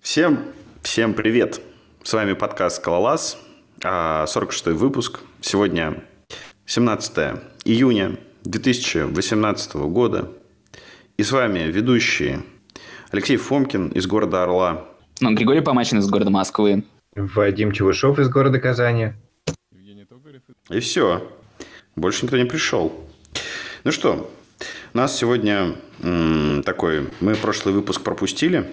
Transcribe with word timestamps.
Всем, 0.00 0.44
всем 0.82 1.14
привет! 1.14 1.60
С 2.02 2.12
вами 2.12 2.32
подкаст 2.32 2.76
«Скалолаз», 2.76 3.38
46-й 3.80 4.72
выпуск. 4.72 5.20
Сегодня 5.40 6.02
17 6.66 7.40
июня 7.64 8.16
2018 8.44 9.74
года. 9.74 10.32
И 11.16 11.22
с 11.22 11.32
вами 11.32 11.60
ведущие 11.60 12.42
Алексей 13.10 13.36
Фомкин 13.36 13.88
из 13.88 14.06
города 14.06 14.42
Орла. 14.42 14.88
Ну, 15.20 15.34
Григорий 15.34 15.60
Помачин 15.60 15.98
из 15.98 16.08
города 16.08 16.30
Москвы. 16.30 16.84
Вадим 17.14 17.72
Чевышов 17.72 18.18
из 18.18 18.28
города 18.28 18.58
Казани. 18.58 19.12
И 20.70 20.80
все. 20.80 21.30
Больше 21.96 22.24
никто 22.24 22.38
не 22.38 22.44
пришел. 22.44 23.06
Ну 23.84 23.92
что, 23.92 24.30
у 24.94 24.96
нас 24.96 25.16
сегодня 25.16 25.76
м, 26.02 26.62
такой... 26.64 27.10
Мы 27.20 27.34
прошлый 27.34 27.74
выпуск 27.74 28.02
пропустили. 28.02 28.70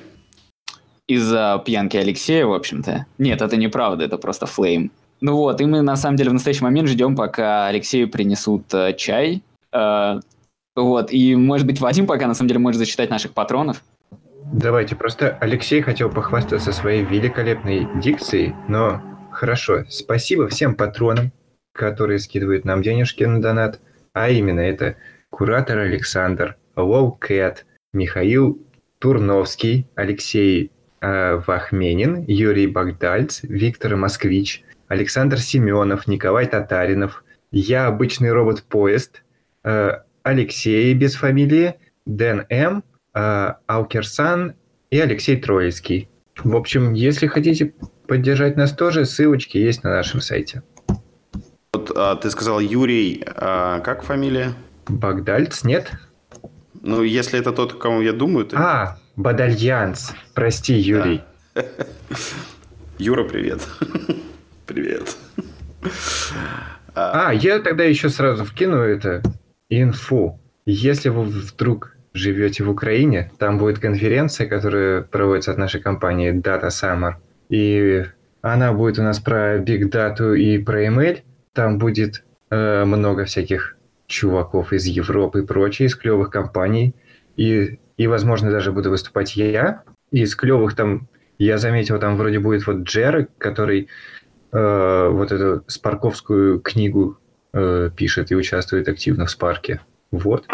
Из-за 1.08 1.62
пьянки 1.66 1.96
Алексея, 1.98 2.46
в 2.46 2.54
общем-то. 2.54 3.06
Нет, 3.18 3.42
это 3.42 3.56
неправда, 3.56 4.04
это 4.04 4.18
просто 4.18 4.46
флейм. 4.46 4.92
Ну 5.22 5.36
вот, 5.36 5.62
и 5.62 5.66
мы 5.66 5.82
на 5.82 5.96
самом 5.96 6.18
деле 6.18 6.30
в 6.30 6.34
настоящий 6.34 6.64
момент 6.64 6.90
ждем, 6.90 7.16
пока 7.16 7.68
Алексею 7.68 8.10
принесут 8.10 8.72
э, 8.74 8.94
чай. 8.94 9.42
Э, 9.72 10.20
вот, 10.76 11.12
и 11.12 11.36
может 11.36 11.66
быть 11.66 11.82
Вадим 11.82 12.06
пока 12.06 12.28
на 12.28 12.34
самом 12.36 12.50
деле 12.50 12.60
может 12.60 12.80
зачитать 12.80 13.10
наших 13.10 13.34
патронов. 13.34 13.84
Давайте, 14.54 14.96
просто 14.96 15.38
Алексей 15.42 15.82
хотел 15.82 16.10
похвастаться 16.10 16.72
своей 16.72 17.04
великолепной 17.04 17.88
дикцией, 18.00 18.54
но 18.68 19.02
хорошо, 19.32 19.84
спасибо 19.90 20.48
всем 20.48 20.76
патронам, 20.76 21.32
которые 21.74 22.20
скидывают 22.20 22.64
нам 22.64 22.82
денежки 22.82 23.24
на 23.24 23.42
донат, 23.42 23.80
а 24.14 24.30
именно 24.30 24.62
это 24.62 24.96
Куратор 25.30 25.80
Александр, 25.80 26.56
Лоу 26.76 27.12
Кэт, 27.12 27.66
Михаил 27.92 28.62
Турновский, 29.00 29.88
Алексей 29.96 30.72
Вахменин, 31.02 32.24
Юрий 32.28 32.68
Багдальц, 32.68 33.42
Виктор 33.44 33.96
Москвич, 33.96 34.64
Александр 34.88 35.40
Семенов, 35.40 36.08
Николай 36.08 36.48
Татаринов, 36.48 37.24
я 37.52 37.88
обычный 37.88 38.32
робот-поезд, 38.32 39.24
э, 39.64 39.92
Алексей 40.24 40.94
без 40.94 41.16
фамилии, 41.16 41.76
Дэн 42.06 42.46
М, 42.50 42.84
э, 43.14 43.54
Алкерсан 43.68 44.56
и 44.92 45.00
Алексей 45.00 45.38
Троицкий. 45.38 46.10
В 46.44 46.56
общем, 46.56 46.94
если 46.94 47.28
хотите 47.28 47.74
поддержать 48.08 48.56
нас 48.56 48.72
тоже, 48.72 49.06
ссылочки 49.06 49.58
есть 49.58 49.84
на 49.84 49.92
нашем 49.92 50.22
сайте. 50.22 50.64
Вот 51.74 51.92
а, 51.96 52.16
ты 52.16 52.30
сказал 52.30 52.60
Юрий, 52.60 53.24
а, 53.26 53.80
как 53.80 54.04
фамилия? 54.04 54.54
Багдальц, 54.88 55.64
нет? 55.64 55.92
Ну, 56.82 57.04
если 57.04 57.40
это 57.40 57.52
тот, 57.52 57.74
кому 57.74 58.02
я 58.02 58.14
думаю, 58.14 58.46
то... 58.46 58.58
А, 58.58 58.98
Бадальянс. 59.18 60.14
Прости, 60.36 60.76
Юрий. 60.76 61.24
Юра, 63.00 63.24
привет. 63.24 63.62
Привет. 64.68 65.18
А, 66.94 67.32
я 67.34 67.60
тогда 67.60 67.84
еще 67.84 68.10
сразу 68.10 68.46
вкину 68.46 68.78
это 68.78 69.24
инфу. 69.70 70.40
Если 70.68 71.10
вы 71.10 71.24
вдруг 71.24 71.96
живете 72.14 72.64
в 72.64 72.70
Украине, 72.70 73.32
там 73.40 73.58
будет 73.58 73.80
конференция, 73.80 74.48
которая 74.48 75.02
проводится 75.02 75.52
от 75.52 75.58
нашей 75.58 75.82
компании 75.82 76.32
Data 76.32 76.68
Summer. 76.68 77.14
И 77.50 78.06
она 78.42 78.72
будет 78.72 79.00
у 79.00 79.04
нас 79.04 79.20
про 79.20 79.58
Big 79.58 79.90
Data 79.90 80.38
и 80.38 80.60
про 80.60 80.86
email. 80.86 81.22
Там 81.54 81.80
будет 81.80 82.24
э, 82.52 82.86
много 82.86 83.26
всяких 83.26 83.78
чуваков 84.06 84.74
из 84.74 84.86
Европы 84.86 85.42
и 85.42 85.46
прочее, 85.46 85.88
из 85.88 85.96
клевых 85.96 86.30
компаний. 86.30 86.94
И, 87.36 87.80
и, 87.98 88.08
возможно, 88.08 88.52
даже 88.52 88.72
буду 88.72 88.90
выступать 88.90 89.36
я. 89.36 89.84
Из 90.12 90.36
клевых 90.36 90.76
там, 90.76 91.08
я 91.38 91.58
заметил, 91.58 92.00
там 92.00 92.16
вроде 92.16 92.40
будет 92.40 92.66
вот 92.68 92.78
Джерек, 92.84 93.30
который 93.38 93.90
э, 94.52 95.08
вот 95.12 95.32
эту 95.32 95.64
спарковскую 95.68 96.60
книгу 96.60 97.18
э, 97.54 97.90
пишет 97.96 98.32
и 98.32 98.36
участвует 98.36 98.88
активно 98.88 99.26
в 99.26 99.32
Спарке. 99.32 99.82
Вот. 100.12 100.48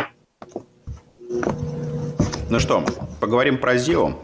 Ну 2.50 2.60
что, 2.60 2.84
поговорим 3.20 3.58
про 3.58 3.76
ZIO? 3.76 4.16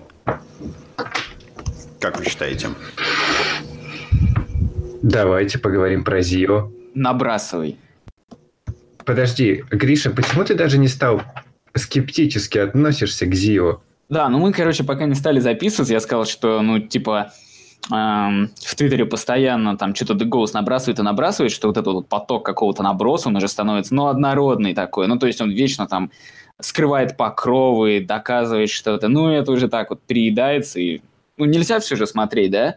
Как 1.99 2.17
вы 2.17 2.25
считаете? 2.25 2.69
Давайте 5.01 5.59
поговорим 5.59 6.03
про 6.03 6.21
Зио. 6.21 6.71
Набрасывай. 6.93 7.77
Подожди, 9.05 9.63
Гриша, 9.69 10.09
почему 10.11 10.43
ты 10.43 10.55
даже 10.55 10.77
не 10.77 10.87
стал 10.87 11.21
скептически 11.75 12.57
относишься 12.57 13.25
к 13.25 13.33
Зио? 13.33 13.81
Да, 14.09 14.27
ну 14.29 14.39
мы, 14.39 14.51
короче, 14.51 14.83
пока 14.83 15.05
не 15.05 15.15
стали 15.15 15.39
записываться, 15.39 15.93
я 15.93 15.99
сказал, 15.99 16.25
что, 16.25 16.61
ну, 16.61 16.79
типа, 16.79 17.31
эм, 17.91 18.49
в 18.55 18.75
Твиттере 18.75 19.05
постоянно 19.05 19.77
там 19.77 19.93
что-то 19.93 20.25
голос 20.25 20.53
набрасывает 20.53 20.99
и 20.99 21.03
набрасывает, 21.03 21.51
что 21.51 21.67
вот 21.67 21.77
этот 21.77 21.93
вот 21.93 22.09
поток 22.09 22.43
какого-то 22.43 22.81
наброса, 22.81 23.29
он 23.29 23.35
уже 23.35 23.47
становится, 23.47 23.93
ну, 23.93 24.07
однородный 24.07 24.73
такой. 24.73 25.07
Ну, 25.07 25.19
то 25.19 25.27
есть 25.27 25.41
он 25.41 25.51
вечно 25.51 25.87
там 25.87 26.11
скрывает 26.59 27.17
покровы, 27.17 28.03
доказывает 28.05 28.69
что-то. 28.69 29.07
Ну, 29.07 29.29
это 29.29 29.51
уже 29.51 29.69
так 29.69 29.91
вот 29.91 30.01
приедается, 30.01 30.79
и 30.79 31.01
ну, 31.37 31.45
нельзя 31.45 31.79
все 31.79 31.95
же 31.95 32.05
смотреть, 32.05 32.51
да? 32.51 32.75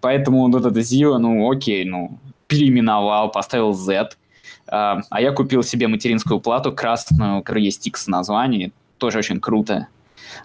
Поэтому 0.00 0.50
вот 0.50 0.64
это 0.64 0.80
Zio, 0.80 1.18
ну, 1.18 1.50
окей, 1.50 1.84
ну, 1.84 2.18
переименовал, 2.46 3.30
поставил 3.30 3.72
Z. 3.72 4.10
А, 4.72 5.02
а 5.10 5.20
я 5.20 5.32
купил 5.32 5.62
себе 5.62 5.86
материнскую 5.86 6.40
плату 6.40 6.72
красную, 6.72 7.44
у 7.46 7.54
есть 7.58 7.86
X 7.86 8.06
название, 8.06 8.72
тоже 8.96 9.18
очень 9.18 9.38
круто. 9.38 9.88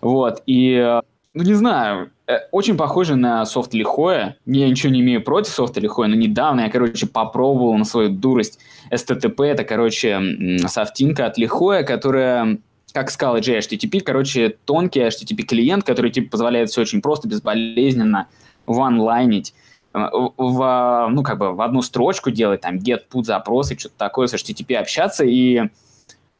Вот, 0.01 0.43
и, 0.45 0.99
ну, 1.33 1.43
не 1.43 1.53
знаю, 1.53 2.11
э, 2.27 2.39
очень 2.51 2.75
похоже 2.75 3.15
на 3.15 3.45
софт 3.45 3.73
Лихоя. 3.73 4.35
Я 4.45 4.69
ничего 4.69 4.91
не 4.91 4.99
имею 4.99 5.23
против 5.23 5.53
софта 5.53 5.79
Лихоя, 5.79 6.09
но 6.09 6.15
недавно 6.15 6.61
я, 6.61 6.69
короче, 6.69 7.07
попробовал 7.07 7.77
на 7.77 7.85
свою 7.85 8.09
дурость 8.09 8.59
STTP. 8.91 9.45
Это, 9.45 9.63
короче, 9.63 10.19
софтинка 10.67 11.27
от 11.27 11.37
Лихоя, 11.37 11.83
которая 11.83 12.57
как 12.91 13.11
сказал 13.11 13.37
JHTTP, 13.37 14.01
короче, 14.01 14.57
тонкий 14.65 15.01
HTTP-клиент, 15.01 15.85
который 15.85 16.09
типа 16.09 16.31
позволяет 16.31 16.69
все 16.69 16.81
очень 16.81 17.01
просто, 17.01 17.27
безболезненно 17.27 18.27
ванлайнить 18.65 19.53
в, 19.97 20.33
в, 20.37 21.07
ну, 21.11 21.23
как 21.23 21.37
бы 21.37 21.53
в 21.53 21.61
одну 21.61 21.81
строчку 21.81 22.31
делать, 22.31 22.61
там, 22.61 22.77
get, 22.77 23.01
put 23.11 23.23
запросы, 23.23 23.77
что-то 23.77 23.95
такое, 23.97 24.27
с 24.27 24.33
HTTP 24.33 24.75
общаться, 24.75 25.23
и 25.23 25.61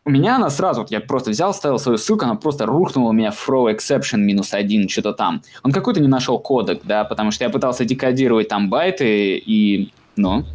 у 0.08 0.10
меня 0.10 0.38
она 0.38 0.50
сразу, 0.50 0.82
вот 0.82 0.92
я 0.92 1.02
просто 1.02 1.32
взял, 1.32 1.54
ставил 1.54 1.80
свою 1.80 1.98
ссылку, 1.98 2.24
она 2.24 2.36
просто 2.36 2.66
рухнула 2.66 3.10
у 3.10 3.14
меня 3.14 3.32
в 3.32 3.50
throw 3.50 3.70
exception 3.76 4.20
минус 4.20 4.54
один, 4.54 4.88
что-то 4.88 5.12
там. 5.12 5.42
Он 5.64 5.74
какой-то 5.74 6.00
не 6.00 6.08
нашел 6.08 6.40
кодек, 6.40 6.82
да, 6.86 7.04
потому 7.04 7.32
что 7.32 7.44
я 7.44 7.50
пытался 7.50 7.84
декодировать 7.84 8.48
там 8.48 8.70
байты 8.70 9.36
и, 9.38 9.92
ну... 10.16 10.46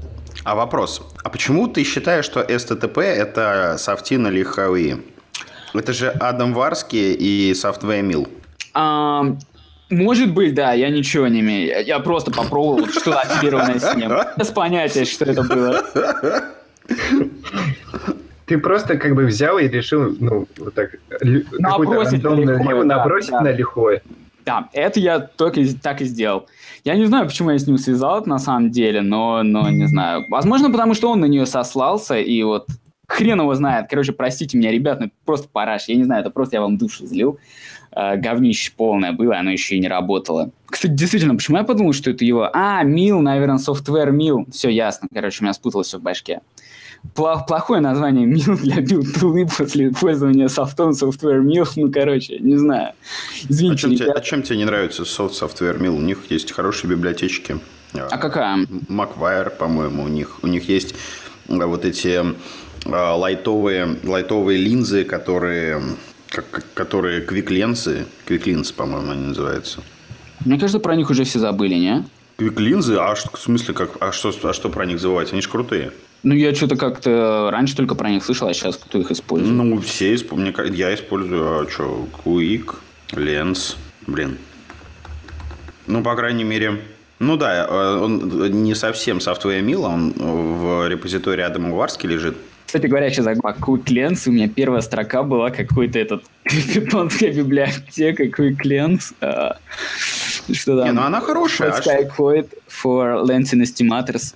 А 0.44 0.54
вопрос, 0.54 1.02
а 1.22 1.28
почему 1.28 1.68
ты 1.68 1.84
считаешь, 1.84 2.24
что 2.24 2.40
STTP 2.40 3.02
это 3.02 3.76
софтина 3.78 4.28
или 4.28 4.42
хави? 4.42 4.96
Это 5.74 5.92
же 5.92 6.08
Адам 6.08 6.54
Варский 6.54 7.12
и 7.12 7.52
Software 7.52 8.00
Mill. 8.00 8.28
А, 8.72 9.36
может 9.92 10.32
быть, 10.32 10.54
да, 10.54 10.72
я 10.72 10.90
ничего 10.90 11.28
не 11.28 11.40
имею. 11.40 11.68
Я, 11.68 11.78
я 11.80 11.98
просто 12.00 12.30
попробовал, 12.30 12.88
что 12.88 13.18
активированное 13.18 13.78
с 13.78 13.94
ним. 13.94 14.10
Без 14.36 14.48
понятия, 14.48 15.04
что 15.04 15.24
это 15.24 15.42
было. 15.42 15.84
Ты 18.46 18.58
просто 18.58 18.96
как 18.96 19.14
бы 19.14 19.24
взял 19.26 19.58
и 19.58 19.68
решил, 19.68 20.16
ну, 20.18 20.46
вот 20.58 20.74
так, 20.74 20.90
Набросить 21.58 22.22
на 22.22 22.34
лихое, 22.34 22.84
да, 22.84 22.84
набросить 22.84 23.30
да. 23.30 23.40
на 23.40 23.52
лихое. 23.52 24.02
Да, 24.44 24.68
это 24.72 24.98
я 24.98 25.20
только 25.20 25.60
так 25.80 26.00
и 26.00 26.04
сделал. 26.04 26.48
Я 26.84 26.96
не 26.96 27.06
знаю, 27.06 27.26
почему 27.26 27.50
я 27.50 27.58
с 27.58 27.66
ним 27.66 27.78
связал 27.78 28.20
это 28.20 28.28
на 28.28 28.38
самом 28.38 28.70
деле, 28.70 29.00
но, 29.00 29.42
но 29.42 29.70
не 29.70 29.86
знаю. 29.88 30.24
Возможно, 30.28 30.70
потому 30.70 30.94
что 30.94 31.10
он 31.10 31.20
на 31.20 31.26
нее 31.26 31.46
сослался, 31.46 32.18
и 32.18 32.42
вот 32.42 32.66
хрен 33.12 33.40
его 33.40 33.54
знает. 33.54 33.86
Короче, 33.90 34.12
простите 34.12 34.56
меня, 34.56 34.70
ребят, 34.70 35.00
ну 35.00 35.10
просто 35.24 35.48
параш. 35.48 35.88
Я 35.88 35.96
не 35.96 36.04
знаю, 36.04 36.22
это 36.22 36.30
просто 36.30 36.56
я 36.56 36.62
вам 36.62 36.78
душу 36.78 37.06
излил. 37.06 37.38
Э, 37.94 38.16
говнище 38.16 38.72
полное 38.76 39.12
было, 39.12 39.36
оно 39.36 39.50
еще 39.50 39.76
и 39.76 39.80
не 39.80 39.88
работало. 39.88 40.50
Кстати, 40.66 40.92
действительно, 40.92 41.34
почему 41.34 41.58
я 41.58 41.64
подумал, 41.64 41.92
что 41.92 42.10
это 42.10 42.24
его? 42.24 42.48
А, 42.52 42.82
Mill, 42.82 43.20
наверное, 43.20 43.58
SoftwareMill. 43.58 44.46
Все 44.50 44.70
ясно, 44.70 45.08
короче, 45.12 45.38
у 45.40 45.44
меня 45.44 45.52
спуталось 45.52 45.88
все 45.88 45.98
в 45.98 46.02
башке. 46.02 46.40
Пла- 47.14 47.44
плохое 47.46 47.80
название 47.80 48.24
Mill 48.26 48.56
для 48.56 48.80
build 48.80 49.13
tool 49.13 49.40
ы 49.40 49.46
после 49.46 49.90
пользования 49.90 50.48
софтом 50.48 50.90
SoftwareMill. 50.90 51.66
Ну, 51.76 51.92
короче, 51.92 52.38
не 52.38 52.56
знаю. 52.56 52.92
А 52.92 53.46
Извините, 53.48 53.82
чем, 53.82 53.96
тебе, 53.96 54.12
а 54.12 54.20
чем 54.20 54.42
тебе 54.42 54.56
не 54.58 54.64
нравится 54.64 55.02
Soft 55.02 55.32
Software 55.32 55.78
Mill? 55.78 55.90
У 55.96 56.00
них 56.00 56.30
есть 56.30 56.52
хорошие 56.52 56.90
библиотечки. 56.90 57.58
А 57.92 58.16
какая? 58.16 58.64
Macwire, 58.88 59.50
по-моему, 59.50 60.04
у 60.04 60.08
них. 60.08 60.38
У 60.42 60.46
них 60.46 60.68
есть 60.68 60.94
а, 61.48 61.66
вот 61.66 61.84
эти 61.84 62.08
а, 62.08 62.34
лайтовые, 62.86 63.96
лайтовые 64.04 64.58
линзы, 64.58 65.04
которые, 65.04 65.82
как- 66.28 66.64
которые 66.74 67.20
квик-ленсы. 67.20 68.06
Квик-линз, 68.26 68.72
по-моему, 68.72 69.12
они 69.12 69.26
называются. 69.28 69.80
Мне 70.44 70.58
кажется, 70.58 70.80
про 70.80 70.96
них 70.96 71.10
уже 71.10 71.24
все 71.24 71.38
забыли, 71.38 71.74
не? 71.74 72.04
Квик-линзы? 72.38 72.96
А 72.96 73.14
что, 73.14 73.30
в 73.36 73.40
смысле, 73.40 73.74
как, 73.74 73.90
а, 74.00 74.10
что, 74.12 74.32
а 74.42 74.52
что 74.52 74.68
про 74.68 74.84
них 74.86 74.98
забывать? 75.00 75.32
Они 75.32 75.42
же 75.42 75.48
крутые. 75.48 75.92
Ну, 76.24 76.34
я 76.34 76.54
что-то 76.54 76.76
как-то 76.76 77.48
раньше 77.50 77.76
только 77.76 77.94
про 77.94 78.10
них 78.10 78.24
слышал, 78.24 78.48
а 78.48 78.54
сейчас 78.54 78.76
кто 78.76 78.98
их 78.98 79.10
использует? 79.10 79.54
Ну, 79.54 79.80
все 79.80 80.14
используют. 80.14 80.74
Я 80.74 80.94
использую, 80.94 81.62
а 81.66 81.70
что, 81.70 82.06
Quick, 82.24 82.76
Lens. 83.12 83.76
Блин. 84.06 84.38
Ну, 85.86 86.02
по 86.02 86.14
крайней 86.14 86.44
мере, 86.44 86.80
ну 87.18 87.36
да, 87.36 87.66
э, 87.68 87.96
он 87.98 88.52
не 88.62 88.74
совсем 88.74 89.18
Software 89.18 89.62
Mill, 89.62 89.84
он 89.84 90.12
в 90.12 90.88
репозитории 90.88 91.42
Адама 91.42 91.70
Гварски 91.70 92.06
лежит. 92.06 92.36
Кстати 92.72 92.86
говоря, 92.86 93.10
сейчас 93.10 93.26
Quick 93.26 93.84
Lens, 93.84 94.26
у 94.26 94.32
меня 94.32 94.48
первая 94.48 94.80
строка 94.80 95.22
была 95.22 95.50
какой-то 95.50 95.98
этот 95.98 96.24
японская 96.50 97.30
библиотека 97.30 98.24
Quick 98.24 98.60
Lens. 98.64 99.12
А, 99.20 99.58
что 100.50 100.78
там? 100.78 100.86
Не, 100.86 100.92
ну 100.92 101.02
она 101.02 101.20
хорошая. 101.20 101.70
Skycode 101.72 102.48
for 102.66 103.26
Lensing 103.26 103.60
Estimators. 103.60 104.34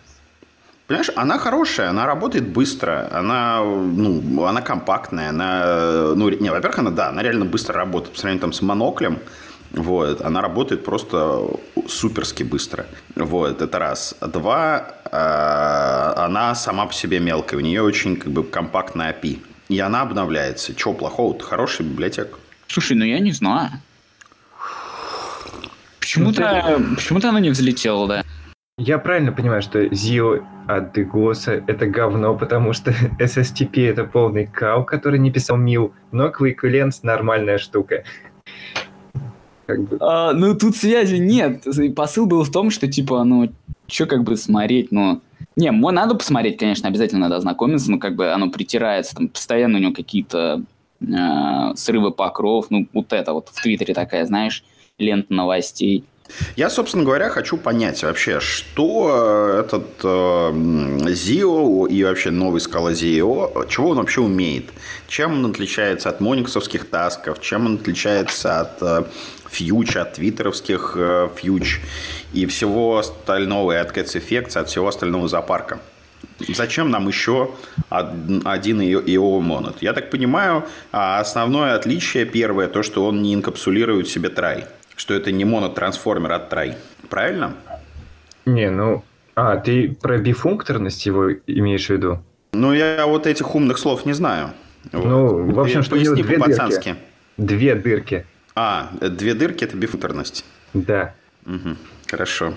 Понимаешь, 0.87 1.09
она 1.17 1.39
хорошая, 1.39 1.89
она 1.89 2.05
работает 2.05 2.47
быстро, 2.47 3.09
она, 3.11 3.65
ну, 3.65 4.45
она 4.45 4.61
компактная, 4.61 5.31
она, 5.31 6.13
ну, 6.15 6.29
не, 6.29 6.51
во-первых, 6.51 6.79
она, 6.81 6.91
да, 6.91 7.09
она 7.09 7.23
реально 7.23 7.47
быстро 7.47 7.75
работает 7.75 8.13
по 8.13 8.21
сравнению 8.21 8.43
там 8.43 8.53
с 8.53 8.61
моноклем, 8.61 9.19
вот, 9.77 10.23
она 10.23 10.41
работает 10.41 10.85
просто 10.85 11.49
суперски 11.87 12.43
быстро, 12.43 12.87
вот, 13.15 13.61
это 13.61 13.79
раз. 13.79 14.17
Два, 14.21 14.89
э, 15.05 16.21
она 16.21 16.55
сама 16.55 16.87
по 16.87 16.95
себе 16.95 17.21
мелкая, 17.21 17.61
у 17.61 17.63
нее 17.63 17.83
очень, 17.83 18.17
как 18.17 18.33
бы, 18.33 18.43
компактная 18.43 19.13
API, 19.13 19.39
и 19.69 19.79
она 19.79 20.01
обновляется. 20.01 20.75
Чего 20.75 20.95
плохого? 20.95 21.39
Хорошая 21.39 21.87
библиотека. 21.87 22.39
Слушай, 22.69 22.97
ну 22.97 23.05
я 23.05 23.21
не 23.21 23.33
знаю. 23.33 23.71
Почему-то, 26.01 26.77
ну, 26.79 26.97
почему-то 26.97 27.29
она 27.29 27.41
не 27.41 27.51
взлетела, 27.51 28.09
да. 28.09 28.25
Я 28.79 28.99
правильно 28.99 29.33
понимаю, 29.33 29.61
что 29.61 29.85
Zio 29.87 30.45
от 30.67 30.95
Дегоса 30.95 31.65
это 31.67 31.87
говно, 31.87 32.35
потому 32.35 32.73
что 32.73 32.93
SSTP 33.19 33.91
это 33.91 34.05
полный 34.05 34.47
кау, 34.47 34.85
который 34.85 35.19
не 35.19 35.31
писал 35.31 35.59
Мил, 35.59 35.93
но 36.13 36.29
Quick 36.29 36.93
нормальная 37.03 37.59
штука. 37.59 38.05
Как 39.67 39.83
бы. 39.83 39.97
а, 40.01 40.33
ну, 40.33 40.55
тут 40.55 40.77
связи 40.77 41.17
нет. 41.17 41.65
Посыл 41.95 42.27
был 42.27 42.45
в 42.45 42.51
том, 42.51 42.71
что, 42.71 42.87
типа, 42.87 43.25
ну, 43.25 43.51
что 43.89 44.07
как 44.07 44.23
бы 44.23 44.37
смотреть, 44.37 44.93
ну... 44.93 45.21
Не, 45.57 45.71
надо 45.71 46.15
посмотреть, 46.15 46.59
конечно, 46.59 46.89
обязательно 46.89 47.23
надо 47.23 47.37
ознакомиться, 47.37 47.91
но 47.91 47.99
как 47.99 48.15
бы 48.15 48.31
оно 48.31 48.51
притирается, 48.51 49.17
там 49.17 49.29
постоянно 49.29 49.79
у 49.79 49.81
него 49.81 49.93
какие-то 49.95 50.63
э, 51.01 51.75
срывы 51.77 52.11
покров, 52.11 52.67
ну, 52.69 52.87
вот 52.93 53.13
это 53.15 53.33
вот 53.33 53.49
в 53.49 53.63
Твиттере 53.63 53.95
такая, 53.95 54.27
знаешь, 54.27 54.65
лента 54.99 55.33
новостей. 55.33 56.05
Я, 56.57 56.71
собственно 56.71 57.05
говоря, 57.05 57.29
хочу 57.29 57.57
понять 57.57 58.03
вообще, 58.03 58.41
что 58.41 59.55
э, 59.57 59.61
этот 59.61 59.87
э, 60.03 60.51
ZIO 61.13 61.89
и 61.89 62.05
вообще 62.05 62.31
новый 62.31 62.61
скала 62.61 62.93
ZIO, 62.93 63.67
чего 63.69 63.91
он 63.91 63.99
вообще 63.99 64.21
умеет? 64.21 64.71
Чем 65.09 65.33
он 65.33 65.51
отличается 65.51 66.09
от 66.09 66.21
мониксовских 66.21 66.89
тасков? 66.89 67.41
Чем 67.41 67.67
он 67.67 67.75
отличается 67.77 68.61
от 68.61 68.83
э, 68.83 69.05
фьюч, 69.57 69.97
от 69.97 70.15
твиттеровских 70.15 70.95
э, 70.97 71.29
фьюч 71.37 71.81
и 72.33 72.47
всего 72.47 72.99
остального, 72.99 73.73
и 73.73 73.77
от 73.77 73.97
Cats 73.97 74.17
Effects, 74.17 74.59
от 74.59 74.69
всего 74.69 74.89
остального 74.89 75.29
зоопарка? 75.29 75.79
Зачем 76.49 76.91
нам 76.91 77.09
еще 77.09 77.51
один 77.89 78.81
IO 78.81 79.41
монот? 79.41 79.77
Я 79.81 79.93
так 79.93 80.11
понимаю, 80.11 80.65
а 80.93 81.21
основное 81.21 81.75
отличие 81.75 82.27
первое, 82.27 82.69
то, 82.69 82.83
что 82.83 83.07
он 83.07 83.23
не 83.23 83.35
инкапсулирует 83.35 84.07
в 84.07 84.11
себе 84.11 84.29
трай 84.29 84.67
что 84.97 85.15
это 85.15 85.31
не 85.31 85.45
монотрансформер 85.45 86.33
от 86.33 86.49
трай. 86.49 86.75
Правильно? 87.09 87.55
Не, 88.47 88.71
ну... 88.71 89.05
А, 89.35 89.59
ты 89.59 89.95
про 90.01 90.17
бифункторность 90.17 91.05
его 91.05 91.33
имеешь 91.47 91.87
в 91.87 91.91
виду? 91.91 92.23
Ну, 92.53 92.73
я 92.73 93.07
вот 93.07 93.27
этих 93.27 93.55
умных 93.55 93.77
слов 93.77 94.07
не 94.07 94.15
знаю. 94.15 94.53
Ну, 94.93 95.45
вот. 95.45 95.55
в 95.55 95.61
общем, 95.61 95.83
что 95.83 95.97
Поясни 95.97 96.23
две 96.23 96.39
по-пацански. 96.39 96.97
Дырки. 97.37 97.55
Две 97.55 97.75
дырки. 97.75 98.27
А, 98.57 98.91
две 99.01 99.35
дырки– 99.35 99.65
это 99.67 99.77
бифункторность? 99.77 100.45
Да. 100.73 101.15
Угу, 101.45 101.77
хорошо. 102.07 102.55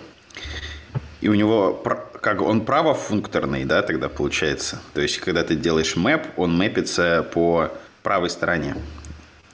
И 1.19 1.27
у 1.27 1.33
него, 1.33 1.73
как 2.21 2.41
он 2.41 2.61
правофункторный, 2.61 3.65
да, 3.65 3.81
тогда 3.81 4.07
получается? 4.07 4.79
То 4.93 5.01
есть, 5.01 5.19
когда 5.19 5.43
ты 5.43 5.55
делаешь 5.55 5.97
мэп, 5.97 6.21
он 6.37 6.57
мэпится 6.57 7.27
по 7.33 7.69
правой 8.01 8.29
стороне. 8.29 8.75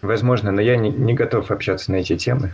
Возможно, 0.03 0.51
но 0.51 0.61
я 0.61 0.77
не, 0.77 0.91
не 0.91 1.15
готов 1.15 1.49
общаться 1.49 1.91
на 1.91 1.95
эти 1.95 2.15
темы. 2.15 2.53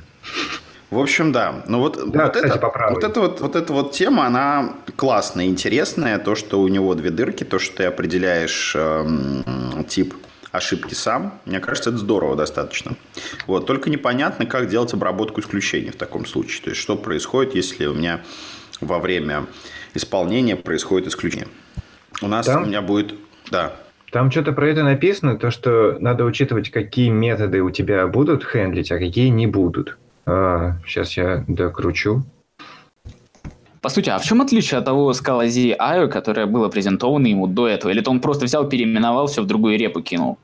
В 0.89 0.97
общем, 0.97 1.33
да. 1.33 1.63
Ну 1.67 1.79
вот, 1.79 2.11
да, 2.11 2.25
вот, 2.25 2.35
кстати, 2.35 2.55
это, 2.55 2.71
вот, 2.91 3.03
это 3.03 3.19
вот, 3.19 3.41
вот 3.41 3.55
эта 3.57 3.73
вот 3.73 3.91
тема, 3.91 4.25
она 4.25 4.73
классная, 4.95 5.45
интересная. 5.47 6.17
То, 6.17 6.35
что 6.35 6.61
у 6.61 6.67
него 6.69 6.95
две 6.95 7.11
дырки, 7.11 7.43
то, 7.43 7.59
что 7.59 7.75
ты 7.77 7.83
определяешь 7.83 8.73
э, 8.73 9.05
тип 9.89 10.13
ошибки 10.51 10.93
сам, 10.93 11.39
мне 11.45 11.59
кажется, 11.59 11.89
это 11.89 11.99
здорово 11.99 12.35
достаточно. 12.35 12.95
Вот, 13.47 13.65
только 13.65 13.89
непонятно, 13.89 14.45
как 14.45 14.67
делать 14.69 14.93
обработку 14.93 15.41
исключений 15.41 15.91
в 15.91 15.95
таком 15.95 16.25
случае. 16.25 16.63
То 16.63 16.69
есть, 16.71 16.81
что 16.81 16.95
происходит, 16.97 17.55
если 17.55 17.85
у 17.85 17.93
меня 17.93 18.21
во 18.79 18.99
время 18.99 19.45
исполнения 19.93 20.55
происходит 20.55 21.07
исключение. 21.07 21.47
У 22.21 22.27
нас 22.27 22.45
Там? 22.45 22.63
у 22.63 22.65
меня 22.65 22.81
будет... 22.81 23.15
Да. 23.49 23.75
Там 24.11 24.29
что-то 24.29 24.51
про 24.51 24.67
это 24.67 24.83
написано, 24.83 25.37
то, 25.37 25.51
что 25.51 25.97
надо 25.99 26.25
учитывать, 26.25 26.69
какие 26.69 27.09
методы 27.09 27.61
у 27.61 27.69
тебя 27.69 28.05
будут 28.07 28.43
хендлить, 28.43 28.91
а 28.91 28.97
какие 28.97 29.29
не 29.29 29.47
будут. 29.47 29.97
А, 30.25 30.77
сейчас 30.85 31.15
я 31.15 31.45
докручу. 31.47 32.23
По 33.81 33.89
сути, 33.89 34.09
а 34.09 34.19
в 34.19 34.23
чем 34.23 34.41
отличие 34.41 34.77
от 34.77 34.85
того 34.85 35.11
Scala 35.11 35.47
Z 35.47 35.75
IO, 35.75 36.07
которое 36.07 36.45
было 36.45 36.69
презентовано 36.69 37.27
ему 37.27 37.47
до 37.47 37.67
этого? 37.67 37.91
Или 37.91 38.01
то 38.01 38.11
он 38.11 38.19
просто 38.19 38.45
взял, 38.45 38.69
переименовал, 38.69 39.27
все 39.27 39.41
в 39.41 39.47
другую 39.47 39.77
репу 39.77 40.01
кинул? 40.01 40.37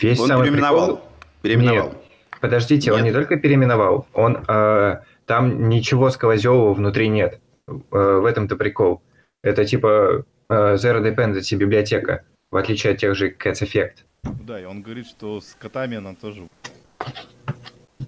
Весь 0.00 0.20
он 0.20 0.28
самый 0.28 0.44
переименовал. 0.44 0.86
Прикол... 0.86 1.02
Переименовал. 1.42 1.88
Нет, 1.88 1.96
подождите, 2.40 2.90
нет. 2.90 2.98
он 2.98 3.04
не 3.04 3.12
только 3.12 3.36
переименовал, 3.36 4.06
он 4.12 4.44
э, 4.46 5.00
там 5.26 5.68
ничего 5.68 6.10
скалозевого 6.10 6.72
внутри 6.72 7.08
нет. 7.08 7.40
Э, 7.66 7.72
в 7.90 8.24
этом-то 8.24 8.56
прикол. 8.56 9.02
Это 9.42 9.64
типа 9.64 10.24
э, 10.48 10.74
Zero 10.74 11.02
Dependency 11.02 11.56
библиотека 11.56 12.22
в 12.52 12.56
отличие 12.56 12.92
от 12.92 12.98
тех 12.98 13.16
же 13.16 13.30
Cats 13.30 13.62
Effect. 13.62 14.04
Да, 14.22 14.60
и 14.60 14.64
он 14.64 14.82
говорит, 14.82 15.06
что 15.06 15.40
с 15.40 15.56
котами 15.58 15.96
она 15.96 16.14
тоже... 16.14 16.46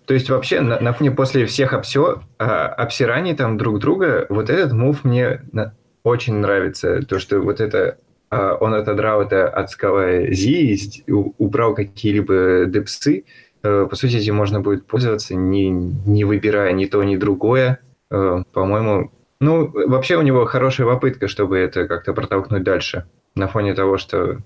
То 0.07 0.15
есть 0.15 0.31
вообще 0.31 0.61
на, 0.61 0.81
на 0.81 0.93
фоне 0.93 1.11
после 1.11 1.47
всех 1.47 1.73
обсё, 1.73 2.23
а, 2.39 2.67
обсираний 2.69 3.35
там 3.35 3.59
друг 3.59 3.79
друга, 3.79 4.27
вот 4.29 4.51
этот 4.51 4.73
мув 4.73 5.05
мне 5.05 5.43
на, 5.53 5.75
очень 6.03 6.35
нравится. 6.35 7.03
То, 7.03 7.19
что 7.19 7.41
вот 7.41 7.61
это 7.61 7.99
а, 8.31 8.55
он 8.55 8.75
отодрал 8.75 9.23
это 9.23 9.49
от 9.49 9.71
скала 9.71 10.33
Z, 10.33 11.03
убрал 11.07 11.75
какие-либо 11.75 12.67
депсы. 12.67 13.25
А, 13.63 13.87
по 13.87 13.97
сути, 13.97 14.17
этим 14.17 14.37
можно 14.37 14.61
будет 14.61 14.87
пользоваться, 14.87 15.35
не, 15.35 15.71
не 15.71 16.25
выбирая 16.25 16.73
ни 16.73 16.87
то, 16.87 17.03
ни 17.03 17.17
другое. 17.17 17.81
А, 18.11 18.43
по-моему, 18.53 19.13
ну, 19.41 19.71
вообще 19.89 20.17
у 20.17 20.23
него 20.23 20.45
хорошая 20.45 20.87
попытка, 20.87 21.29
чтобы 21.29 21.59
это 21.59 21.87
как-то 21.87 22.13
протолкнуть 22.13 22.63
дальше 22.63 23.07
на 23.35 23.49
фоне 23.49 23.75
того, 23.75 23.99
что 23.99 24.39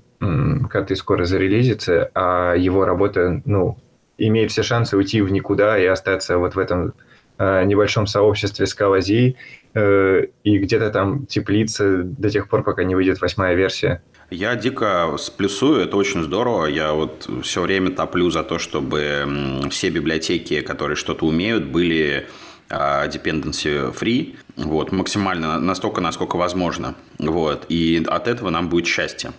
коты 0.70 0.96
скоро 0.96 1.24
зарелизится, 1.24 2.10
а 2.14 2.54
его 2.54 2.84
работа, 2.84 3.42
ну, 3.44 3.76
имеет 4.18 4.50
все 4.50 4.62
шансы 4.62 4.96
уйти 4.96 5.22
в 5.22 5.30
никуда 5.30 5.78
и 5.78 5.86
остаться 5.86 6.38
вот 6.38 6.54
в 6.54 6.58
этом 6.58 6.94
э, 7.38 7.64
небольшом 7.64 8.06
сообществе 8.06 8.66
скалази 8.66 9.36
э, 9.74 10.22
и 10.44 10.58
где-то 10.58 10.90
там 10.90 11.26
теплиться 11.26 12.02
до 12.02 12.28
тех 12.28 12.48
пор, 12.48 12.64
пока 12.64 12.84
не 12.84 12.94
выйдет 12.94 13.20
восьмая 13.20 13.54
версия. 13.54 14.02
Я 14.30 14.56
дико 14.56 15.16
сплюсую, 15.18 15.80
это 15.80 15.96
очень 15.96 16.22
здорово. 16.22 16.66
Я 16.66 16.92
вот 16.92 17.30
все 17.42 17.62
время 17.62 17.90
топлю 17.90 18.30
за 18.30 18.42
то, 18.42 18.58
чтобы 18.58 19.26
все 19.70 19.88
библиотеки, 19.88 20.60
которые 20.60 20.96
что-то 20.96 21.24
умеют, 21.24 21.64
были 21.64 22.26
а, 22.70 23.06
dependency 23.06 23.90
free, 23.94 24.36
вот, 24.56 24.92
максимально 24.92 25.58
настолько, 25.58 26.02
насколько 26.02 26.36
возможно, 26.36 26.94
вот, 27.18 27.64
и 27.70 28.04
от 28.06 28.28
этого 28.28 28.50
нам 28.50 28.68
будет 28.68 28.86
счастье. 28.86 29.32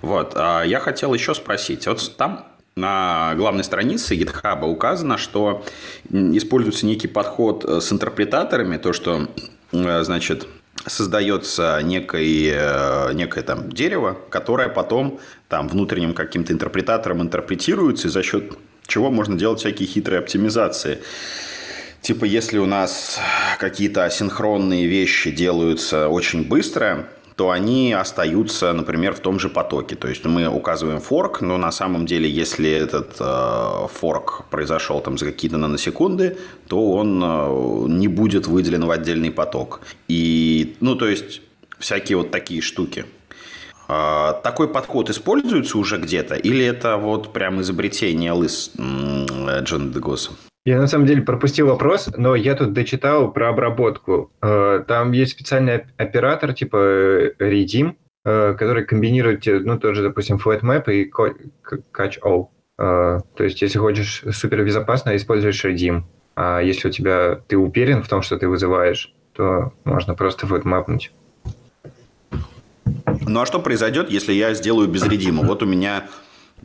Вот, 0.00 0.34
а 0.36 0.62
я 0.62 0.78
хотел 0.78 1.12
еще 1.12 1.34
спросить, 1.34 1.88
вот 1.88 2.16
там 2.16 2.46
на 2.78 3.34
главной 3.34 3.64
странице 3.64 4.14
GitHub 4.14 4.64
указано, 4.64 5.18
что 5.18 5.64
используется 6.10 6.86
некий 6.86 7.08
подход 7.08 7.64
э, 7.64 7.80
с 7.80 7.92
интерпретаторами, 7.92 8.76
то, 8.76 8.92
что, 8.92 9.28
э, 9.72 10.02
значит, 10.04 10.46
создается 10.86 11.80
некое, 11.82 13.10
э, 13.10 13.12
некое 13.14 13.42
там 13.42 13.70
дерево, 13.70 14.16
которое 14.30 14.68
потом 14.68 15.18
там 15.48 15.68
внутренним 15.68 16.14
каким-то 16.14 16.52
интерпретатором 16.52 17.20
интерпретируется, 17.20 18.08
и 18.08 18.10
за 18.10 18.22
счет 18.22 18.52
чего 18.86 19.10
можно 19.10 19.36
делать 19.36 19.58
всякие 19.58 19.88
хитрые 19.88 20.20
оптимизации. 20.20 20.98
Типа, 22.00 22.24
если 22.24 22.58
у 22.58 22.66
нас 22.66 23.18
какие-то 23.58 24.04
асинхронные 24.04 24.86
вещи 24.86 25.32
делаются 25.32 26.08
очень 26.08 26.44
быстро, 26.44 27.08
то 27.38 27.50
они 27.50 27.92
остаются, 27.92 28.72
например, 28.72 29.14
в 29.14 29.20
том 29.20 29.38
же 29.38 29.48
потоке. 29.48 29.94
То 29.94 30.08
есть 30.08 30.24
мы 30.24 30.48
указываем 30.48 31.00
форк, 31.00 31.40
но 31.40 31.56
на 31.56 31.70
самом 31.70 32.04
деле, 32.04 32.28
если 32.28 32.68
этот 32.68 33.16
э, 33.20 33.86
форк 33.94 34.46
произошел 34.50 35.00
там 35.00 35.18
за 35.18 35.26
какие-то 35.26 35.56
наносекунды, 35.56 36.36
то 36.66 36.90
он 36.90 37.22
э, 37.22 37.86
не 37.90 38.08
будет 38.08 38.48
выделен 38.48 38.86
в 38.86 38.90
отдельный 38.90 39.30
поток. 39.30 39.82
И, 40.08 40.74
ну, 40.80 40.96
то 40.96 41.06
есть 41.06 41.40
всякие 41.78 42.18
вот 42.18 42.32
такие 42.32 42.60
штуки. 42.60 43.04
Э, 43.88 44.32
такой 44.42 44.66
подход 44.66 45.08
используется 45.08 45.78
уже 45.78 45.98
где-то? 45.98 46.34
Или 46.34 46.64
это 46.64 46.96
вот 46.96 47.32
прям 47.32 47.60
изобретение 47.60 48.32
лыс 48.32 48.72
Джона 48.76 49.92
Дегоса? 49.92 50.32
Я 50.64 50.78
на 50.78 50.86
самом 50.86 51.06
деле 51.06 51.22
пропустил 51.22 51.66
вопрос, 51.68 52.10
но 52.16 52.34
я 52.34 52.54
тут 52.54 52.72
дочитал 52.72 53.32
про 53.32 53.48
обработку. 53.48 54.30
Э, 54.42 54.82
Там 54.86 55.12
есть 55.12 55.32
специальный 55.32 55.76
оп- 55.76 55.86
оператор 55.96 56.52
типа 56.52 56.76
э, 56.76 57.32
redeem, 57.38 57.94
э, 58.24 58.54
который 58.58 58.84
комбинирует, 58.84 59.44
ну, 59.46 59.78
тоже, 59.78 60.02
допустим, 60.02 60.36
flatmap 60.36 60.90
и 60.92 61.04
ко- 61.04 61.34
к- 61.62 61.80
catch 61.92 62.18
all. 62.22 62.48
Э, 62.78 63.20
То 63.36 63.44
есть, 63.44 63.62
если 63.62 63.78
хочешь 63.78 64.24
супер 64.32 64.64
безопасно, 64.64 65.16
используешь 65.16 65.64
redeem. 65.64 66.02
А 66.36 66.60
если 66.60 66.88
у 66.88 66.90
тебя 66.92 67.36
ты 67.48 67.56
уверен 67.56 68.02
в 68.02 68.08
том, 68.08 68.20
что 68.22 68.36
ты 68.36 68.46
вызываешь, 68.46 69.12
то 69.32 69.72
можно 69.84 70.14
просто 70.14 70.46
flatmapнуть. 70.46 71.10
Ну 73.26 73.40
а 73.40 73.46
что 73.46 73.58
произойдет, 73.60 74.10
если 74.10 74.32
я 74.32 74.54
сделаю 74.54 74.88
без 74.88 75.02
редима? 75.06 75.42
Вот 75.44 75.62
у 75.62 75.66
меня 75.66 76.04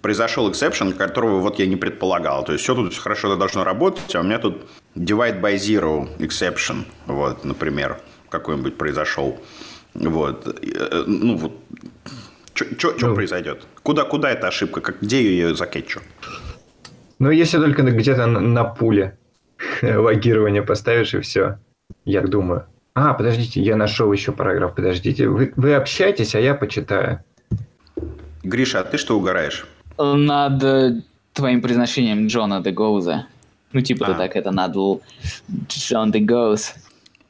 произошел 0.07 0.51
эксепшн, 0.51 0.91
которого 0.91 1.39
вот 1.39 1.57
я 1.60 1.65
не 1.65 1.77
предполагал. 1.77 2.43
То 2.43 2.51
есть 2.51 2.63
все 2.63 2.75
тут 2.75 2.93
хорошо 2.95 3.36
должно 3.38 3.63
работать, 3.63 4.13
а 4.15 4.19
у 4.19 4.24
меня 4.24 4.38
тут 4.38 4.65
divide 4.95 5.41
by 5.41 5.55
zero 5.55 6.07
exception, 6.19 6.83
вот, 7.07 7.45
например, 7.45 7.98
какой-нибудь 8.29 8.77
произошел. 8.77 9.39
Вот. 9.95 10.45
Э, 10.62 11.03
Ну 11.07 11.38
вот. 11.38 11.53
Что 12.53 12.93
Ну. 13.01 13.15
произойдет? 13.15 13.65
Куда, 13.81 14.03
куда 14.03 14.29
эта 14.29 14.48
ошибка? 14.48 14.81
Как, 14.81 15.01
где 15.01 15.22
я 15.24 15.29
ее 15.29 15.55
закетчу? 15.55 16.01
Ну, 17.19 17.31
если 17.31 17.57
только 17.57 17.81
где-то 17.81 18.25
на, 18.27 18.39
на 18.41 18.63
пуле 18.65 19.17
логирование 19.81 20.62
поставишь, 20.62 21.13
и 21.13 21.19
все. 21.22 21.57
Я 22.05 22.22
думаю. 22.22 22.65
А, 22.95 23.13
подождите, 23.13 23.62
я 23.62 23.75
нашел 23.75 24.12
еще 24.13 24.31
параграф, 24.33 24.75
подождите. 24.75 25.27
Вы, 25.29 25.53
вы 25.55 25.74
общаетесь, 25.75 26.36
а 26.36 26.39
я 26.39 26.53
почитаю. 26.55 27.24
Гриша, 28.43 28.81
а 28.81 28.83
ты 28.83 28.98
что 28.98 29.17
угораешь? 29.17 29.65
Над 29.97 30.63
э, 30.63 31.01
твоим 31.33 31.62
произношением 31.62 32.27
Джона 32.27 32.62
де 32.62 32.71
Гоуза. 32.71 33.25
Ну, 33.71 33.81
типа 33.81 34.05
А. 34.05 34.12
ты 34.12 34.17
так 34.17 34.35
это 34.35 34.51
надул. 34.51 35.01
Джон 35.67 36.12
де 36.12 36.19
Гоуз. 36.19 36.73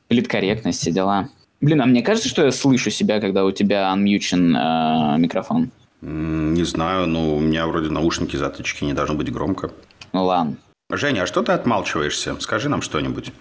Политкорректность, 0.07 0.81
все 0.81 0.91
дела. 0.91 1.29
Блин, 1.61 1.81
а 1.81 1.85
мне 1.85 2.01
кажется, 2.01 2.29
что 2.29 2.43
я 2.45 2.51
слышу 2.51 2.91
себя, 2.91 3.19
когда 3.21 3.45
у 3.45 3.51
тебя 3.51 3.89
анмьючен 3.89 4.55
э, 4.55 5.17
микрофон. 5.17 5.71
Не 6.01 6.63
знаю, 6.65 7.07
но 7.07 7.35
у 7.35 7.39
меня 7.39 7.65
вроде 7.67 7.89
наушники 7.89 8.35
затычки, 8.35 8.83
не 8.83 8.93
должно 8.93 9.15
быть 9.15 9.31
громко. 9.31 9.71
Ну 10.11 10.25
ладно. 10.25 10.57
Женя, 10.91 11.23
а 11.23 11.25
что 11.25 11.41
ты 11.41 11.53
отмалчиваешься? 11.53 12.35
Скажи 12.41 12.67
нам 12.67 12.81
что-нибудь. 12.81 13.31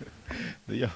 Я 0.75 0.91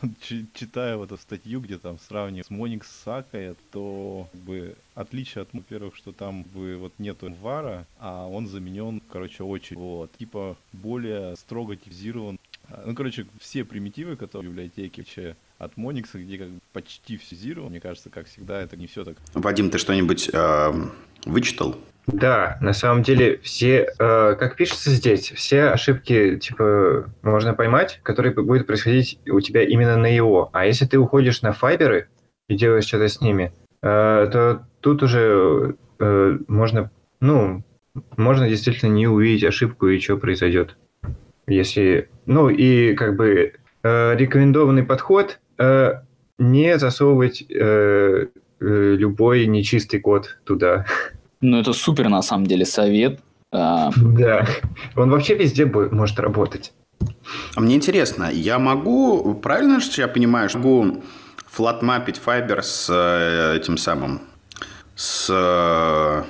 читаю 0.54 0.99
вот 0.99 1.12
эту 1.12 1.21
статью, 1.21 1.61
где 1.61 1.78
там 1.78 1.99
сравнивают 1.99 2.47
с 2.47 2.50
Моникс 2.50 2.88
Сакой, 3.04 3.54
то 3.71 4.28
как 4.33 4.40
бы 4.40 4.76
отличие 4.95 5.42
от, 5.42 5.49
во-первых, 5.52 5.97
что 5.97 6.12
там 6.12 6.42
бы 6.42 6.76
вот 6.76 6.92
нету 6.99 7.33
вара, 7.40 7.87
а 7.99 8.26
он 8.26 8.49
заменен, 8.49 9.02
короче, 9.11 9.45
очередь. 9.45 9.78
Вот, 9.78 10.11
типа 10.18 10.56
более 10.73 11.37
строго 11.37 11.76
типизирован. 11.76 12.38
А, 12.68 12.85
Ну, 12.87 12.95
короче, 12.95 13.26
все 13.38 13.64
примитивы, 13.64 14.16
которые 14.16 14.50
в 14.50 14.52
библиотеке 14.52 15.04
че, 15.04 15.37
от 15.59 15.76
Моникса, 15.76 16.18
где 16.18 16.38
как 16.38 16.49
почти 16.73 17.16
все 17.16 17.37
зировано, 17.37 17.71
мне 17.71 17.80
кажется, 17.80 18.11
как 18.11 18.26
всегда, 18.26 18.61
это 18.61 18.76
не 18.76 18.87
все 18.87 19.04
так 19.04 19.16
Вадим, 19.35 19.71
ты 19.71 19.78
что-нибудь 19.78 20.30
э, 20.33 20.73
вычитал? 21.25 21.76
Да, 22.07 22.57
на 22.61 22.73
самом 22.73 23.03
деле 23.03 23.41
все, 23.43 23.89
э, 23.99 24.37
как 24.39 24.55
пишется 24.57 24.91
здесь, 24.91 25.33
все 25.33 25.65
ошибки, 25.65 26.37
типа, 26.37 27.11
можно 27.23 27.53
поймать, 27.53 28.01
которые 28.05 28.33
будут 28.33 28.67
происходить 28.67 29.19
у 29.29 29.41
тебя 29.41 29.65
именно 29.65 29.97
на 29.97 30.17
ИО. 30.17 30.51
А 30.53 30.67
если 30.67 30.87
ты 30.87 30.99
уходишь 30.99 31.43
на 31.43 31.53
файберы 31.53 32.09
и 32.49 32.55
делаешь 32.55 32.85
что-то 32.85 33.09
с 33.09 33.21
ними, 33.21 33.53
э, 33.83 34.29
то 34.33 34.67
тут 34.81 35.03
уже 35.03 35.77
э, 35.99 36.39
можно, 36.47 36.93
ну, 37.21 37.65
можно 38.17 38.49
действительно 38.49 38.91
не 38.91 39.09
увидеть 39.09 39.45
ошибку 39.45 39.89
и 39.89 39.99
что 39.99 40.17
произойдет. 40.17 40.77
Если, 41.49 42.09
ну 42.25 42.49
и 42.49 42.95
как 42.95 43.17
бы 43.17 43.55
э, 43.83 44.17
рекомендованный 44.17 44.85
подход 44.85 45.41
э, 45.59 45.95
не 46.39 46.79
засовывать 46.79 47.43
э, 47.51 47.55
э, 47.59 48.27
любой 48.61 49.47
нечистый 49.47 50.01
код 50.01 50.39
туда. 50.45 50.87
Ну, 51.40 51.59
это 51.59 51.73
супер, 51.73 52.09
на 52.09 52.23
самом 52.23 52.47
деле, 52.47 52.64
совет. 52.64 53.21
А, 53.52 53.90
Да. 53.97 54.47
Он 54.97 55.11
вообще 55.11 55.35
везде 55.35 55.66
может 55.66 56.19
работать. 56.19 56.73
А 57.55 57.61
мне 57.61 57.75
интересно, 57.76 58.31
я 58.33 58.59
могу, 58.59 59.35
правильно 59.35 59.81
что 59.81 60.00
я 60.00 60.09
понимаю, 60.09 60.49
что 60.49 60.59
могу 60.59 61.02
флатмапить 61.49 62.21
Fiber 62.25 62.62
с 62.62 62.88
э, 62.90 63.57
этим 63.57 63.76
самым, 63.78 64.21
с, 64.95 65.28
э, 65.31 66.23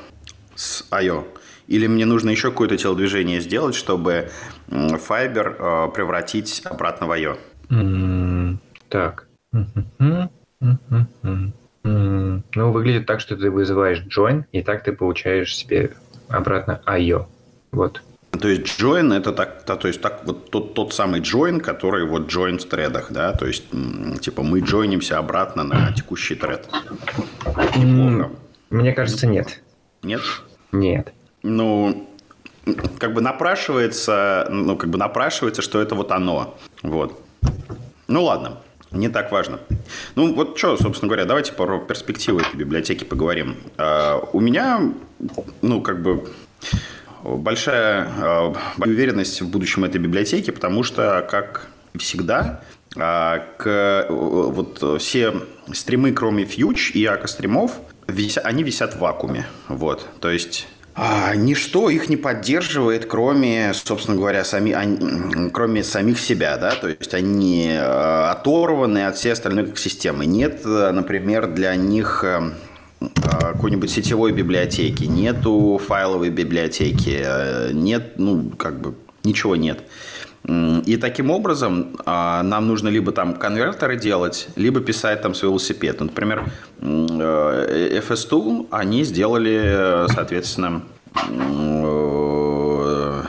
с 0.54 0.84
IO? 0.90 1.25
Или 1.68 1.86
мне 1.88 2.04
нужно 2.06 2.30
еще 2.30 2.50
какое-то 2.50 2.76
телодвижение 2.76 3.40
сделать, 3.40 3.75
чтобы 3.75 4.30
Fiber 4.68 5.56
э, 5.88 5.92
превратить 5.92 6.62
обратно 6.64 7.06
в 7.06 7.12
IO? 7.12 7.36
М, 7.70 8.60
Так. 8.88 9.26
Мгм. 9.52 10.30
Мгм. 10.60 11.52
Ну, 11.86 12.72
выглядит 12.72 13.06
так, 13.06 13.20
что 13.20 13.36
ты 13.36 13.50
вызываешь 13.50 14.02
join, 14.06 14.44
и 14.52 14.62
так 14.62 14.82
ты 14.82 14.92
получаешь 14.92 15.54
себе 15.54 15.92
обратно 16.28 16.80
IO. 16.86 17.26
Вот. 17.70 18.02
То 18.32 18.48
есть 18.48 18.80
join 18.80 19.14
это 19.14 19.32
так, 19.32 19.62
то, 19.64 19.76
то 19.76 19.88
есть 19.88 20.00
так 20.00 20.22
вот 20.26 20.50
тот, 20.50 20.74
тот 20.74 20.92
самый 20.92 21.20
join, 21.20 21.60
который 21.60 22.04
вот 22.04 22.26
join 22.26 22.58
в 22.58 22.64
тредах, 22.64 23.10
да, 23.10 23.32
то 23.32 23.46
есть 23.46 23.64
типа 24.20 24.42
мы 24.42 24.60
джойнимся 24.60 25.18
обратно 25.18 25.62
на 25.64 25.92
текущий 25.92 26.34
тред. 26.34 26.68
Неплохо. 27.76 28.30
Мне 28.70 28.92
кажется, 28.92 29.26
нет. 29.26 29.62
Нет? 30.02 30.20
Нет. 30.72 31.12
Ну, 31.42 32.08
как 32.98 33.14
бы 33.14 33.20
напрашивается, 33.20 34.48
ну, 34.50 34.76
как 34.76 34.90
бы 34.90 34.98
напрашивается, 34.98 35.62
что 35.62 35.80
это 35.80 35.94
вот 35.94 36.10
оно. 36.10 36.58
Вот. 36.82 37.22
Ну, 38.08 38.24
ладно. 38.24 38.58
Не 38.96 39.08
так 39.08 39.30
важно. 39.30 39.60
Ну, 40.14 40.34
вот 40.34 40.56
что, 40.56 40.76
собственно 40.76 41.08
говоря, 41.08 41.26
давайте 41.26 41.52
про 41.52 41.78
перспективы 41.78 42.40
этой 42.40 42.56
библиотеки 42.56 43.04
поговорим. 43.04 43.56
А, 43.76 44.18
у 44.32 44.40
меня, 44.40 44.92
ну, 45.62 45.82
как 45.82 46.02
бы 46.02 46.26
большая 47.22 48.08
а, 48.18 48.54
уверенность 48.78 49.42
в 49.42 49.50
будущем 49.50 49.84
этой 49.84 50.00
библиотеки, 50.00 50.50
потому 50.50 50.82
что, 50.82 51.26
как 51.30 51.68
всегда, 51.98 52.62
а, 52.96 53.44
к, 53.58 54.06
вот 54.08 55.00
все 55.00 55.34
стримы, 55.72 56.12
кроме 56.12 56.44
фьюч 56.46 56.92
и 56.92 57.04
ака-стримов, 57.04 57.72
вися- 58.06 58.40
они 58.40 58.62
висят 58.62 58.94
в 58.94 59.00
вакууме. 59.00 59.46
Вот. 59.68 60.08
То 60.20 60.30
есть 60.30 60.68
а, 60.96 61.34
ничто 61.34 61.90
их 61.90 62.08
не 62.08 62.16
поддерживает, 62.16 63.04
кроме, 63.06 63.72
собственно 63.74 64.16
говоря, 64.16 64.44
сами, 64.44 64.72
они- 64.72 65.50
кроме 65.50 65.84
самих 65.84 66.18
себя, 66.18 66.56
да, 66.56 66.70
то 66.74 66.88
есть 66.88 67.12
они 67.12 67.68
э, 67.70 68.24
оторваны 68.30 69.06
от 69.06 69.16
всей 69.16 69.32
остальной 69.32 69.64
экосистемы. 69.64 70.24
Нет, 70.24 70.62
э, 70.64 70.90
например, 70.92 71.48
для 71.48 71.76
них 71.76 72.24
э, 72.24 72.50
какой-нибудь 73.30 73.90
сетевой 73.90 74.32
библиотеки, 74.32 75.04
нету 75.04 75.78
файловой 75.86 76.30
библиотеки, 76.30 77.72
нет, 77.72 78.14
ну, 78.16 78.50
как 78.56 78.80
бы, 78.80 78.94
ничего 79.22 79.54
нет. 79.54 79.80
И 80.48 80.96
таким 80.96 81.30
образом 81.30 81.96
а, 82.04 82.42
нам 82.44 82.68
нужно 82.68 82.88
либо 82.88 83.10
там 83.10 83.34
конвертеры 83.34 83.96
делать, 83.96 84.48
либо 84.54 84.80
писать 84.80 85.20
там 85.20 85.34
свой 85.34 85.50
велосипед. 85.50 85.96
Ну, 85.98 86.06
Например, 86.06 86.48
э, 86.80 88.00
FS2 88.00 88.68
они 88.70 89.02
сделали, 89.02 89.60
э, 89.64 90.06
соответственно, 90.14 90.82
э, 91.16 93.22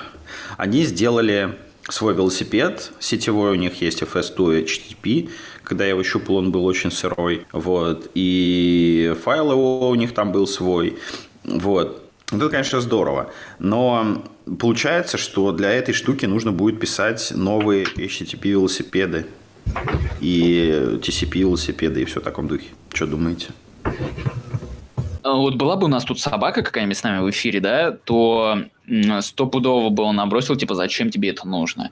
они 0.58 0.84
сделали 0.84 1.56
свой 1.90 2.14
велосипед 2.14 2.92
сетевой, 3.00 3.52
у 3.52 3.56
них 3.56 3.82
есть 3.82 4.04
FS2 4.04 4.66
HTTP, 4.66 5.32
когда 5.64 5.86
я 5.86 5.92
его 5.92 6.04
щупал, 6.04 6.36
он 6.36 6.52
был 6.52 6.66
очень 6.66 6.92
сырой, 6.92 7.48
вот, 7.52 8.12
и 8.14 9.16
файл 9.24 9.52
его 9.52 9.90
у 9.90 9.96
них 9.96 10.14
там 10.14 10.32
был 10.32 10.46
свой. 10.46 10.98
Вот 11.44 12.04
Это, 12.32 12.50
конечно, 12.50 12.82
здорово. 12.82 13.32
Но 13.58 14.24
получается, 14.60 15.18
что 15.18 15.52
для 15.52 15.72
этой 15.72 15.94
штуки 15.94 16.26
нужно 16.26 16.52
будет 16.52 16.80
писать 16.80 17.32
новые 17.36 17.86
HTTP 17.86 18.50
велосипеды 18.50 19.26
и 20.22 20.98
TCP 21.02 21.40
велосипеды 21.40 22.02
и 22.02 22.06
все 22.06 22.22
в 22.22 22.24
таком 22.24 22.48
духе. 22.48 22.68
Что 22.94 23.06
думаете? 23.08 23.48
А 25.24 25.34
Вот 25.34 25.56
была 25.56 25.76
бы 25.76 25.86
у 25.86 25.90
нас 25.90 26.06
тут 26.06 26.20
собака 26.20 26.62
какая-нибудь 26.62 26.98
с 26.98 27.04
нами 27.04 27.22
в 27.22 27.30
эфире, 27.30 27.60
да, 27.60 27.92
то 27.92 28.60
стопудово 29.20 29.90
бы 29.90 30.04
он 30.04 30.16
набросил, 30.16 30.56
типа, 30.56 30.74
зачем 30.74 31.10
тебе 31.10 31.30
это 31.30 31.46
нужно? 31.48 31.92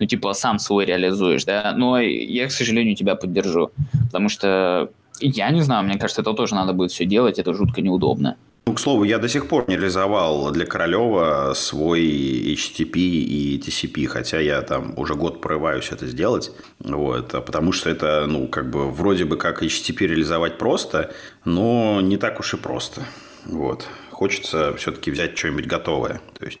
Ну, 0.00 0.06
типа, 0.06 0.32
сам 0.32 0.58
свой 0.58 0.84
реализуешь, 0.84 1.44
да. 1.44 1.74
Но 1.76 2.00
я, 2.00 2.48
к 2.48 2.52
сожалению, 2.52 2.96
тебя 2.96 3.14
поддержу. 3.14 3.70
Потому 4.06 4.28
что, 4.28 4.90
я 5.20 5.50
не 5.50 5.62
знаю, 5.62 5.84
мне 5.84 5.96
кажется, 5.96 6.22
это 6.22 6.32
тоже 6.32 6.54
надо 6.56 6.72
будет 6.72 6.90
все 6.90 7.04
делать, 7.04 7.38
это 7.38 7.54
жутко 7.54 7.82
неудобно. 7.82 8.36
Ну, 8.64 8.74
к 8.74 8.80
слову, 8.80 9.02
я 9.02 9.18
до 9.18 9.28
сих 9.28 9.48
пор 9.48 9.64
не 9.68 9.74
реализовал 9.74 10.52
для 10.52 10.64
Королева 10.66 11.52
свой 11.54 12.00
HTTP 12.02 12.94
и 12.94 13.58
TCP, 13.58 14.06
хотя 14.06 14.38
я 14.38 14.62
там 14.62 14.96
уже 14.96 15.16
год 15.16 15.40
порываюсь 15.40 15.90
это 15.90 16.06
сделать, 16.06 16.52
вот, 16.78 17.34
а 17.34 17.40
потому 17.40 17.72
что 17.72 17.90
это, 17.90 18.24
ну, 18.28 18.46
как 18.46 18.70
бы, 18.70 18.88
вроде 18.88 19.24
бы 19.24 19.36
как 19.36 19.64
HTTP 19.64 20.06
реализовать 20.06 20.58
просто, 20.58 21.12
но 21.44 22.00
не 22.00 22.16
так 22.18 22.38
уж 22.38 22.54
и 22.54 22.56
просто, 22.56 23.02
вот. 23.46 23.88
Хочется 24.10 24.74
все-таки 24.76 25.10
взять 25.10 25.36
что-нибудь 25.36 25.66
готовое, 25.66 26.20
то 26.38 26.46
есть, 26.46 26.60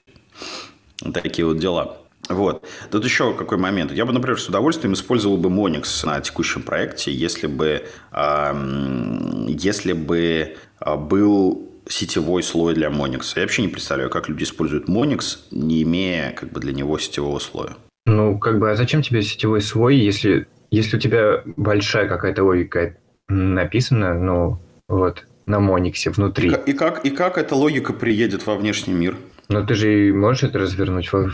такие 1.14 1.46
вот 1.46 1.58
дела. 1.58 1.98
Вот. 2.28 2.64
Тут 2.90 3.04
еще 3.04 3.34
какой 3.34 3.58
момент. 3.58 3.92
Я 3.92 4.06
бы, 4.06 4.12
например, 4.12 4.40
с 4.40 4.48
удовольствием 4.48 4.94
использовал 4.94 5.36
бы 5.36 5.48
Monix 5.50 6.06
на 6.06 6.20
текущем 6.20 6.62
проекте, 6.62 7.12
если 7.12 7.46
бы, 7.46 7.84
э, 8.12 9.46
если 9.48 9.92
бы 9.92 10.56
а, 10.78 10.96
был 10.96 11.71
сетевой 11.88 12.42
слой 12.42 12.74
для 12.74 12.88
Monix. 12.88 13.32
Я 13.36 13.42
вообще 13.42 13.62
не 13.62 13.68
представляю, 13.68 14.10
как 14.10 14.28
люди 14.28 14.44
используют 14.44 14.88
Monix, 14.88 15.38
не 15.50 15.82
имея 15.82 16.32
как 16.32 16.52
бы 16.52 16.60
для 16.60 16.72
него 16.72 16.98
сетевого 16.98 17.38
слоя. 17.38 17.76
Ну, 18.06 18.38
как 18.38 18.58
бы, 18.58 18.70
а 18.70 18.76
зачем 18.76 19.02
тебе 19.02 19.22
сетевой 19.22 19.60
слой, 19.60 19.96
если, 19.96 20.46
если 20.70 20.96
у 20.96 21.00
тебя 21.00 21.42
большая 21.44 22.08
какая-то 22.08 22.44
логика 22.44 22.96
написана, 23.28 24.14
ну, 24.14 24.58
вот, 24.88 25.24
на 25.46 25.60
Мониксе 25.60 26.10
внутри. 26.10 26.52
И 26.66 26.72
как, 26.72 27.04
и 27.04 27.10
как 27.10 27.38
эта 27.38 27.54
логика 27.54 27.92
приедет 27.92 28.46
во 28.46 28.56
внешний 28.56 28.94
мир? 28.94 29.16
Ну, 29.48 29.64
ты 29.66 29.74
же 29.74 30.12
можешь 30.14 30.44
это 30.44 30.58
развернуть 30.58 31.12
во, 31.12 31.30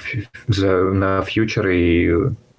за, 0.46 0.82
на 0.82 1.22
фьючеры 1.22 1.76
и 1.78 2.14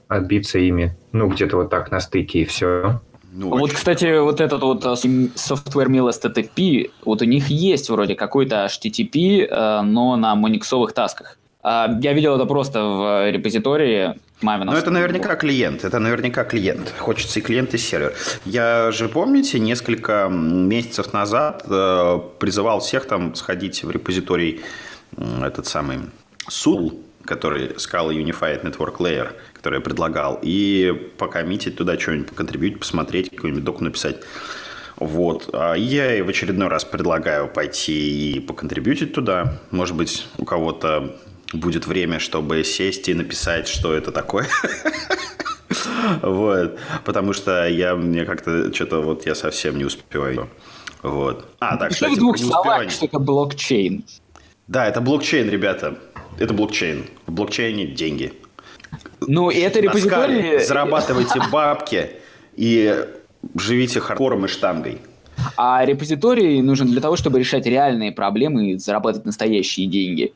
отбиться 0.07 0.59
ими. 0.59 0.95
Ну, 1.11 1.27
где-то 1.27 1.57
вот 1.57 1.69
так 1.69 1.91
на 1.91 1.99
стыке 1.99 2.41
и 2.41 2.45
все. 2.45 3.01
Ну, 3.31 3.49
вот, 3.49 3.71
кстати, 3.73 4.19
вот 4.19 4.41
этот 4.41 4.61
вот 4.61 4.85
э, 4.85 4.89
Software 4.89 5.87
Mill 5.87 6.09
STTP, 6.09 6.91
вот 7.05 7.21
у 7.21 7.25
них 7.25 7.47
есть 7.49 7.89
вроде 7.89 8.15
какой-то 8.15 8.65
HTTP, 8.65 9.45
э, 9.45 9.81
но 9.81 10.15
на 10.15 10.35
мониксовых 10.35 10.93
тасках. 10.93 11.37
А, 11.61 11.89
я 12.01 12.13
видел 12.13 12.35
это 12.35 12.45
просто 12.45 12.81
в 12.81 13.31
репозитории 13.31 14.15
Мамина. 14.41 14.71
Ну, 14.71 14.77
это 14.77 14.91
наверняка 14.91 15.35
клиент. 15.35 15.83
Это 15.83 15.99
наверняка 15.99 16.43
клиент. 16.43 16.93
Хочется 16.97 17.39
и 17.39 17.41
клиент, 17.41 17.73
и 17.73 17.77
сервер. 17.77 18.13
Я 18.45 18.91
же, 18.91 19.09
помните, 19.09 19.59
несколько 19.59 20.29
месяцев 20.29 21.13
назад 21.13 21.65
э, 21.69 22.19
призывал 22.39 22.79
всех 22.79 23.05
там 23.05 23.35
сходить 23.35 23.83
в 23.83 23.91
репозиторий 23.91 24.61
этот 25.17 25.65
самый 25.65 25.99
SUL, 26.49 26.93
который 27.29 27.67
Scala 27.77 28.11
Unified 28.11 28.63
Network 28.63 28.97
Layer, 28.97 29.33
который 29.53 29.75
я 29.75 29.81
предлагал, 29.81 30.39
и 30.41 31.11
покоммитить 31.17 31.77
туда 31.77 31.97
что-нибудь, 31.97 32.35
контрибьютить, 32.35 32.79
посмотреть, 32.79 33.29
какой-нибудь 33.29 33.63
док 33.63 33.81
написать. 33.81 34.17
Вот. 34.97 35.49
А 35.53 35.75
я 35.75 36.23
в 36.23 36.29
очередной 36.29 36.67
раз 36.67 36.83
предлагаю 36.83 37.47
пойти 37.47 38.33
и 38.33 38.39
поконтрибьютить 38.39 39.13
туда. 39.13 39.59
Может 39.71 39.95
быть, 39.95 40.25
у 40.37 40.45
кого-то 40.45 41.15
будет 41.53 41.87
время, 41.87 42.19
чтобы 42.19 42.63
сесть 42.63 43.07
и 43.07 43.13
написать, 43.13 43.67
что 43.67 43.93
это 43.93 44.11
такое. 44.11 44.47
Вот. 46.23 46.79
Потому 47.05 47.33
что 47.33 47.67
я 47.67 47.95
мне 47.95 48.25
как-то 48.25 48.73
что-то 48.73 49.01
вот 49.01 49.27
я 49.27 49.35
совсем 49.35 49.77
не 49.77 49.85
успеваю. 49.85 50.49
Вот. 51.03 51.45
А, 51.59 51.77
так, 51.77 51.91
кстати, 51.91 52.15
в 52.15 52.17
двух 52.17 52.39
словах, 52.39 52.89
что 52.89 53.05
это 53.05 53.19
блокчейн. 53.19 54.03
Да, 54.69 54.87
это 54.87 55.01
блокчейн, 55.01 55.49
ребята. 55.49 55.97
Это 56.37 56.53
блокчейн. 56.53 57.05
В 57.25 57.31
блокчейне 57.31 57.87
деньги. 57.87 58.33
Ну, 59.19 59.49
и 59.49 59.57
это 59.57 59.79
репозиторий... 59.79 60.63
Зарабатывайте 60.63 61.41
бабки 61.51 62.11
и 62.55 63.03
живите 63.55 63.99
хардкором 63.99 64.45
и 64.45 64.47
штангой. 64.47 64.99
А 65.57 65.83
репозиторий 65.83 66.61
нужен 66.61 66.87
для 66.87 67.01
того, 67.01 67.15
чтобы 67.15 67.39
решать 67.39 67.65
реальные 67.65 68.11
проблемы 68.11 68.71
и 68.71 68.77
зарабатывать 68.77 69.25
настоящие 69.25 69.87
деньги. 69.87 70.33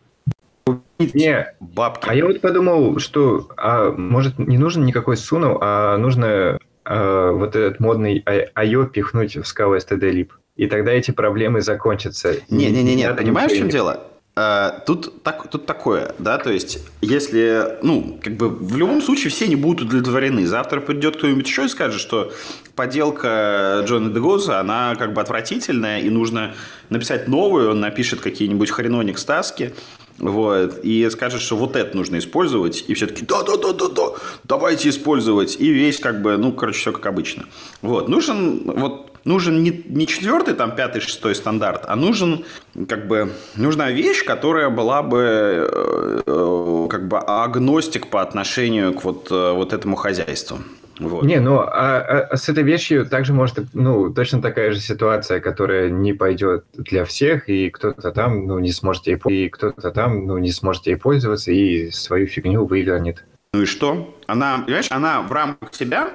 Не, 0.97 1.53
бабки. 1.59 2.07
А 2.09 2.15
я 2.15 2.25
вот 2.25 2.41
подумал, 2.41 2.97
что 2.97 3.49
а, 3.55 3.91
может 3.91 4.39
не 4.39 4.57
нужен 4.57 4.83
никакой 4.83 5.15
сунул, 5.15 5.59
а 5.61 5.95
нужно 5.97 6.57
а, 6.85 7.31
вот 7.33 7.55
этот 7.55 7.79
модный 7.79 8.23
IO 8.25 8.89
пихнуть 8.89 9.35
в 9.35 9.41
Scala 9.41 9.77
STD 9.77 10.11
lib. 10.11 10.29
И 10.55 10.65
тогда 10.65 10.91
эти 10.91 11.11
проблемы 11.11 11.61
закончатся. 11.61 12.37
Не-не-не, 12.49 13.13
понимаешь, 13.13 13.51
в 13.51 13.57
чем 13.57 13.69
дело? 13.69 14.07
Э, 14.35 14.79
тут, 14.87 15.21
так, 15.21 15.47
тут 15.51 15.67
такое, 15.67 16.15
да, 16.17 16.39
то 16.39 16.51
есть, 16.51 16.79
если, 17.01 17.77
ну, 17.83 18.19
как 18.21 18.35
бы 18.35 18.49
в 18.49 18.75
любом 18.75 18.99
случае 19.01 19.29
все 19.29 19.47
не 19.47 19.55
будут 19.55 19.87
удовлетворены. 19.87 20.47
Завтра 20.47 20.81
придет 20.81 21.17
кто-нибудь 21.17 21.47
еще 21.47 21.65
и 21.65 21.67
скажет, 21.67 22.01
что 22.01 22.33
поделка 22.75 23.83
Джона 23.85 24.09
Дегоза, 24.09 24.59
она 24.59 24.95
как 24.95 25.13
бы 25.13 25.21
отвратительная, 25.21 25.99
и 25.99 26.09
нужно 26.09 26.55
написать 26.89 27.27
новую, 27.27 27.69
он 27.69 27.79
напишет 27.79 28.21
какие-нибудь 28.21 28.71
хреноник 28.71 29.19
таски, 29.19 29.75
вот, 30.19 30.79
и 30.83 31.09
скажет, 31.09 31.41
что 31.41 31.55
вот 31.57 31.75
это 31.75 31.95
нужно 31.95 32.17
использовать, 32.19 32.85
и 32.87 32.93
все 32.93 33.07
таки 33.07 33.25
да-да-да-да-да, 33.25 34.17
давайте 34.43 34.89
использовать, 34.89 35.57
и 35.59 35.69
весь 35.69 35.99
как 35.99 36.21
бы, 36.21 36.37
ну, 36.37 36.51
короче, 36.51 36.79
все 36.79 36.91
как 36.91 37.05
обычно. 37.05 37.45
Вот, 37.81 38.09
нужен 38.09 38.63
вот 38.65 39.13
нужен 39.25 39.63
не, 39.63 39.83
не 39.87 40.07
четвертый, 40.07 40.53
там, 40.53 40.75
пятый, 40.75 41.01
шестой 41.01 41.35
стандарт, 41.35 41.85
а 41.87 41.95
нужен, 41.95 42.45
как 42.87 43.07
бы, 43.07 43.31
нужна 43.55 43.91
вещь, 43.91 44.23
которая 44.25 44.69
была 44.69 45.01
бы, 45.01 45.19
э, 45.19 46.21
э, 46.25 46.87
как 46.89 47.07
бы, 47.07 47.19
агностик 47.19 48.07
по 48.07 48.21
отношению 48.21 48.93
к 48.93 49.03
вот, 49.03 49.31
э, 49.31 49.53
вот 49.53 49.73
этому 49.73 49.95
хозяйству. 49.95 50.59
Вот. 50.99 51.23
Не, 51.23 51.39
ну, 51.39 51.59
а, 51.59 52.27
а 52.29 52.37
с 52.37 52.49
этой 52.49 52.63
вещью 52.63 53.05
также 53.05 53.33
может, 53.33 53.57
ну, 53.73 54.13
точно 54.13 54.41
такая 54.41 54.71
же 54.71 54.79
ситуация, 54.79 55.39
которая 55.39 55.89
не 55.89 56.13
пойдет 56.13 56.65
для 56.73 57.05
всех, 57.05 57.49
и 57.49 57.69
кто-то 57.69 58.11
там, 58.11 58.45
ну, 58.45 58.59
не 58.59 58.71
сможет 58.71 59.07
ей, 59.07 59.17
и 59.27 59.49
кто-то 59.49 59.91
там, 59.91 60.27
ну, 60.27 60.37
не 60.37 60.51
сможет 60.51 60.85
ей 60.85 60.95
пользоваться, 60.95 61.51
и 61.51 61.89
свою 61.91 62.27
фигню 62.27 62.65
вывернет. 62.65 63.25
Ну 63.53 63.63
и 63.63 63.65
что? 63.65 64.17
Она, 64.27 64.59
понимаешь, 64.65 64.87
она 64.91 65.21
в 65.21 65.31
рамках 65.31 65.73
себя 65.73 66.09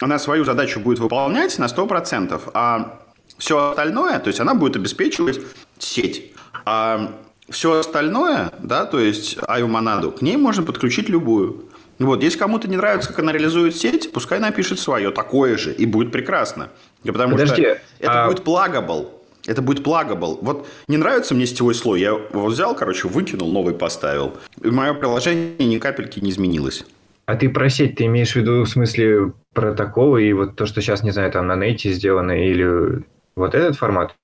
она 0.00 0.18
свою 0.18 0.44
задачу 0.44 0.80
будет 0.80 0.98
выполнять 0.98 1.58
на 1.58 1.66
100%, 1.66 2.40
а 2.54 3.00
все 3.38 3.70
остальное, 3.70 4.18
то 4.18 4.28
есть 4.28 4.40
она 4.40 4.54
будет 4.54 4.76
обеспечивать 4.76 5.40
сеть. 5.78 6.32
А 6.64 7.12
все 7.48 7.78
остальное, 7.78 8.52
да, 8.60 8.86
то 8.86 8.98
есть 8.98 9.36
аю-монаду, 9.46 10.12
к 10.12 10.22
ней 10.22 10.36
можно 10.36 10.62
подключить 10.62 11.08
любую. 11.08 11.64
Вот, 12.00 12.22
если 12.22 12.38
кому-то 12.38 12.66
не 12.66 12.78
нравится, 12.78 13.10
как 13.10 13.18
она 13.18 13.32
реализует 13.32 13.76
сеть, 13.76 14.10
пускай 14.10 14.40
напишет 14.40 14.80
свое 14.80 15.10
такое 15.10 15.58
же, 15.58 15.72
и 15.72 15.84
будет 15.84 16.10
прекрасно. 16.10 16.70
Потому 17.04 17.32
Подожди, 17.32 17.62
что 17.62 17.78
это 17.98 18.24
а... 18.24 18.26
будет 18.26 18.42
плагабл. 18.42 19.12
Это 19.46 19.62
будет 19.62 19.84
плагабл. 19.84 20.38
Вот 20.40 20.66
не 20.88 20.96
нравится 20.96 21.34
мне 21.34 21.46
сетевой 21.46 21.74
слой, 21.74 22.00
я 22.00 22.08
его 22.08 22.46
взял, 22.46 22.74
короче, 22.74 23.06
выкинул, 23.06 23.52
новый 23.52 23.74
поставил. 23.74 24.34
И 24.62 24.70
мое 24.70 24.94
приложение 24.94 25.54
ни 25.58 25.78
капельки 25.78 26.20
не 26.20 26.30
изменилось. 26.30 26.84
А 27.26 27.36
ты 27.36 27.50
про 27.50 27.68
сеть, 27.68 27.96
ты 27.96 28.06
имеешь 28.06 28.32
в 28.32 28.36
виду 28.36 28.64
в 28.64 28.68
смысле 28.68 29.32
протоколы 29.54 30.24
и 30.24 30.32
вот 30.32 30.56
то, 30.56 30.66
что 30.66 30.80
сейчас, 30.80 31.02
не 31.02 31.10
знаю, 31.10 31.30
там 31.30 31.46
на 31.46 31.54
Netty 31.54 31.92
сделано, 31.92 32.32
или 32.32 33.04
вот 33.36 33.54
этот 33.54 33.76
формат? 33.76 34.14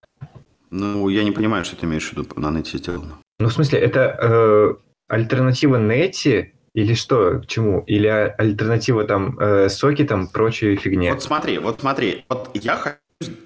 Ну, 0.71 1.09
я 1.09 1.25
не 1.25 1.31
понимаю, 1.31 1.65
что 1.65 1.77
ты 1.77 1.87
имеешь 1.87 2.09
в 2.09 2.13
виду 2.13 2.27
на 2.37 2.51
Netty 2.51 2.79
сделано. 2.79 3.19
Ну, 3.39 3.49
в 3.49 3.53
смысле, 3.53 3.79
это 3.81 4.19
э, 4.21 4.75
альтернатива 5.09 5.77
Netty 5.77 6.53
или 6.77 6.93
что, 6.93 7.41
к 7.41 7.47
чему? 7.47 7.83
Или 7.87 8.07
альтернатива 8.07 9.05
там 9.05 9.39
э, 9.39 9.71
сокетам, 9.71 10.29
прочей 10.29 10.77
фигне? 10.77 11.15
Вот 11.15 11.23
смотри, 11.23 11.57
вот 11.57 11.81
смотри, 11.81 12.27
вот 12.29 12.51
я 12.53 12.77
хочу 12.77 12.97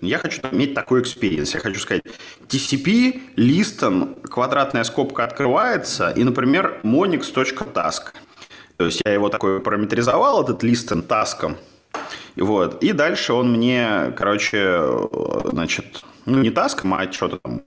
я 0.00 0.18
хочу 0.18 0.42
иметь 0.50 0.74
такой 0.74 1.02
experience. 1.02 1.54
Я 1.54 1.60
хочу 1.60 1.78
сказать, 1.78 2.02
TCP 2.48 3.20
листом 3.36 4.16
квадратная 4.24 4.82
скобка 4.82 5.22
открывается, 5.22 6.10
и, 6.10 6.24
например, 6.24 6.80
monix.task. 6.82 8.02
То 8.78 8.86
есть 8.86 9.00
я 9.04 9.12
его 9.12 9.28
такой 9.28 9.60
параметризовал, 9.60 10.42
этот 10.42 10.64
листен 10.64 11.02
таском. 11.02 11.56
Вот. 12.34 12.82
И 12.82 12.92
дальше 12.92 13.32
он 13.32 13.52
мне, 13.52 14.12
короче, 14.16 14.82
значит, 15.44 16.02
ну, 16.26 16.40
не 16.40 16.50
таском, 16.50 16.94
а 16.94 17.10
что-то 17.10 17.38
там, 17.38 17.62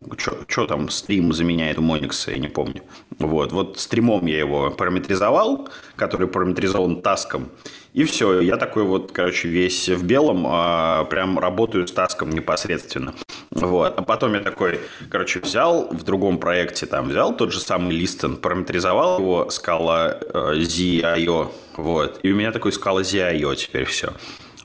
что 0.48 0.66
там 0.66 0.90
стрим 0.90 1.34
заменяет 1.34 1.78
у 1.80 1.82
Monix, 1.82 2.32
я 2.32 2.38
не 2.38 2.48
помню. 2.48 2.84
Вот. 3.20 3.52
Вот 3.52 3.80
стримом 3.80 4.26
я 4.26 4.40
его 4.40 4.72
параметризовал, 4.72 5.70
который 5.96 6.28
параметризован 6.28 7.02
таском. 7.02 7.50
И 7.94 8.06
все, 8.06 8.42
я 8.42 8.58
такой 8.58 8.84
вот, 8.84 9.12
короче, 9.12 9.48
весь 9.48 9.88
в 9.88 10.04
белом, 10.04 10.46
а, 10.48 11.06
прям 11.06 11.38
работаю 11.38 11.88
с 11.88 11.92
таском 11.92 12.32
непосредственно. 12.32 13.14
Вот. 13.52 13.94
А 13.98 14.02
потом 14.02 14.34
я 14.34 14.40
такой, 14.40 14.80
короче, 15.10 15.40
взял 15.40 15.90
в 15.90 16.04
другом 16.04 16.40
проекте, 16.40 16.88
там, 16.88 17.10
взял 17.10 17.36
тот 17.36 17.52
же 17.52 17.60
самый 17.60 17.96
листен, 17.96 18.38
параметризовал 18.38 19.20
его, 19.20 19.50
скала 19.52 20.18
э, 20.20 20.54
ZIO, 20.56 21.52
вот. 21.78 22.20
И 22.24 22.32
у 22.32 22.36
меня 22.36 22.52
такой 22.52 22.72
скала 22.72 23.02
ZIO 23.02 23.56
теперь 23.56 23.86
все. 23.86 24.14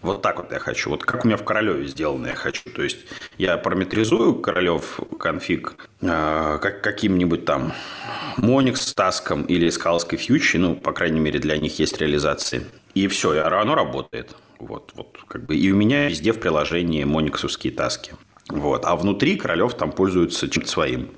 Вот 0.02 0.22
так 0.22 0.38
вот 0.38 0.52
я 0.52 0.58
хочу. 0.58 0.90
Вот 0.90 1.04
как 1.04 1.24
у 1.24 1.28
меня 1.28 1.36
в 1.36 1.44
Королеве 1.44 1.86
сделано 1.86 2.28
я 2.28 2.34
хочу. 2.34 2.62
То 2.70 2.82
есть 2.82 2.98
я 3.36 3.56
параметризую 3.56 4.36
Королев 4.36 5.00
конфиг 5.18 5.74
э, 6.00 6.58
как, 6.60 6.82
каким-нибудь 6.82 7.44
там 7.44 7.72
Monix 8.36 8.76
с 8.76 8.94
таском 8.94 9.42
или 9.42 9.68
скалской 9.70 10.18
фьючи, 10.18 10.56
ну, 10.56 10.76
по 10.76 10.92
крайней 10.92 11.20
мере, 11.20 11.40
для 11.40 11.56
них 11.56 11.78
есть 11.78 11.98
реализации. 11.98 12.66
И 12.94 13.08
все, 13.08 13.34
и 13.34 13.38
оно 13.38 13.74
работает. 13.74 14.36
Вот, 14.58 14.92
вот, 14.94 15.18
как 15.26 15.46
бы. 15.46 15.56
И 15.56 15.70
у 15.70 15.76
меня 15.76 16.08
везде 16.08 16.32
в 16.32 16.40
приложении 16.40 17.04
мониксовские 17.04 17.72
таски. 17.72 18.12
Вот. 18.48 18.84
А 18.84 18.96
внутри 18.96 19.36
Королев 19.36 19.74
там 19.74 19.92
пользуется 19.92 20.48
чем-то 20.48 20.68
своим. 20.68 21.10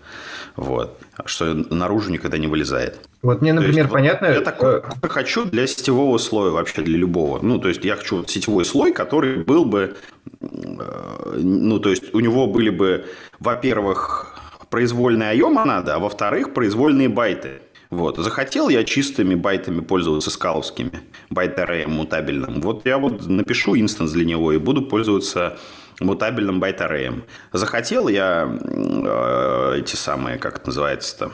Вот. 0.57 0.99
Что 1.27 1.55
наружу 1.55 2.11
никогда 2.11 2.39
не 2.39 2.47
вылезает. 2.47 2.99
Вот 3.23 3.43
мне, 3.43 3.53
например, 3.53 3.85
есть, 3.85 3.93
понятно... 3.93 4.29
Вот 4.29 4.35
я 4.35 4.41
такой 4.41 4.79
э, 4.79 5.09
хочу 5.09 5.45
для 5.45 5.67
сетевого 5.67 6.17
слоя, 6.19 6.51
вообще 6.51 6.81
для 6.83 6.97
любого. 6.97 7.39
Ну, 7.43 7.59
то 7.59 7.69
есть, 7.69 7.85
я 7.85 7.97
хочу 7.97 8.25
сетевой 8.27 8.65
слой, 8.65 8.93
который 8.93 9.45
был 9.45 9.67
бы... 9.67 9.97
Э, 10.41 11.37
ну, 11.37 11.79
то 11.81 11.91
есть, 11.91 12.15
у 12.15 12.21
него 12.21 12.47
были 12.47 12.71
бы, 12.71 13.05
во-первых, 13.39 14.35
произвольные 14.71 15.37
IO 15.37 15.51
монады, 15.51 15.91
а 15.91 15.99
во-вторых, 15.99 16.55
произвольные 16.55 17.11
байты. 17.11 17.61
Вот. 17.91 18.17
Захотел 18.17 18.69
я 18.69 18.85
чистыми 18.85 19.35
байтами 19.35 19.81
пользоваться 19.81 20.31
скаловскими, 20.31 20.93
байт-арреем 21.29 21.91
мутабельным. 21.91 22.61
Вот 22.61 22.87
я 22.87 22.99
вот 22.99 23.27
напишу 23.27 23.77
инстанс 23.77 24.13
для 24.13 24.25
него 24.25 24.53
и 24.53 24.59
буду 24.59 24.83
пользоваться 24.83 25.59
мутабельным 25.99 26.61
byte 26.61 26.82
array 26.82 27.09
ем. 27.09 27.25
Захотел 27.53 28.09
я 28.09 28.49
э, 28.49 29.75
эти 29.79 29.97
самые, 29.97 30.39
как 30.39 30.59
это 30.59 30.69
называется-то, 30.69 31.33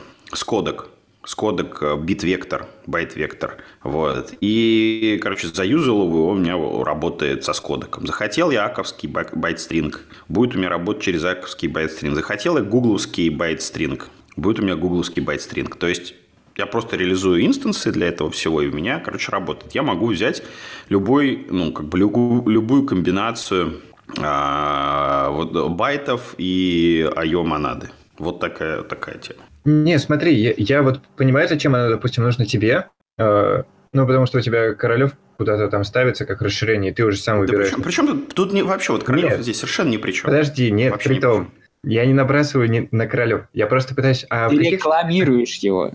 scodec 1.27 1.75
scodec 1.77 1.99
bit 1.99 2.19
vector, 2.19 2.67
byte 2.85 3.11
vector. 3.11 3.57
Вот. 3.83 4.33
И, 4.39 5.19
короче, 5.21 5.47
заюзал 5.47 6.07
его, 6.07 6.29
у 6.29 6.35
меня 6.35 6.55
работает 6.83 7.43
со 7.43 7.53
scodec 7.53 7.89
ом. 7.89 8.07
Захотел 8.07 8.49
я 8.49 8.65
аковский 8.65 9.09
byte 9.09 9.44
string, 9.44 10.05
будет 10.29 10.55
у 10.55 10.57
меня 10.57 10.69
работать 10.69 11.03
через 11.03 11.25
аковский 11.25 11.67
byte 11.67 11.85
string. 11.85 12.15
Захотел 12.15 12.57
я 12.57 12.63
гугловский 12.63 13.29
byte 13.29 13.57
string, 13.57 14.07
будет 14.37 14.59
у 14.59 14.63
меня 14.63 14.75
гугловский 14.75 15.21
byte 15.21 15.41
string. 15.41 15.75
То 15.75 15.87
есть, 15.87 16.15
я 16.55 16.65
просто 16.65 16.95
реализую 16.95 17.45
instance 17.45 17.86
ы 17.86 17.91
для 17.91 18.07
этого 18.07 18.31
всего, 18.31 18.61
и 18.61 18.67
у 18.67 18.71
меня, 18.71 18.99
короче, 18.99 19.31
работает. 19.31 19.75
Я 19.75 19.83
могу 19.83 20.07
взять 20.07 20.43
любой, 20.87 21.45
ну, 21.49 21.73
как 21.73 21.87
бы 21.87 21.99
любую, 21.99 22.47
любую 22.49 22.85
комбинацию 22.85 23.81
а, 24.17 25.29
вот, 25.31 25.71
байтов 25.71 26.35
и 26.37 27.05
IO 27.15 27.43
монады. 27.43 27.89
Вот 28.17 28.39
такая, 28.39 28.81
такая 28.83 29.17
тема. 29.17 29.41
Не, 29.67 29.99
смотри, 29.99 30.33
я, 30.33 30.53
я 30.55 30.81
вот 30.81 31.01
понимаю, 31.17 31.49
зачем 31.49 31.75
она, 31.75 31.89
допустим, 31.89 32.23
нужна 32.23 32.45
тебе. 32.45 32.87
Э, 33.17 33.63
ну, 33.91 34.07
потому 34.07 34.25
что 34.25 34.37
у 34.37 34.41
тебя 34.41 34.73
Королев 34.73 35.11
куда-то 35.37 35.67
там 35.67 35.83
ставится 35.83 36.25
как 36.25 36.41
расширение, 36.41 36.91
и 36.91 36.95
ты 36.95 37.03
уже 37.03 37.17
сам 37.17 37.39
выбираешь. 37.39 37.71
Да 37.71 37.75
причем, 37.83 37.83
причем 37.83 38.07
тут, 38.07 38.33
тут 38.33 38.53
не, 38.53 38.63
вообще 38.63 38.93
вот 38.93 39.03
Королев 39.03 39.31
нет, 39.31 39.41
здесь 39.41 39.57
совершенно 39.57 39.89
ни 39.89 39.97
при 39.97 40.13
чем. 40.13 40.23
Подожди, 40.23 40.71
нет, 40.71 40.93
вообще 40.93 41.09
при 41.09 41.19
том, 41.19 41.51
я 41.83 42.05
не 42.05 42.13
набрасываю 42.13 42.69
не 42.69 42.87
на 42.91 43.07
Королев. 43.07 43.41
Я 43.51 43.67
просто 43.67 43.93
пытаюсь... 43.93 44.25
А 44.29 44.47
ты 44.47 44.55
каких... 44.55 44.71
рекламируешь 44.71 45.55
его. 45.55 45.91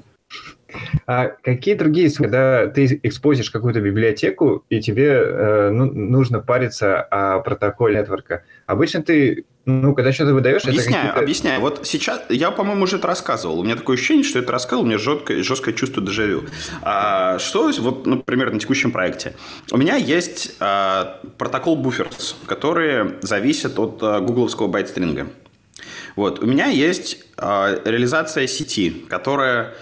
А 1.07 1.29
какие 1.29 1.75
другие, 1.75 2.11
когда 2.11 2.67
ты 2.67 3.01
экспозишь 3.03 3.51
какую-то 3.51 3.81
библиотеку, 3.81 4.67
и 4.69 4.83
тебе 4.83 5.13
э, 5.13 5.71
ну, 5.71 5.87
нужно 5.87 6.41
париться 6.41 7.01
о 7.01 7.41
протоколе 7.41 8.01
нетворка? 8.01 8.45
Обычно 8.67 9.03
ты 9.03 9.47
ну, 9.65 9.95
когда 9.95 10.13
что-то 10.13 10.35
выдаешь... 10.35 10.65
Объясняю, 10.65 11.11
это 11.11 11.21
объясняю. 11.21 11.61
Вот 11.61 11.87
сейчас, 11.87 12.23
я, 12.29 12.51
по-моему, 12.51 12.83
уже 12.83 12.97
это 12.97 13.07
рассказывал. 13.07 13.61
У 13.61 13.65
меня 13.65 13.77
такое 13.77 13.97
ощущение, 13.97 14.25
что 14.25 14.41
это 14.41 14.51
рассказывал, 14.51 14.83
у 14.85 14.87
меня 14.87 14.99
жесткое, 14.99 15.43
жесткое 15.45 15.75
чувство 15.75 16.03
дежавю. 16.03 16.45
А, 16.83 17.39
что, 17.39 17.71
вот, 17.79 18.07
например, 18.07 18.53
на 18.53 18.59
текущем 18.59 18.91
проекте? 18.91 19.35
У 19.71 19.77
меня 19.77 19.95
есть 19.95 20.57
а, 20.59 21.21
протокол 21.39 21.81
Buffers, 21.81 22.35
который 22.47 23.15
зависит 23.21 23.79
от 23.79 24.03
а, 24.03 24.19
гугловского 24.21 24.67
байтстринга. 24.67 25.29
Вот, 26.17 26.43
у 26.43 26.47
меня 26.47 26.67
есть 26.67 27.25
а, 27.37 27.81
реализация 27.85 28.49
сети, 28.49 28.91
которая 29.09 29.75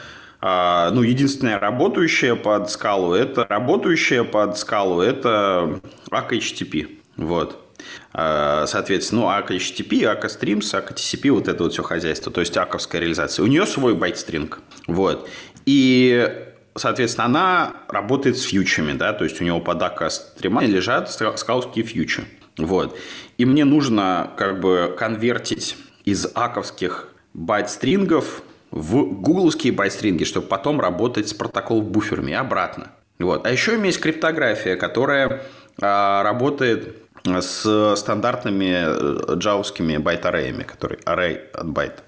а, 0.42 0.90
ну, 0.90 1.02
единственная 1.02 1.58
работающая 1.58 2.34
под 2.34 2.70
скалу, 2.70 3.14
это 3.14 3.46
работающая 3.48 4.24
под 4.24 4.58
скалу, 4.58 5.00
это 5.00 5.80
ACK 6.10 6.30
HTTP. 6.32 6.98
Вот. 7.16 7.69
А, 8.12 8.66
соответственно, 8.66 9.22
ну, 9.22 9.28
ACK 9.28 9.56
HTTP, 9.56 10.02
ACK 10.02 10.24
Streams, 10.24 10.74
ACK 10.74 10.94
TCP, 10.94 11.30
вот 11.30 11.48
это 11.48 11.62
вот 11.62 11.72
все 11.72 11.82
хозяйство, 11.82 12.32
то 12.32 12.40
есть 12.40 12.56
аковская 12.56 13.00
реализация. 13.00 13.44
У 13.44 13.46
нее 13.46 13.66
свой 13.66 13.94
байтстринг. 13.94 14.60
Вот. 14.86 15.28
И 15.66 16.46
соответственно, 16.76 17.26
она 17.26 17.72
работает 17.88 18.36
с 18.36 18.42
фьючами, 18.42 18.92
да, 18.92 19.12
то 19.12 19.24
есть 19.24 19.40
у 19.40 19.44
него 19.44 19.60
под 19.60 19.82
АК 19.82 20.10
стрима 20.10 20.64
лежат 20.64 21.10
скалские 21.10 21.84
фьючи. 21.84 22.24
Вот. 22.58 22.98
И 23.38 23.44
мне 23.44 23.64
нужно 23.64 24.30
как 24.36 24.60
бы 24.60 24.94
конвертить 24.98 25.76
из 26.04 26.26
аковских 26.34 27.08
byte 27.34 27.70
string 27.70 28.24
ов 28.24 28.42
в 28.70 29.04
гугловские 29.04 29.72
byte 29.72 29.90
string 29.90 30.16
и, 30.16 30.24
чтобы 30.24 30.46
потом 30.46 30.80
работать 30.80 31.28
с 31.28 31.34
protocol 31.34 31.82
buffer 31.82 32.16
ами 32.16 32.32
обратно. 32.32 32.90
Вот. 33.18 33.46
А 33.46 33.50
еще 33.50 33.72
у 33.72 33.76
меня 33.76 33.86
есть 33.86 34.00
криптография, 34.00 34.76
которая 34.76 35.42
а, 35.80 36.22
работает 36.22 36.96
с 37.24 37.94
стандартными 37.96 38.84
э, 38.86 39.34
джавскими 39.36 39.96
byte 39.96 40.15
array 40.15 40.39
ями, 40.39 40.62
которые 40.62 41.00
array 41.00 41.50
от 41.52 41.68
байта. 41.68 42.02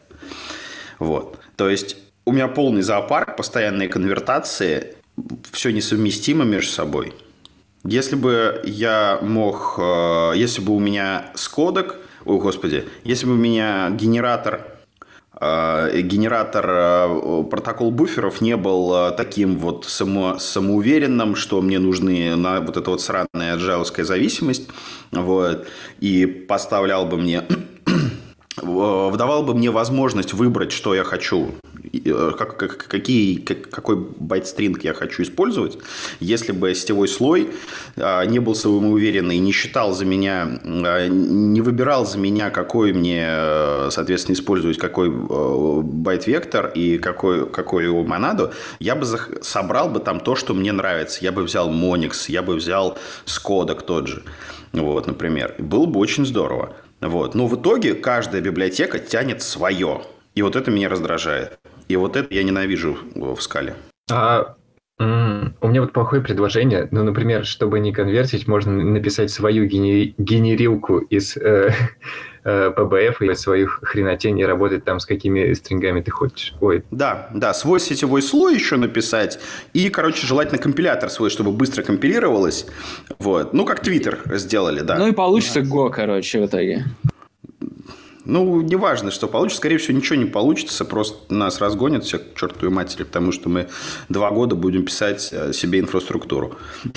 Вот. 0.98 1.38
То 1.57 1.68
есть 1.68 1.96
у 2.25 2.33
меня 2.33 2.48
полный 2.48 2.83
зоопарк, 2.83 3.37
постоянные 3.37 3.88
конвертации, 3.88 4.96
все 5.51 5.70
несовместимо 5.70 6.44
между 6.44 6.70
собой. 6.72 7.14
Если 7.85 8.16
бы 8.16 8.61
я 8.64 9.18
мог, 9.22 9.75
э, 9.79 10.33
если 10.37 10.62
бы 10.62 10.75
у 10.75 10.79
меня 10.79 11.27
скодек, 11.35 11.96
ой, 12.25 12.38
господи, 12.38 12.85
если 13.05 13.27
бы 13.27 13.33
у 13.33 13.37
меня 13.37 13.90
генератор 13.90 14.66
э, 15.38 16.01
генератор 16.03 17.48
протокол 17.48 17.90
буферов 17.90 18.40
не 18.40 18.57
был 18.57 19.14
таким 19.16 19.59
вот 19.59 19.85
само, 19.87 20.38
самоуверенным, 20.38 21.35
что 21.35 21.61
мне 21.61 21.81
нужны 21.81 22.37
на 22.37 22.61
вот 22.61 22.77
эта 22.77 22.88
вот 22.88 23.01
сраная 23.01 23.57
джавская 23.57 24.05
зависимость, 24.05 24.68
вот, 25.12 25.66
и 26.01 26.27
поставлял 26.27 27.07
бы 27.07 27.16
мне 27.16 27.44
давал 28.57 29.42
бы 29.44 29.55
мне 29.55 29.70
возможность 29.70 30.33
выбрать, 30.33 30.72
что 30.72 30.94
я 30.94 31.05
хочу, 31.05 31.55
как, 32.00 32.57
как, 32.57 32.87
какие, 32.88 33.38
как, 33.38 33.70
какой 33.70 33.96
ByteString 33.96 34.83
я 34.83 34.94
хочу 34.94 35.22
использовать, 35.22 35.78
если 36.20 36.52
бы 36.52 36.74
сетевой 36.74 37.09
слой 37.09 37.50
а, 37.96 38.24
не 38.24 38.38
был 38.38 38.55
самоуверенный, 38.55 39.38
не 39.38 39.52
считал 39.52 39.92
за 39.92 40.05
меня, 40.05 40.61
а, 40.64 41.07
не 41.09 41.61
выбирал 41.61 42.07
за 42.07 42.18
меня, 42.18 42.50
какой 42.50 42.92
мне, 42.92 43.26
э, 43.26 43.88
соответственно, 43.90 44.35
использовать 44.35 44.78
какой 44.78 45.09
э, 45.09 45.81
ByteVector 45.83 46.72
и 46.74 46.98
какой, 46.98 47.48
какой 47.48 47.85
его 47.85 48.02
монаду, 48.05 48.52
я 48.78 48.94
бы 48.94 49.07
собрал 49.42 49.88
бы 49.88 50.00
там 50.00 50.20
то, 50.20 50.35
что 50.35 50.55
мне 50.55 50.72
нравится. 50.72 51.18
Я 51.22 51.33
бы 51.33 51.42
взял 51.42 51.70
Monix, 51.70 52.24
я 52.28 52.42
бы 52.42 52.55
взял 52.55 52.98
scodec 53.26 53.81
тот 53.83 54.07
же, 54.07 54.22
вот, 54.72 55.07
например. 55.07 55.55
Было 55.59 55.87
бы 55.87 56.00
очень 56.00 56.24
здорово. 56.24 56.74
Вот. 57.00 57.35
Но 57.35 57.46
в 57.46 57.61
итоге 57.61 57.94
каждая 57.94 58.40
библиотека 58.40 58.98
тянет 58.98 59.42
свое. 59.42 60.02
И 60.35 60.42
вот 60.42 60.57
это 60.57 60.70
меня 60.70 60.88
раздражает. 60.88 61.59
И 61.92 61.96
вот 61.96 62.16
это 62.16 62.35
я 62.35 62.42
ненавижу 62.42 62.96
в 63.14 63.38
скале. 63.42 63.74
А 64.11 64.55
у 64.98 65.68
меня 65.68 65.83
вот 65.83 65.92
плохое 65.92 66.22
предложение. 66.22 66.88
Ну, 66.90 67.02
например, 67.02 67.44
чтобы 67.44 67.81
не 67.81 67.92
конвертить, 67.92 68.48
можно 68.48 68.72
написать 68.72 69.31
свою 69.31 69.66
генери- 69.66 70.14
генерилку 70.16 71.00
из 71.00 71.37
э, 71.37 71.74
э, 72.44 72.72
PBF 72.74 73.16
и 73.20 73.35
свою 73.35 73.66
хренотень 73.66 74.38
и 74.38 74.46
работать 74.46 74.85
там 74.85 75.00
с 75.00 75.07
какими 75.07 75.52
стрингами 75.52 76.00
ты 76.00 76.11
хочешь. 76.11 76.55
Ой. 76.62 76.83
Да, 76.90 77.28
да, 77.35 77.52
свой 77.52 77.78
сетевой 77.78 78.22
слой 78.22 78.55
еще 78.55 78.76
написать. 78.76 79.38
И, 79.74 79.90
короче, 79.90 80.26
желательно 80.26 80.59
компилятор 80.59 81.11
свой, 81.11 81.28
чтобы 81.28 81.52
быстро 81.52 81.83
компилировалось. 81.83 82.66
Вот. 83.18 83.52
Ну, 83.52 83.66
как 83.66 83.87
Twitter 83.87 84.18
сделали, 84.38 84.81
да. 84.81 84.96
Ну 84.96 85.09
и 85.09 85.12
получится 85.12 85.61
Go, 85.61 85.90
короче, 85.90 86.40
в 86.40 86.46
итоге. 86.46 86.87
Ну, 88.24 88.61
неважно, 88.61 89.11
что 89.11 89.26
получится. 89.28 89.58
Скорее 89.58 89.78
всего, 89.78 89.96
ничего 89.96 90.16
не 90.16 90.26
получится. 90.26 90.85
Просто 90.85 91.32
нас 91.35 91.61
разгонят 91.61 92.04
все 92.04 92.18
к 92.18 92.35
чертовой 92.35 92.70
матери, 92.70 93.02
потому 93.02 93.32
что 93.32 93.48
мы 93.48 93.68
два 94.08 94.30
года 94.30 94.54
будем 94.54 94.85
писать 94.85 95.30
э, 95.32 95.52
себе 95.52 95.80
инфраструктуру. 95.80 96.56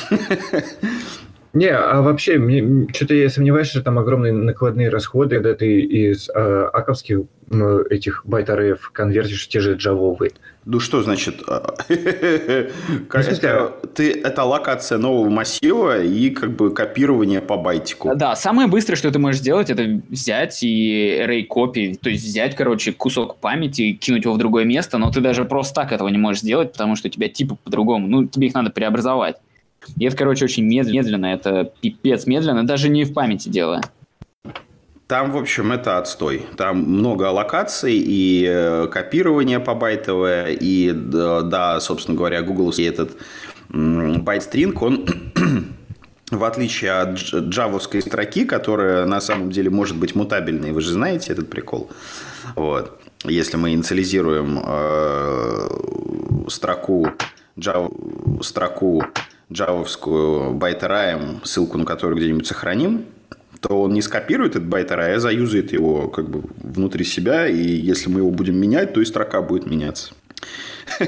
Не, 1.55 1.69
а 1.69 2.01
вообще, 2.01 2.37
мне, 2.37 2.85
что-то 2.93 3.13
я 3.13 3.29
сомневаюсь, 3.29 3.69
что 3.69 3.81
там 3.81 3.97
огромные 3.97 4.33
накладные 4.33 4.89
расходы, 4.89 5.35
когда 5.35 5.53
ты 5.53 5.79
из 5.79 6.29
э, 6.29 6.69
аковских 6.73 7.21
э, 7.49 7.83
этих 7.89 8.25
байт-арреев 8.25 8.91
конвертишь 8.91 9.45
в 9.45 9.47
те 9.47 9.61
же 9.61 9.75
джавовые. 9.75 10.33
Ну 10.65 10.81
что 10.81 11.01
значит? 11.01 11.43
А, 11.47 11.75
это, 11.87 13.73
ты, 13.93 14.11
это 14.11 14.43
локация 14.43 14.97
нового 14.97 15.29
массива 15.29 16.03
и 16.03 16.29
как 16.31 16.51
бы 16.51 16.73
копирование 16.73 17.39
по 17.39 17.55
байтику. 17.55 18.13
Да, 18.13 18.35
самое 18.35 18.67
быстрое, 18.67 18.97
что 18.97 19.09
ты 19.09 19.19
можешь 19.19 19.39
сделать, 19.39 19.69
это 19.69 20.01
взять 20.09 20.61
и 20.61 21.21
array 21.25 21.45
копии, 21.45 21.97
то 22.01 22.09
есть 22.09 22.25
взять, 22.25 22.53
короче, 22.57 22.91
кусок 22.91 23.37
памяти, 23.37 23.93
кинуть 23.93 24.25
его 24.25 24.33
в 24.33 24.37
другое 24.37 24.65
место, 24.65 24.97
но 24.97 25.09
ты 25.09 25.21
даже 25.21 25.45
просто 25.45 25.73
так 25.73 25.93
этого 25.93 26.09
не 26.09 26.17
можешь 26.17 26.41
сделать, 26.41 26.73
потому 26.73 26.97
что 26.97 27.07
у 27.07 27.11
тебя 27.11 27.29
типы 27.29 27.55
по-другому, 27.63 28.07
ну, 28.07 28.27
тебе 28.27 28.47
их 28.47 28.53
надо 28.53 28.71
преобразовать. 28.71 29.37
И 29.97 30.05
это, 30.05 30.17
короче, 30.17 30.45
очень 30.45 30.65
медленно, 30.65 31.27
это 31.27 31.71
пипец 31.81 32.25
медленно, 32.25 32.65
даже 32.65 32.89
не 32.89 33.03
в 33.03 33.13
памяти 33.13 33.49
дело. 33.49 33.81
Там, 35.07 35.31
в 35.31 35.37
общем, 35.37 35.71
это 35.71 35.99
отстой. 35.99 36.45
Там 36.57 36.79
много 36.79 37.29
аллокаций 37.29 37.93
и 37.95 38.43
э, 38.47 38.87
копирование 38.87 39.59
побайтовое, 39.59 40.47
и, 40.47 40.91
да, 40.91 41.79
собственно 41.79 42.17
говоря, 42.17 42.41
Google 42.41 42.73
этот 42.77 43.11
ByteString, 43.69 44.81
он 44.81 45.05
в 46.31 46.43
отличие 46.43 46.91
от 46.91 47.17
джавовской 47.19 48.01
строки, 48.01 48.45
которая 48.45 49.05
на 49.05 49.21
самом 49.21 49.51
деле 49.51 49.69
может 49.69 49.95
быть 49.95 50.15
мутабельной, 50.15 50.71
вы 50.71 50.81
же 50.81 50.91
знаете 50.91 51.33
этот 51.33 51.49
прикол. 51.49 51.91
Вот. 52.55 52.99
Если 53.25 53.57
мы 53.57 53.73
инициализируем 53.73 54.59
э, 54.63 55.69
строку, 56.47 57.09
джав, 57.59 57.91
строку 58.41 59.03
джавовскую 59.51 60.53
byte 60.53 60.80
array 60.80 61.14
-ем, 61.14 61.41
ссылку 61.43 61.77
на 61.77 61.85
которую 61.85 62.17
где-нибудь 62.17 62.47
сохраним, 62.47 63.05
то 63.61 63.81
он 63.81 63.93
не 63.93 64.01
скопирует 64.01 64.55
этот 64.55 64.67
byte 64.67 64.77
array, 64.77 64.91
а 64.91 65.19
заюзает 65.19 65.73
его 65.73 66.07
как 66.07 66.29
бы 66.29 66.43
внутри 66.61 67.03
себя, 67.03 67.47
и 67.47 67.61
если 67.63 68.09
мы 68.09 68.19
его 68.19 68.31
будем 68.31 68.57
менять, 68.57 68.93
то 68.93 69.01
и 69.01 69.05
строка 69.05 69.41
будет 69.41 69.65
меняться. 69.65 70.13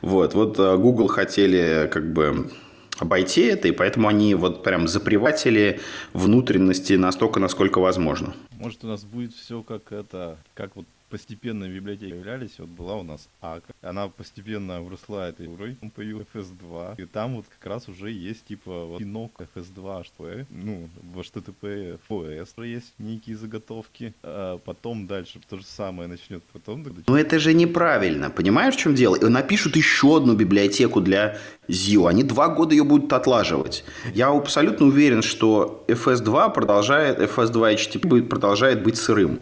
Вот, 0.00 0.34
вот 0.34 0.58
э, 0.58 0.76
Google 0.76 1.06
хотели 1.06 1.88
как 1.90 2.12
бы 2.12 2.50
обойти 2.98 3.40
это, 3.42 3.68
и 3.68 3.72
поэтому 3.72 4.08
они 4.08 4.34
вот 4.34 4.62
прям 4.62 4.86
заприватили 4.86 5.80
внутренности 6.12 6.92
настолько, 6.92 7.40
насколько 7.40 7.78
возможно. 7.78 8.34
Может, 8.52 8.84
у 8.84 8.86
нас 8.86 9.02
будет 9.04 9.34
все 9.34 9.62
как 9.62 9.92
это, 9.92 10.36
как 10.54 10.76
вот 10.76 10.84
постепенно 11.14 11.68
библиотеки 11.68 12.10
появлялись, 12.10 12.58
вот 12.58 12.68
была 12.70 12.96
у 12.96 13.04
нас 13.04 13.28
АК, 13.40 13.62
она 13.82 14.08
постепенно 14.08 14.82
выросла 14.82 15.28
этой 15.28 15.46
уровень, 15.46 15.76
появилась 15.94 16.26
FS2, 16.34 17.00
и 17.00 17.04
там 17.06 17.36
вот 17.36 17.44
как 17.56 17.70
раз 17.70 17.88
уже 17.88 18.10
есть 18.10 18.46
типа 18.46 18.84
вот 18.84 18.98
кинок 18.98 19.30
FS2, 19.54 20.04
что, 20.04 20.44
ну, 20.50 20.88
в 21.14 21.20
HTTP 21.20 22.00
FOS 22.08 22.66
есть 22.66 22.94
некие 22.98 23.36
заготовки, 23.36 24.12
а 24.24 24.58
потом 24.58 25.06
дальше 25.06 25.38
то 25.48 25.56
же 25.56 25.64
самое 25.64 26.08
начнет 26.08 26.42
потом. 26.52 26.84
Но 27.06 27.16
это 27.16 27.38
же 27.38 27.54
неправильно, 27.54 28.30
понимаешь, 28.30 28.74
в 28.74 28.78
чем 28.78 28.96
дело? 28.96 29.14
И 29.14 29.24
напишут 29.28 29.76
еще 29.76 30.16
одну 30.16 30.34
библиотеку 30.34 31.00
для 31.00 31.38
ZIO, 31.68 32.08
они 32.08 32.24
два 32.24 32.48
года 32.48 32.74
ее 32.74 32.82
будут 32.82 33.12
отлаживать. 33.12 33.84
Я 34.14 34.30
абсолютно 34.30 34.86
уверен, 34.86 35.22
что 35.22 35.84
FS2 35.86 36.52
продолжает, 36.52 37.20
FS2 37.20 37.74
HTTP 37.76 38.22
продолжает 38.22 38.82
быть 38.82 38.96
сырым. 38.96 39.38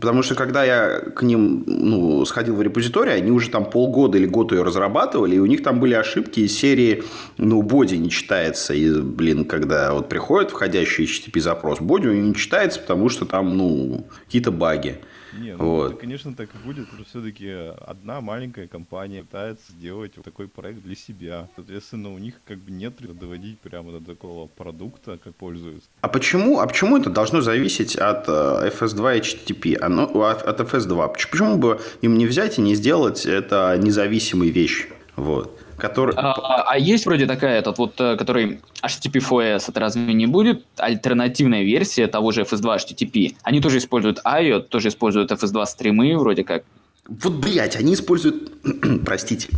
Потому 0.00 0.22
что 0.22 0.34
когда 0.34 0.64
я 0.64 1.00
к 1.14 1.22
ним 1.22 1.62
ну, 1.66 2.24
сходил 2.24 2.56
в 2.56 2.62
репозиторий, 2.62 3.14
они 3.14 3.30
уже 3.30 3.50
там 3.50 3.66
полгода 3.66 4.16
или 4.16 4.26
год 4.26 4.52
ее 4.52 4.62
разрабатывали, 4.62 5.36
и 5.36 5.38
у 5.38 5.46
них 5.46 5.62
там 5.62 5.78
были 5.78 5.92
ошибки 5.92 6.40
из 6.40 6.56
серии, 6.56 7.04
ну, 7.36 7.60
боди 7.60 7.96
не 7.96 8.08
читается. 8.08 8.72
И, 8.72 8.90
блин, 8.90 9.44
когда 9.44 9.92
вот 9.92 10.08
приходит 10.08 10.50
входящий 10.50 11.04
HTTP 11.04 11.40
запрос, 11.40 11.80
боди 11.80 12.06
не 12.06 12.34
читается, 12.34 12.80
потому 12.80 13.10
что 13.10 13.26
там, 13.26 13.56
ну, 13.56 14.06
какие-то 14.24 14.50
баги. 14.50 15.00
Не, 15.38 15.56
ну, 15.56 15.64
вот. 15.64 15.92
это, 15.92 15.96
конечно, 16.00 16.34
так 16.34 16.48
и 16.54 16.66
будет, 16.66 16.88
но 16.96 17.04
все-таки 17.04 17.48
одна 17.86 18.20
маленькая 18.20 18.66
компания 18.66 19.22
пытается 19.22 19.72
сделать 19.72 20.12
вот 20.16 20.24
такой 20.24 20.48
проект 20.48 20.82
для 20.82 20.96
себя. 20.96 21.48
Соответственно, 21.56 22.12
у 22.12 22.18
них 22.18 22.34
как 22.46 22.58
бы 22.58 22.70
нет 22.70 22.94
доводить 23.18 23.58
прямо 23.60 23.92
до 23.92 24.04
такого 24.04 24.46
продукта, 24.46 25.18
как 25.22 25.34
пользуются. 25.34 25.88
А 26.00 26.08
почему, 26.08 26.60
а 26.60 26.66
почему 26.66 26.98
это 26.98 27.10
должно 27.10 27.40
зависеть 27.40 27.96
от 27.96 28.28
э, 28.28 28.70
FS2 28.70 29.20
HTTP, 29.20 29.76
оно, 29.76 30.04
от, 30.24 30.42
от 30.42 30.60
FS2? 30.60 31.12
Почему 31.12 31.56
бы 31.56 31.80
им 32.00 32.18
не 32.18 32.26
взять 32.26 32.58
и 32.58 32.62
не 32.62 32.74
сделать 32.74 33.26
это 33.26 33.76
независимой 33.78 34.50
вещь? 34.50 34.88
Вот. 35.16 35.59
Который... 35.80 36.14
А, 36.16 36.64
а, 36.68 36.78
есть 36.78 37.06
вроде 37.06 37.26
такая, 37.26 37.58
этот 37.58 37.78
вот, 37.78 38.00
э, 38.00 38.16
который 38.16 38.60
HTTP4S, 38.82 39.64
это 39.68 39.80
разве 39.80 40.12
не 40.12 40.26
будет 40.26 40.64
альтернативная 40.76 41.62
версия 41.62 42.06
того 42.06 42.32
же 42.32 42.42
FS2 42.42 42.76
HTTP? 42.76 43.34
Они 43.42 43.60
тоже 43.60 43.78
используют 43.78 44.20
IO, 44.24 44.60
тоже 44.60 44.88
используют 44.88 45.32
FS2 45.32 45.64
стримы 45.66 46.16
вроде 46.18 46.44
как. 46.44 46.64
Вот, 47.08 47.32
блядь, 47.34 47.76
они 47.76 47.94
используют... 47.94 48.52
Простите. 49.04 49.48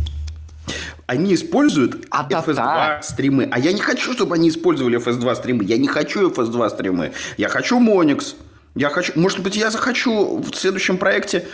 Они 1.05 1.33
используют 1.33 2.05
а 2.09 2.27
FS2 2.27 3.01
стримы. 3.01 3.49
А 3.51 3.59
я 3.59 3.73
не 3.73 3.81
хочу, 3.81 4.13
чтобы 4.13 4.35
они 4.35 4.49
использовали 4.49 4.97
FS2 4.99 5.35
стримы. 5.35 5.65
Я 5.65 5.77
не 5.77 5.87
хочу 5.87 6.29
FS2 6.29 6.69
стримы. 6.69 7.11
Я 7.37 7.49
хочу 7.49 7.79
Monix. 7.79 8.35
Я 8.75 8.89
хочу... 8.89 9.11
Может 9.19 9.41
быть, 9.41 9.55
я 9.55 9.69
захочу 9.69 10.37
в 10.37 10.55
следующем 10.55 10.97
проекте 10.97 11.45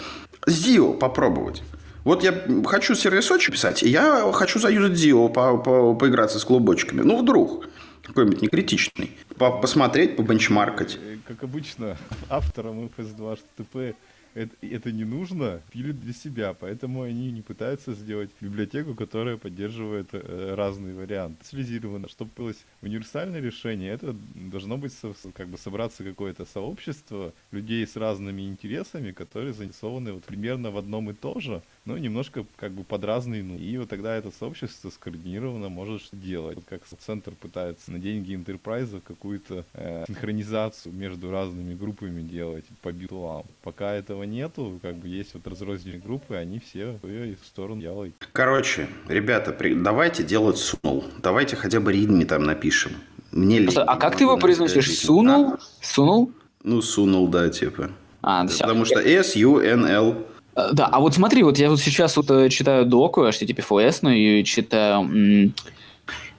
Zio 0.46 0.98
попробовать. 0.98 1.64
Вот 2.10 2.24
я 2.24 2.34
хочу 2.66 2.96
сервисочек 2.96 3.54
писать, 3.54 3.84
и 3.84 3.90
я 3.90 4.32
хочу 4.34 4.58
заюзать 4.58 4.94
Zio, 4.94 5.30
по, 5.32 5.58
по, 5.58 5.94
поиграться 5.94 6.40
с 6.40 6.44
клубочками. 6.44 7.02
Ну, 7.04 7.22
вдруг. 7.22 7.68
Какой-нибудь 8.02 8.42
некритичный. 8.42 9.16
По 9.38 9.52
посмотреть, 9.52 10.16
побенчмаркать. 10.16 10.98
Как 11.28 11.44
обычно, 11.44 11.98
авторам 12.28 12.90
FS2 12.98 13.38
HTTP 13.38 13.96
это, 14.34 14.56
это 14.62 14.92
не 14.92 15.04
нужно, 15.04 15.62
пилят 15.72 16.00
для 16.00 16.14
себя, 16.14 16.54
поэтому 16.54 17.04
они 17.04 17.32
не 17.32 17.42
пытаются 17.42 17.94
сделать 17.94 18.30
библиотеку, 18.42 18.96
которая 18.96 19.38
поддерживает 19.38 20.10
э, 20.12 20.54
разные 20.56 20.96
варианты. 20.96 21.44
Специализированно, 21.44 22.10
чтобы 22.10 22.32
было 22.36 22.54
универсальное 22.82 23.42
решение, 23.42 23.92
это 23.92 24.16
должно 24.36 24.78
быть 24.78 24.94
как 25.34 25.48
бы 25.48 25.58
собраться 25.58 26.04
какое-то 26.04 26.46
сообщество 26.46 27.34
людей 27.52 27.86
с 27.86 27.96
разными 27.96 28.44
интересами, 28.44 29.12
которые 29.12 29.54
заинтересованы 29.54 30.14
вот 30.14 30.24
примерно 30.24 30.72
в 30.72 30.78
одном 30.78 31.10
и 31.10 31.14
том 31.14 31.40
же, 31.42 31.62
но 31.86 31.98
немножко 31.98 32.46
как 32.58 32.72
бы 32.72 32.84
под 32.84 33.04
разные, 33.04 33.44
ну, 33.44 33.58
и 33.58 33.78
вот 33.78 33.90
тогда 33.90 34.16
это 34.16 34.32
сообщество 34.32 34.90
скоординированно 34.90 35.70
может 35.70 36.10
делать. 36.12 36.56
Вот 36.56 36.66
как 36.66 36.84
центр 36.86 37.32
пытается 37.32 37.92
на 37.92 38.00
деньги 38.00 38.36
интерпрайза 38.36 39.02
какую-то 39.02 39.66
э, 39.74 40.06
синхронизацию 40.08 40.94
между 40.94 41.32
разными 41.32 41.74
группами 41.74 42.22
делать 42.22 42.66
по 42.82 42.92
битулам. 42.92 43.46
Пока 43.64 43.94
этого 43.94 44.19
нету, 44.24 44.80
как 44.82 44.96
бы 44.96 45.08
есть 45.08 45.34
вот 45.34 45.48
разрозненные 45.48 46.00
группы, 46.00 46.36
они 46.36 46.60
все 46.60 47.00
в 47.02 47.08
ее 47.08 47.38
сторону 47.46 47.82
делают. 47.82 48.16
Короче, 48.32 48.88
ребята, 49.08 49.52
при... 49.52 49.74
давайте 49.74 50.24
делать 50.24 50.58
сунул. 50.58 51.06
Давайте 51.22 51.56
хотя 51.56 51.80
бы 51.80 51.92
ридми 51.94 52.26
там 52.26 52.44
напишем. 52.44 52.94
Мне 53.32 53.60
ли... 53.60 53.70
А 53.76 53.96
как 53.98 54.16
ты 54.16 54.24
его 54.24 54.38
произносишь? 54.38 54.98
Сунул? 54.98 55.56
Сунул? 55.82 56.32
Ну, 56.64 56.82
сунул, 56.82 57.28
да, 57.28 57.50
типа. 57.50 57.92
А, 58.22 58.44
да, 58.44 58.54
Потому 58.60 58.86
что 58.86 59.00
S-U-N-L. 59.00 60.26
Э, 60.56 60.70
да, 60.74 60.88
а 60.88 61.00
вот 61.00 61.14
смотри, 61.14 61.44
вот 61.44 61.58
я 61.58 61.70
вот 61.70 61.80
сейчас 61.80 62.18
вот 62.18 62.30
э, 62.32 62.50
читаю 62.50 62.86
доку 62.86 63.26
HTTP4S, 63.26 64.00
ну 64.02 64.10
и 64.10 64.44
читаю... 64.44 65.54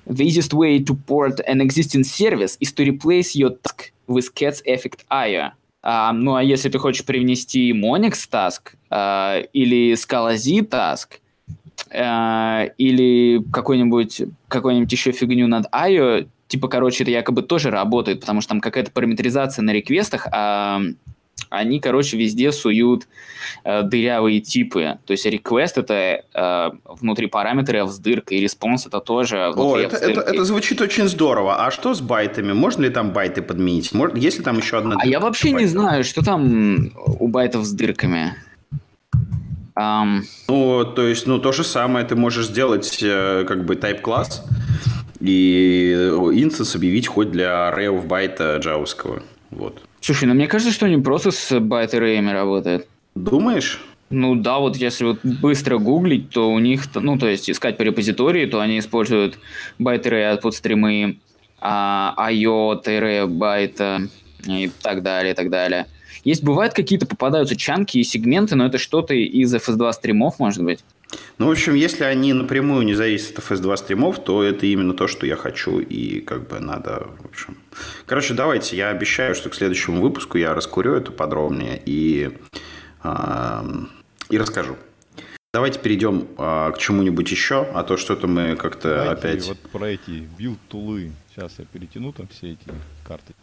The 0.06 0.24
easiest 0.24 0.52
way 0.52 0.80
to 0.80 0.96
port 1.06 1.40
an 1.46 1.60
existing 1.60 2.02
service 2.02 2.56
is 2.58 2.72
to 2.72 2.84
replace 2.84 3.36
your 3.36 3.50
task 3.62 3.92
with 4.08 4.34
Cats 4.34 4.60
Effect 4.66 5.04
IO. 5.08 5.52
А, 5.82 6.12
ну, 6.12 6.34
а 6.34 6.42
если 6.42 6.68
ты 6.68 6.78
хочешь 6.78 7.04
привнести 7.04 7.72
Monix 7.72 8.28
task 8.30 8.74
а, 8.90 9.38
или 9.52 9.94
Scala 9.94 10.36
Z 10.36 10.50
task, 10.66 11.20
а, 11.92 12.64
или 12.76 13.42
какой-нибудь 13.50 14.22
какой-нибудь 14.48 14.92
еще 14.92 15.12
фигню 15.12 15.46
над 15.46 15.66
IO, 15.72 16.28
типа, 16.48 16.68
короче, 16.68 17.04
это 17.04 17.10
якобы 17.10 17.42
тоже 17.42 17.70
работает, 17.70 18.20
потому 18.20 18.40
что 18.40 18.50
там 18.50 18.60
какая-то 18.60 18.90
параметризация 18.90 19.62
на 19.62 19.70
реквестах, 19.70 20.26
а 20.32 20.82
они, 21.48 21.80
короче, 21.80 22.16
везде 22.16 22.52
суют 22.52 23.08
э, 23.64 23.82
дырявые 23.82 24.40
типы. 24.40 24.98
То 25.06 25.12
есть 25.12 25.26
request 25.26 25.72
это 25.76 26.24
э, 26.34 26.70
внутри 26.84 27.26
параметра 27.26 27.84
вздырка, 27.84 28.34
и 28.34 28.44
response 28.44 28.86
это 28.86 29.00
тоже 29.00 29.50
внутри 29.54 29.84
О, 29.84 29.86
это, 29.86 29.96
это, 29.96 30.20
это 30.20 30.44
звучит 30.44 30.80
очень 30.80 31.08
здорово. 31.08 31.64
А 31.64 31.70
что 31.70 31.94
с 31.94 32.00
байтами? 32.00 32.52
Можно 32.52 32.84
ли 32.84 32.90
там 32.90 33.12
байты 33.12 33.42
подменить? 33.42 33.92
Может, 33.92 34.16
есть 34.18 34.38
ли 34.38 34.44
там 34.44 34.58
еще 34.58 34.78
одна 34.78 34.96
А 34.98 35.06
я 35.06 35.20
вообще 35.20 35.52
не 35.52 35.66
знаю, 35.66 36.04
что 36.04 36.22
там 36.22 36.92
у 36.94 37.28
байтов 37.28 37.64
с 37.64 37.72
дырками. 37.72 38.34
Эм... 39.78 40.22
Ну, 40.48 40.84
то 40.84 41.06
есть, 41.06 41.26
ну, 41.26 41.38
то 41.38 41.52
же 41.52 41.64
самое 41.64 42.04
ты 42.04 42.14
можешь 42.14 42.46
сделать 42.46 42.98
э, 43.02 43.44
как 43.46 43.64
бы 43.64 43.76
type 43.76 44.06
class 44.06 44.44
и 45.20 45.92
instance 46.34 46.74
объявить 46.74 47.06
хоть 47.06 47.30
для 47.30 47.70
array 47.70 47.86
of 47.86 48.06
байта 48.06 48.56
джавовского. 48.56 49.22
Вот. 49.50 49.82
Слушай, 50.10 50.24
ну 50.24 50.34
мне 50.34 50.48
кажется, 50.48 50.74
что 50.74 50.86
они 50.86 50.96
просто 50.96 51.30
с 51.30 51.60
байт 51.60 51.94
работают. 51.94 52.88
Думаешь? 53.14 53.80
Ну 54.08 54.34
да, 54.34 54.58
вот 54.58 54.74
если 54.74 55.04
вот 55.04 55.20
быстро 55.22 55.78
гуглить, 55.78 56.30
то 56.30 56.50
у 56.50 56.58
них, 56.58 56.82
ну 56.96 57.16
то 57.16 57.28
есть 57.28 57.48
искать 57.48 57.76
по 57.76 57.82
репозитории, 57.82 58.46
то 58.46 58.58
они 58.58 58.80
используют 58.80 59.38
byte 59.78 60.06
output 60.06 60.50
стримы, 60.50 61.20
а, 61.60 62.16
IO, 62.28 63.28
байта 63.28 64.08
и 64.48 64.68
так 64.82 65.04
далее, 65.04 65.30
и 65.32 65.36
так 65.36 65.48
далее. 65.48 65.86
Есть, 66.24 66.42
бывают 66.42 66.74
какие-то 66.74 67.06
попадаются 67.06 67.56
чанки 67.56 67.98
и 67.98 68.04
сегменты, 68.04 68.56
но 68.56 68.66
это 68.66 68.78
что-то 68.78 69.14
из 69.14 69.54
FS2 69.54 69.92
стримов, 69.92 70.38
может 70.38 70.62
быть. 70.62 70.84
Ну, 71.38 71.46
в 71.46 71.50
общем, 71.50 71.74
если 71.74 72.04
они 72.04 72.32
напрямую 72.32 72.84
не 72.84 72.94
зависят 72.94 73.38
от 73.38 73.44
FS2 73.44 73.76
стримов, 73.76 74.22
то 74.22 74.44
это 74.44 74.66
именно 74.66 74.94
то, 74.94 75.06
что 75.08 75.26
я 75.26 75.36
хочу, 75.36 75.80
и 75.80 76.20
как 76.20 76.48
бы 76.48 76.60
надо, 76.60 77.08
в 77.18 77.26
общем... 77.26 77.56
Короче, 78.06 78.34
давайте, 78.34 78.76
я 78.76 78.90
обещаю, 78.90 79.34
что 79.34 79.48
к 79.48 79.54
следующему 79.54 80.00
выпуску 80.00 80.38
я 80.38 80.54
раскурю 80.54 80.94
это 80.94 81.10
подробнее 81.10 81.80
и, 81.84 82.30
э, 83.02 83.62
и 84.28 84.38
расскажу. 84.38 84.76
Давайте 85.52 85.80
перейдем 85.80 86.28
э, 86.38 86.72
к 86.72 86.78
чему-нибудь 86.78 87.28
еще, 87.28 87.66
а 87.74 87.82
то 87.82 87.96
что-то 87.96 88.28
мы 88.28 88.54
как-то 88.54 89.10
опять... 89.10 89.48
Вот 89.48 89.58
про 89.58 89.88
эти 89.88 90.28
build 90.38 90.68
tool 90.68 90.92
-ы. 90.92 91.10
Сейчас 91.34 91.54
я 91.58 91.64
перетяну 91.64 92.12
там 92.12 92.28
все 92.28 92.52
эти 92.52 92.62
карты. 93.04 93.34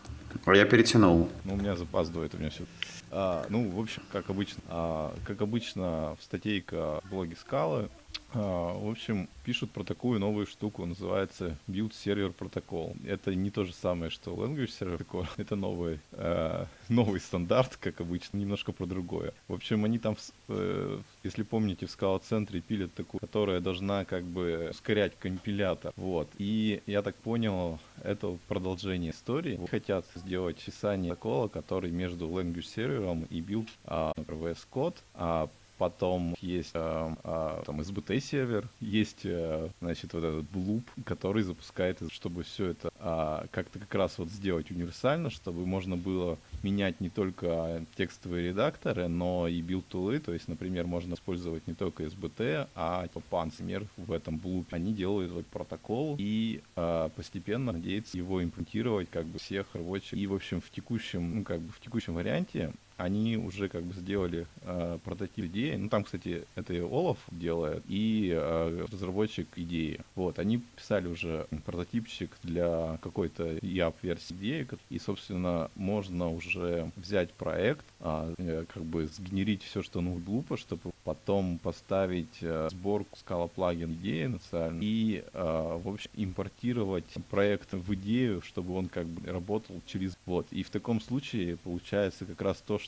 А 0.45 0.55
я 0.55 0.65
перетянул. 0.65 1.29
Ну, 1.43 1.53
у 1.53 1.57
меня 1.57 1.75
запаздывает, 1.75 2.33
у 2.35 2.37
меня 2.37 2.49
все 2.49 2.63
а, 3.09 3.45
ну, 3.49 3.69
в 3.69 3.79
общем, 3.79 4.01
как 4.11 4.29
обычно, 4.29 4.61
а, 4.67 5.15
как 5.25 5.41
обычно 5.41 6.15
в 6.19 6.23
статейка 6.23 6.99
в 7.05 7.09
блоге 7.09 7.35
Скалы, 7.39 7.89
в 8.33 8.91
общем, 8.91 9.29
пишут 9.43 9.71
про 9.71 9.83
такую 9.83 10.19
новую 10.19 10.45
штуку, 10.45 10.85
называется 10.85 11.57
Build 11.67 11.91
Server 11.91 12.33
Protocol. 12.35 12.95
Это 13.07 13.33
не 13.33 13.49
то 13.51 13.63
же 13.63 13.73
самое, 13.73 14.11
что 14.11 14.31
Language 14.31 14.67
Server 14.67 14.97
Protocol, 14.97 15.27
это 15.37 15.55
новый, 15.55 15.99
э, 16.11 16.65
новый 16.89 17.19
стандарт, 17.19 17.77
как 17.77 18.01
обычно, 18.01 18.37
немножко 18.37 18.71
про 18.73 18.85
другое. 18.85 19.33
В 19.47 19.53
общем, 19.53 19.85
они 19.85 19.97
там, 19.97 20.17
э, 20.49 20.99
если 21.23 21.43
помните, 21.43 21.85
в 21.85 21.89
Scala 21.89 22.19
центре 22.19 22.59
пилят 22.61 22.93
такую, 22.93 23.21
которая 23.21 23.59
должна 23.59 24.05
как 24.05 24.23
бы 24.23 24.69
ускорять 24.71 25.13
компилятор. 25.17 25.93
Вот. 25.95 26.29
И 26.37 26.81
я 26.85 27.01
так 27.01 27.15
понял, 27.15 27.79
это 28.03 28.37
продолжение 28.47 29.11
истории. 29.11 29.59
Хотят 29.69 30.05
сделать 30.15 30.57
писание 30.57 31.15
протокола, 31.17 31.47
который 31.47 31.91
между 31.91 32.27
Language 32.27 32.65
Server 32.75 33.27
и 33.29 33.41
Build 33.41 33.69
а, 33.85 34.13
VS 34.15 34.65
Code, 34.71 34.95
а 35.13 35.49
потом 35.77 36.35
есть 36.41 36.71
э, 36.73 37.15
э, 37.23 37.63
там 37.65 37.81
SBT 37.81 38.19
сервер, 38.19 38.67
есть, 38.79 39.25
э, 39.25 39.69
значит, 39.81 40.13
вот 40.13 40.23
этот 40.23 40.45
Bloop, 40.51 40.83
который 41.05 41.43
запускает, 41.43 41.99
чтобы 42.11 42.43
все 42.43 42.71
это 42.71 42.91
э, 42.99 43.47
как-то 43.51 43.79
как 43.79 43.93
раз 43.95 44.17
вот 44.17 44.29
сделать 44.29 44.71
универсально, 44.71 45.29
чтобы 45.29 45.65
можно 45.65 45.95
было 45.95 46.37
менять 46.63 46.99
не 47.01 47.09
только 47.09 47.83
текстовые 47.95 48.49
редакторы, 48.49 49.07
но 49.07 49.47
и 49.47 49.61
build 49.61 49.86
tool 49.86 50.05
-ы, 50.05 50.19
то 50.19 50.33
есть, 50.33 50.47
например, 50.47 50.87
можно 50.87 51.13
использовать 51.13 51.67
не 51.67 51.73
только 51.73 52.03
SBT, 52.03 52.67
а 52.75 53.07
типа 53.07 53.21
Pants, 53.29 53.45
например, 53.45 53.85
в 53.97 54.11
этом 54.11 54.37
Bloop. 54.37 54.67
Они 54.71 54.93
делают 54.93 55.31
вот 55.31 55.45
протокол 55.47 56.15
и 56.17 56.61
э, 56.75 57.09
постепенно 57.15 57.71
надеются 57.71 58.17
его 58.17 58.43
имплементировать 58.43 59.09
как 59.09 59.25
бы 59.25 59.39
всех 59.39 59.67
рабочих. 59.73 60.13
И, 60.13 60.27
в 60.27 60.33
общем, 60.33 60.61
в 60.61 60.69
текущем, 60.69 61.37
ну, 61.37 61.43
как 61.43 61.59
бы 61.59 61.71
в 61.71 61.79
текущем 61.79 62.15
варианте 62.15 62.73
они 62.97 63.37
уже 63.37 63.69
как 63.69 63.83
бы 63.83 63.93
сделали 63.93 64.47
э, 64.61 64.97
прототип 65.03 65.45
идеи. 65.45 65.75
Ну, 65.75 65.89
там, 65.89 66.03
кстати, 66.03 66.45
это 66.55 66.73
и 66.73 66.79
Олаф 66.79 67.19
делает, 67.31 67.83
и 67.87 68.31
э, 68.35 68.85
разработчик 68.91 69.47
идеи. 69.55 70.01
Вот, 70.15 70.39
они 70.39 70.61
писали 70.75 71.07
уже 71.07 71.47
прототипчик 71.65 72.31
для 72.43 72.97
какой-то 73.01 73.57
EAP-версии 73.57 74.33
IDEA, 74.33 74.67
и, 74.89 74.99
собственно, 74.99 75.69
можно 75.75 76.29
уже 76.29 76.91
взять 76.95 77.31
проект, 77.33 77.85
а, 77.99 78.33
э, 78.37 78.65
как 78.73 78.83
бы 78.83 79.07
сгенерить 79.07 79.63
все, 79.63 79.81
что 79.83 80.01
нужно 80.01 80.23
глупо, 80.23 80.57
чтобы 80.57 80.91
потом 81.03 81.59
поставить 81.59 82.37
э, 82.41 82.69
сборку 82.71 83.17
скала 83.17 83.47
плагин 83.47 83.93
идеи 83.93 84.25
национальной 84.25 84.85
и, 84.85 85.23
э, 85.33 85.79
в 85.83 85.87
общем, 85.87 86.09
импортировать 86.15 87.05
проект 87.29 87.73
в 87.73 87.93
идею, 87.93 88.41
чтобы 88.41 88.75
он 88.75 88.87
как 88.87 89.05
бы 89.05 89.31
работал 89.31 89.81
через... 89.85 90.17
Вот, 90.25 90.47
и 90.51 90.63
в 90.63 90.69
таком 90.69 90.99
случае 90.99 91.57
получается 91.57 92.25
как 92.25 92.41
раз 92.41 92.57
то, 92.65 92.79
что 92.79 92.86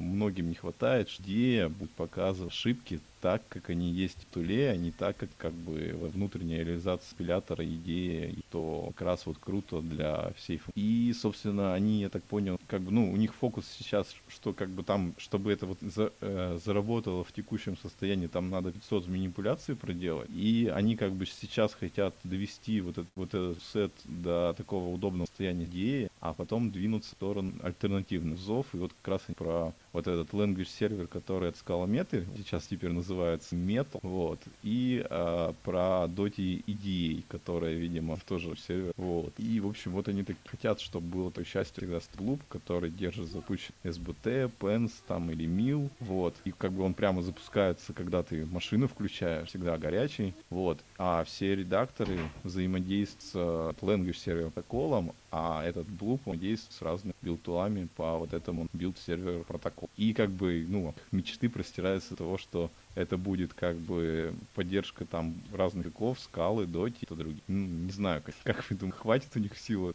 многим 0.00 0.48
не 0.48 0.54
хватает, 0.54 1.08
что 1.08 1.22
идея 1.22 1.68
будет 1.68 1.90
показывать 1.92 2.52
ошибки 2.52 3.00
так, 3.20 3.42
как 3.48 3.70
они 3.70 3.90
есть 3.90 4.22
в 4.22 4.26
туле, 4.26 4.70
а 4.70 4.76
не 4.76 4.90
так, 4.90 5.16
как 5.16 5.30
как 5.36 5.52
бы 5.52 6.10
внутренняя 6.14 6.64
реализация 6.64 7.10
спилятора 7.10 7.64
идеи, 7.64 8.38
то 8.50 8.92
как 8.96 9.06
раз 9.06 9.26
вот 9.26 9.38
круто 9.38 9.80
для 9.80 10.32
всей... 10.36 10.60
И, 10.74 11.12
собственно, 11.12 11.74
они, 11.74 12.00
я 12.00 12.08
так 12.08 12.22
понял, 12.24 12.58
как 12.66 12.82
бы, 12.82 12.90
ну, 12.90 13.12
у 13.12 13.16
них 13.16 13.34
фокус 13.34 13.64
сейчас, 13.78 14.14
что 14.28 14.52
как 14.52 14.70
бы 14.70 14.82
там, 14.82 15.14
чтобы 15.18 15.52
это 15.52 15.66
вот 15.66 15.78
за, 15.80 16.12
э, 16.20 16.58
заработало 16.64 17.24
в 17.24 17.32
текущем 17.32 17.76
состоянии, 17.76 18.26
там 18.26 18.50
надо 18.50 18.72
500 18.72 19.08
манипуляций 19.08 19.76
проделать, 19.76 20.30
и 20.30 20.70
они 20.74 20.96
как 20.96 21.12
бы 21.12 21.26
сейчас 21.26 21.74
хотят 21.74 22.14
довести 22.24 22.80
вот 22.80 22.98
этот, 22.98 23.10
вот 23.14 23.28
этот 23.34 23.62
сет 23.72 23.92
до 24.04 24.54
такого 24.56 24.92
удобного 24.92 25.26
состояния 25.26 25.64
идеи, 25.64 26.10
а 26.20 26.32
потом 26.32 26.70
двинуться 26.70 27.10
в 27.10 27.12
сторону 27.12 27.52
альтернативных 27.62 28.38
зов, 28.38 28.66
и 28.72 28.78
вот 28.78 28.92
как 29.02 29.12
раз 29.12 29.22
про 29.36 29.74
вот 29.92 30.06
этот 30.06 30.30
language 30.30 30.68
сервер, 30.68 31.06
который 31.06 31.50
от 31.50 31.56
скалометы, 31.56 32.26
сейчас 32.36 32.66
теперь 32.66 32.90
называется 32.90 33.09
Metal, 33.14 33.98
вот, 34.02 34.40
и 34.62 35.04
а, 35.10 35.54
про 35.62 36.06
Doti 36.08 36.64
EDA, 36.66 37.24
которая, 37.28 37.74
видимо, 37.74 38.16
тоже 38.26 38.56
сервер, 38.56 38.92
вот. 38.96 39.32
И, 39.38 39.60
в 39.60 39.66
общем, 39.66 39.92
вот 39.92 40.08
они 40.08 40.22
так 40.22 40.36
хотят, 40.46 40.80
чтобы 40.80 41.06
было 41.06 41.30
то 41.30 41.44
счастье 41.44 41.82
всегда 41.82 42.10
клуб, 42.16 42.40
который 42.48 42.90
держит 42.90 43.28
запущен 43.28 43.74
SBT, 43.84 44.50
Pens, 44.58 44.92
там, 45.06 45.30
или 45.30 45.46
Mil, 45.46 45.90
вот, 46.00 46.34
и 46.44 46.52
как 46.52 46.72
бы 46.72 46.82
он 46.82 46.94
прямо 46.94 47.22
запускается, 47.22 47.92
когда 47.92 48.22
ты 48.22 48.46
машину 48.46 48.88
включаешь, 48.88 49.48
всегда 49.48 49.76
горячий, 49.78 50.34
вот, 50.48 50.80
а 50.98 51.24
все 51.24 51.54
редакторы 51.54 52.18
взаимодействуют 52.44 53.20
с 53.20 53.34
language 53.82 54.16
server 54.16 54.50
протоколом, 54.50 55.12
а 55.30 55.64
этот 55.64 55.86
Bloop, 55.86 56.20
он 56.24 56.38
действует 56.38 56.72
с 56.72 56.82
разными 56.82 57.14
build 57.22 57.47
tool 57.47 57.68
-ами 57.68 57.88
по 57.96 58.18
вот 58.18 58.32
этому 58.32 58.66
build 58.72 59.05
server 59.05 59.44
протоколу. 59.44 59.90
И 59.96 60.12
как 60.12 60.30
бы, 60.30 60.64
ну, 60.68 60.94
мечты 61.12 61.48
простираются 61.48 62.16
того, 62.16 62.36
что 62.38 62.70
это 62.94 63.16
будет 63.16 63.54
как 63.54 63.76
бы 63.76 64.34
поддержка 64.54 65.04
там 65.04 65.34
разных 65.52 65.86
языков, 65.86 66.18
скалы, 66.20 66.66
Dotty 66.66 67.06
и 67.08 67.14
другие. 67.14 67.42
Ну, 67.46 67.66
не 67.66 67.92
знаю, 67.92 68.22
как, 68.22 68.34
как 68.42 68.64
вы 68.68 68.76
думаете, 68.76 68.98
хватит 68.98 69.30
у 69.36 69.38
них 69.38 69.56
силы? 69.56 69.94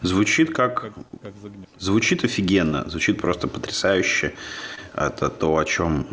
Звучит 0.00 0.54
как... 0.54 0.80
как, 0.80 0.94
как 1.22 1.34
звучит 1.78 2.24
офигенно, 2.24 2.88
звучит 2.88 3.20
просто 3.20 3.48
потрясающе. 3.48 4.34
Это 4.94 5.28
то, 5.28 5.56
о 5.58 5.64
чем 5.64 6.06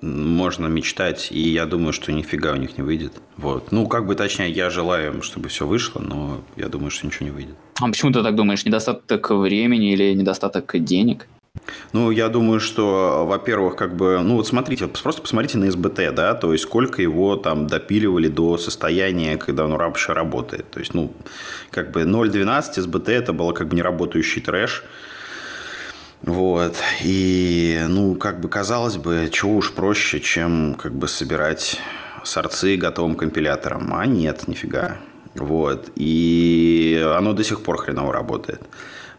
можно 0.00 0.66
мечтать, 0.66 1.28
и 1.30 1.40
я 1.40 1.66
думаю, 1.66 1.92
что 1.92 2.12
нифига 2.12 2.52
у 2.52 2.56
них 2.56 2.78
не 2.78 2.84
выйдет. 2.84 3.12
Вот. 3.36 3.72
Ну, 3.72 3.86
как 3.86 4.06
бы 4.06 4.14
точнее, 4.14 4.50
я 4.50 4.70
желаю 4.70 5.14
им, 5.14 5.22
чтобы 5.22 5.48
все 5.48 5.66
вышло, 5.66 6.00
но 6.00 6.40
я 6.56 6.68
думаю, 6.68 6.90
что 6.90 7.06
ничего 7.06 7.26
не 7.26 7.32
выйдет. 7.32 7.54
А 7.80 7.86
почему 7.86 8.12
ты 8.12 8.22
так 8.22 8.34
думаешь? 8.34 8.64
Недостаток 8.64 9.30
времени 9.30 9.92
или 9.92 10.14
недостаток 10.14 10.72
денег? 10.84 11.26
Ну, 11.92 12.10
я 12.10 12.28
думаю, 12.28 12.60
что, 12.60 13.24
во-первых, 13.26 13.76
как 13.76 13.96
бы, 13.96 14.20
ну 14.22 14.36
вот 14.36 14.46
смотрите, 14.46 14.86
просто 14.86 15.22
посмотрите 15.22 15.58
на 15.58 15.70
СБТ, 15.70 16.14
да, 16.14 16.34
то 16.34 16.52
есть 16.52 16.64
сколько 16.64 17.02
его 17.02 17.36
там 17.36 17.66
допиливали 17.66 18.28
до 18.28 18.58
состояния, 18.58 19.36
когда 19.36 19.64
он 19.64 19.72
вообще 19.72 20.12
работает. 20.12 20.70
То 20.70 20.80
есть, 20.80 20.94
ну, 20.94 21.12
как 21.70 21.90
бы 21.90 22.02
0.12 22.02 22.80
СБТ 22.82 23.08
это 23.08 23.32
было 23.32 23.52
как 23.52 23.68
бы 23.68 23.76
неработающий 23.76 24.40
трэш, 24.40 24.84
вот. 26.22 26.76
И, 27.02 27.80
ну, 27.88 28.14
как 28.14 28.40
бы 28.40 28.48
казалось 28.48 28.96
бы, 28.96 29.28
чего 29.32 29.56
уж 29.56 29.72
проще, 29.72 30.20
чем 30.20 30.74
как 30.74 30.94
бы 30.94 31.08
собирать 31.08 31.80
сорцы 32.24 32.76
готовым 32.76 33.14
компилятором. 33.14 33.94
А 33.94 34.06
нет, 34.06 34.48
нифига. 34.48 34.96
Вот. 35.34 35.90
И 35.96 37.00
оно 37.16 37.32
до 37.32 37.44
сих 37.44 37.62
пор 37.62 37.78
хреново 37.78 38.12
работает. 38.12 38.62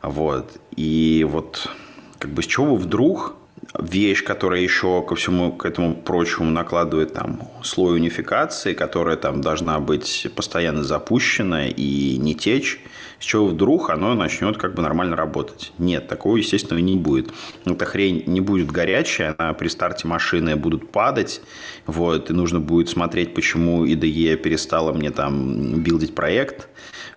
Вот. 0.01 0.59
И 0.75 1.25
вот 1.29 1.69
как 2.17 2.31
бы 2.31 2.43
с 2.43 2.45
чего 2.45 2.75
вдруг 2.75 3.35
вещь, 3.77 4.23
которая 4.23 4.61
еще 4.61 5.01
ко 5.01 5.15
всему 5.15 5.51
к 5.51 5.65
этому 5.65 5.95
прочему 5.95 6.49
накладывает 6.49 7.13
там 7.13 7.47
слой 7.63 7.95
унификации, 7.95 8.73
которая 8.73 9.15
там 9.15 9.41
должна 9.41 9.79
быть 9.79 10.27
постоянно 10.35 10.83
запущена 10.83 11.67
и 11.67 12.17
не 12.17 12.35
течь, 12.35 12.81
с 13.19 13.23
чего 13.23 13.47
вдруг 13.47 13.89
оно 13.89 14.15
начнет 14.15 14.57
как 14.57 14.73
бы 14.73 14.81
нормально 14.81 15.15
работать. 15.15 15.73
Нет, 15.77 16.07
такого, 16.07 16.37
естественно, 16.37 16.79
не 16.79 16.95
будет. 16.95 17.31
Эта 17.65 17.85
хрень 17.85 18.23
не 18.25 18.41
будет 18.41 18.71
горячая, 18.71 19.35
она 19.37 19.53
при 19.53 19.67
старте 19.67 20.07
машины 20.07 20.55
будут 20.55 20.91
падать, 20.91 21.41
вот, 21.85 22.29
и 22.29 22.33
нужно 22.33 22.59
будет 22.59 22.89
смотреть, 22.89 23.33
почему 23.33 23.85
IDE 23.85 24.37
перестала 24.37 24.93
мне 24.93 25.11
там 25.11 25.81
билдить 25.81 26.15
проект, 26.15 26.69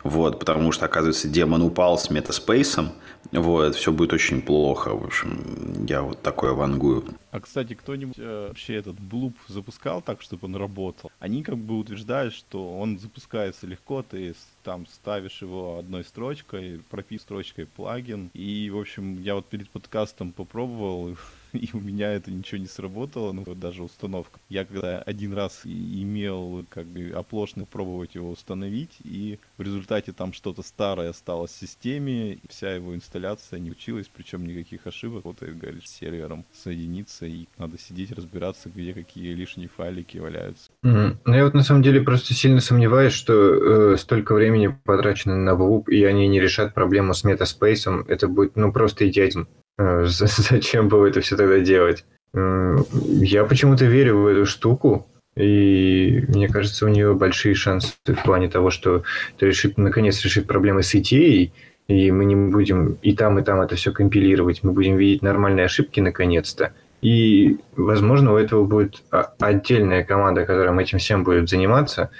вот, 0.03 0.39
потому 0.39 0.73
что, 0.73 0.87
оказывается, 0.87 1.29
демон 1.29 1.63
упал 1.63 1.99
с 1.99 2.11
метаспейсом, 2.11 2.93
вот, 3.31 3.77
все 3.77 3.93
будет 3.93 4.13
очень 4.13 4.43
плохо. 4.43 4.95
В 4.95 5.05
общем, 5.05 5.87
я 5.87 6.03
вот 6.03 6.21
такое 6.23 6.53
вангую. 6.53 7.05
А, 7.31 7.41
кстати, 7.41 7.75
кто-нибудь 7.75 8.19
э, 8.19 8.49
вообще 8.49 8.75
этот 8.75 8.99
блуп 8.99 9.37
запускал 9.49 10.03
так, 10.03 10.21
чтобы 10.21 10.47
он 10.47 10.57
работал? 10.57 11.11
Они 11.19 11.43
как 11.43 11.57
бы 11.57 11.79
утверждают, 11.79 12.35
что 12.35 12.77
он 12.79 12.99
запускается 12.99 13.67
легко, 13.67 14.03
ты 14.03 14.35
там 14.65 14.87
ставишь 14.87 15.41
его 15.41 15.79
одной 15.79 16.05
строчкой, 16.05 16.81
пропис 16.91 17.23
строчкой 17.23 17.67
плагин. 17.67 18.31
И, 18.35 18.71
в 18.71 18.79
общем, 18.79 19.21
я 19.23 19.35
вот 19.35 19.47
перед 19.47 19.71
подкастом 19.71 20.33
попробовал, 20.33 21.17
и 21.63 21.69
у 21.73 21.81
меня 21.81 22.13
это 22.13 22.31
ничего 22.31 22.59
не 22.59 22.67
сработало, 22.67 23.33
ну, 23.33 23.45
даже 23.55 23.83
установка. 23.83 24.41
Я 24.49 24.65
когда 24.65 24.99
один 24.99 25.35
раз 25.35 25.63
имел 25.65 26.65
как 26.71 26.87
бы 26.87 27.11
оплошно 27.11 27.65
пробовать 27.65 28.15
его 28.15 28.31
установить, 28.31 28.93
и 29.05 29.39
в 29.59 29.63
результате 29.63 30.13
там 30.13 30.33
что-то 30.33 30.63
старое 30.63 31.11
осталось 31.11 31.53
в 31.53 31.59
системе, 31.59 32.39
вся 32.49 32.75
его 32.75 32.95
инсталляция 32.95 33.59
не 33.59 33.71
училась, 33.71 34.11
причем 34.13 34.47
никаких 34.47 34.87
ошибок. 34.87 35.25
Вот, 35.25 35.43
это, 35.43 35.53
говоришь, 35.53 35.89
с 35.89 35.99
сервером 35.99 36.45
соединиться, 36.53 37.27
и 37.27 37.47
надо 37.59 37.79
сидеть, 37.79 38.13
разбираться, 38.13 38.71
где 38.75 38.95
какие 38.95 39.33
лишние 39.35 39.69
файлики 39.69 40.19
валяются. 40.19 40.71
Mm-hmm. 40.85 41.17
Ну, 41.25 41.35
я 41.35 41.45
вот 41.45 41.55
на 41.55 41.63
самом 41.63 41.83
деле 41.83 42.01
просто 42.01 42.35
сильно 42.35 42.61
сомневаюсь, 42.61 43.13
что 43.13 43.93
э, 43.93 43.97
столько 43.99 44.35
времени 44.35 44.77
потрачено 44.85 45.37
на 45.37 45.55
ВУП, 45.55 45.91
и 45.91 46.03
они 46.05 46.29
не 46.29 46.41
решат 46.41 46.75
проблему 46.75 47.15
с 47.15 47.25
метаспейсом. 47.25 48.05
Это 48.09 48.29
будет, 48.29 48.57
ну, 48.57 48.73
просто 48.73 49.09
идиотизм. 49.09 49.49
Э, 50.03 50.07
зачем 50.07 50.89
было 50.89 51.07
это 51.07 51.21
все 51.21 51.37
тогда 51.37 51.59
делать? 51.59 52.05
Я 52.35 53.45
почему-то 53.45 53.85
верю 53.85 54.19
в 54.19 54.27
эту 54.27 54.47
штуку, 54.47 55.07
и 55.37 56.25
мне 56.29 56.49
кажется, 56.49 56.87
у 56.87 56.89
нее 56.89 57.15
большие 57.15 57.55
шансы 57.55 57.93
в 58.07 58.23
плане 58.23 58.49
того, 58.49 58.71
что 58.71 59.03
это 59.37 59.47
решит, 59.47 59.77
наконец 59.77 60.23
решит 60.25 60.47
проблемы 60.47 60.83
с 60.83 60.95
идеей, 60.95 61.53
и 61.89 62.11
мы 62.11 62.25
не 62.25 62.37
будем 62.37 62.97
и 63.03 63.15
там, 63.15 63.39
и 63.39 63.43
там 63.43 63.61
это 63.61 63.77
все 63.77 63.93
компилировать, 63.93 64.63
мы 64.63 64.73
будем 64.73 64.97
видеть 64.97 65.23
нормальные 65.23 65.67
ошибки 65.67 66.01
наконец-то. 66.01 66.73
И, 67.03 67.59
возможно, 67.77 68.33
у 68.33 68.37
этого 68.37 68.65
будет 68.65 69.03
отдельная 69.41 70.05
команда, 70.05 70.47
которая 70.47 70.79
этим 70.79 70.99
всем 70.99 71.25
будет 71.25 71.49
заниматься, 71.49 72.11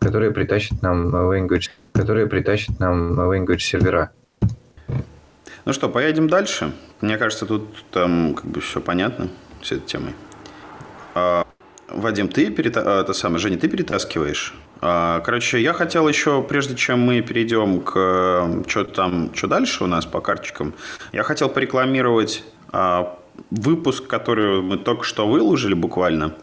которая 0.00 0.32
притащит 0.32 0.82
нам 0.82 1.14
language, 1.14 1.70
которая 1.92 2.26
притащит 2.26 2.80
нам 2.80 3.18
language 3.18 3.60
сервера. 3.60 4.10
Ну 5.64 5.72
что, 5.72 5.88
поедем 5.88 6.28
дальше. 6.28 6.72
Мне 7.00 7.16
кажется, 7.16 7.46
тут 7.46 7.62
там 7.92 8.34
как 8.34 8.46
бы 8.46 8.60
все 8.60 8.80
понятно 8.80 9.28
с 9.62 9.70
этой 9.70 9.86
темой. 9.86 10.14
А, 11.14 11.46
Вадим, 11.88 12.28
ты 12.28 12.50
перета... 12.50 12.82
А, 12.84 13.02
это 13.02 13.12
самое, 13.12 13.38
Женя, 13.38 13.58
ты 13.58 13.68
перетаскиваешь? 13.68 14.54
А, 14.80 15.20
короче, 15.20 15.62
я 15.62 15.72
хотел 15.72 16.08
еще, 16.08 16.42
прежде 16.42 16.74
чем 16.74 16.98
мы 17.00 17.20
перейдем 17.20 17.80
к 17.80 18.64
что 18.66 18.84
там, 18.84 19.32
что 19.34 19.46
дальше 19.46 19.84
у 19.84 19.86
нас 19.86 20.04
по 20.04 20.20
карточкам, 20.20 20.74
я 21.12 21.22
хотел 21.22 21.48
порекламировать 21.48 22.42
а, 22.72 23.16
выпуск, 23.52 24.08
который 24.08 24.62
мы 24.62 24.78
только 24.78 25.04
что 25.04 25.28
выложили 25.28 25.74
буквально, 25.74 26.34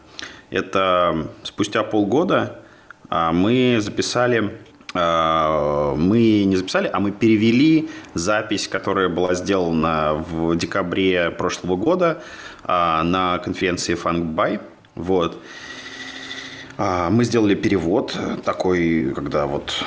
это 0.48 1.28
спустя 1.42 1.82
полгода 1.82 2.62
а, 3.10 3.32
мы 3.32 3.76
записали 3.80 4.58
мы 4.92 6.44
не 6.44 6.56
записали, 6.56 6.90
а 6.92 6.98
мы 6.98 7.12
перевели 7.12 7.88
запись, 8.14 8.66
которая 8.66 9.08
была 9.08 9.34
сделана 9.34 10.14
в 10.14 10.56
декабре 10.56 11.30
прошлого 11.30 11.76
года 11.76 12.22
а, 12.64 13.04
на 13.04 13.38
конференции 13.38 13.94
FunkBuy. 13.94 14.60
Вот. 14.96 15.40
Мы 16.78 17.24
сделали 17.24 17.54
перевод 17.54 18.18
такой, 18.44 19.12
когда 19.14 19.46
вот 19.46 19.84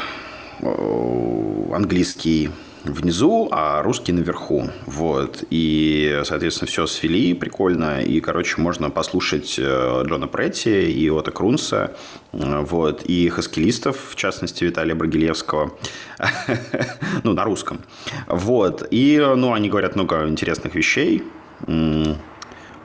английский 1.74 2.52
внизу, 2.84 3.48
а 3.52 3.82
русский 3.82 4.12
наверху. 4.12 4.70
Вот. 4.86 5.44
И, 5.50 6.22
соответственно, 6.26 6.68
все 6.68 6.86
свели 6.88 7.34
прикольно. 7.34 8.02
И, 8.02 8.20
короче, 8.20 8.62
можно 8.62 8.90
послушать 8.90 9.56
э, 9.58 10.04
Джона 10.06 10.28
Претти 10.28 10.92
и 10.92 11.10
Ота 11.10 11.32
Крунса, 11.32 11.96
вот, 12.32 13.04
и 13.04 13.30
хаскилистов, 13.30 14.10
в 14.12 14.16
частности, 14.16 14.64
Виталия 14.64 14.96
Брагилевского. 14.96 15.74
ну, 17.24 17.34
на 17.34 17.44
русском. 17.44 17.82
Вот. 18.28 18.88
И, 18.92 19.18
ну, 19.20 19.54
они 19.54 19.70
говорят 19.70 19.96
много 19.96 20.28
интересных 20.28 20.76
вещей. 20.76 21.24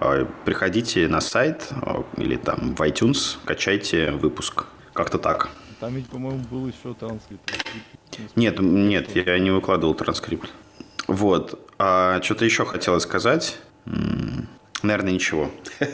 А, 0.01 0.29
приходите 0.45 1.09
на 1.09 1.21
сайт 1.21 1.69
э, 1.71 2.03
или 2.19 2.37
там 2.37 2.75
в 2.77 2.81
iTunes, 2.83 3.39
качайте 3.45 4.13
выпуск. 4.13 4.67
Как-то 4.93 5.19
так. 5.19 5.49
Там 5.81 5.95
ведь, 5.95 6.09
по-моему, 6.09 6.45
был 6.51 6.67
еще 6.67 6.95
транскрипт. 6.95 7.51
Нет, 8.37 8.59
нет, 8.61 9.15
я 9.15 9.39
не 9.39 9.51
выкладывал 9.51 9.95
транскрипт. 9.95 10.51
Вот. 11.07 11.59
А 11.79 12.21
что-то 12.23 12.45
еще 12.45 12.65
хотелось 12.65 13.05
сказать. 13.05 13.59
Наверное, 14.83 15.13
ничего. 15.13 15.51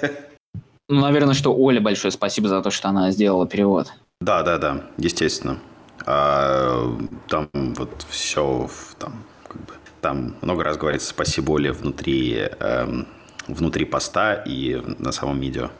Ну, 0.91 1.01
наверное, 1.01 1.33
что 1.33 1.57
Оле 1.57 1.81
большое 1.81 2.13
спасибо 2.13 2.49
за 2.49 2.61
то, 2.61 2.71
что 2.71 2.91
она 2.91 3.11
сделала 3.11 3.47
перевод. 3.47 3.91
Да, 4.21 4.43
да, 4.43 4.59
да, 4.59 4.85
естественно. 4.99 5.59
А, 6.05 6.95
там 7.27 7.49
вот 7.55 8.05
все, 8.11 8.69
там, 8.99 9.25
как 9.49 9.57
бы, 9.63 9.73
там 10.03 10.37
много 10.43 10.63
раз 10.63 10.77
говорится 10.77 11.09
спасибо 11.09 11.53
Оле 11.53 11.73
внутри, 11.73 12.35
эм, 12.61 13.09
внутри 13.49 13.87
поста 13.87 14.35
и 14.35 14.83
на 14.99 15.11
самом 15.13 15.41
видео. 15.41 15.71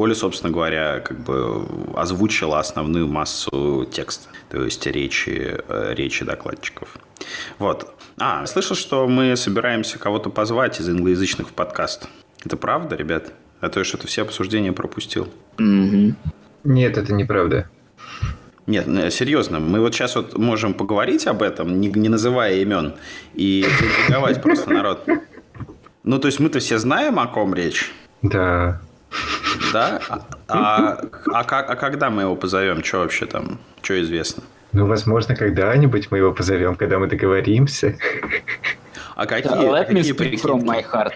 Оля, 0.00 0.14
собственно 0.14 0.50
говоря, 0.50 1.00
как 1.00 1.18
бы 1.18 1.66
озвучила 1.94 2.58
основную 2.58 3.06
массу 3.06 3.86
текста, 3.92 4.30
то 4.48 4.64
есть 4.64 4.86
речи, 4.86 5.60
э, 5.68 5.94
речи 5.94 6.24
докладчиков. 6.24 6.96
Вот. 7.58 7.94
А, 8.16 8.46
слышал, 8.46 8.74
что 8.74 9.06
мы 9.06 9.36
собираемся 9.36 9.98
кого-то 9.98 10.30
позвать 10.30 10.80
из 10.80 10.88
англоязычных 10.88 11.50
в 11.50 11.52
подкаст. 11.52 12.08
Это 12.42 12.56
правда, 12.56 12.96
ребят? 12.96 13.34
А 13.60 13.68
то 13.68 13.80
я 13.80 13.84
что-то 13.84 14.06
все 14.06 14.22
обсуждения 14.22 14.72
пропустил. 14.72 15.28
Угу. 15.58 16.14
Нет, 16.64 16.96
это 16.96 17.12
неправда. 17.12 17.68
Нет, 18.66 18.88
э, 18.88 19.10
серьезно, 19.10 19.60
мы 19.60 19.80
вот 19.80 19.94
сейчас 19.94 20.16
вот 20.16 20.38
можем 20.38 20.72
поговорить 20.72 21.26
об 21.26 21.42
этом, 21.42 21.78
не, 21.78 21.88
не 21.88 22.08
называя 22.08 22.54
имен, 22.54 22.94
и 23.34 23.66
заинтриговать 23.78 24.40
просто 24.40 24.70
народ. 24.70 25.06
Ну, 26.04 26.18
то 26.18 26.26
есть 26.26 26.40
мы-то 26.40 26.58
все 26.58 26.78
знаем, 26.78 27.18
о 27.18 27.26
ком 27.26 27.54
речь. 27.54 27.92
Да. 28.22 28.80
Да? 29.72 30.00
А, 30.08 30.20
а, 30.48 31.00
а, 31.32 31.44
как, 31.44 31.70
а 31.70 31.76
когда 31.76 32.10
мы 32.10 32.22
его 32.22 32.36
позовем? 32.36 32.82
Что 32.84 32.98
вообще 32.98 33.26
там? 33.26 33.58
Что 33.82 34.00
известно? 34.00 34.42
Ну, 34.72 34.86
возможно, 34.86 35.34
когда-нибудь 35.34 36.10
мы 36.10 36.18
его 36.18 36.32
позовем, 36.32 36.76
когда 36.76 36.98
мы 36.98 37.08
договоримся. 37.08 37.96
А 39.16 39.26
какие, 39.26 39.52
Let 39.52 39.86
какие 39.86 40.12
me 40.12 40.42
from 40.42 40.62
my 40.62 40.82
heart. 40.82 41.12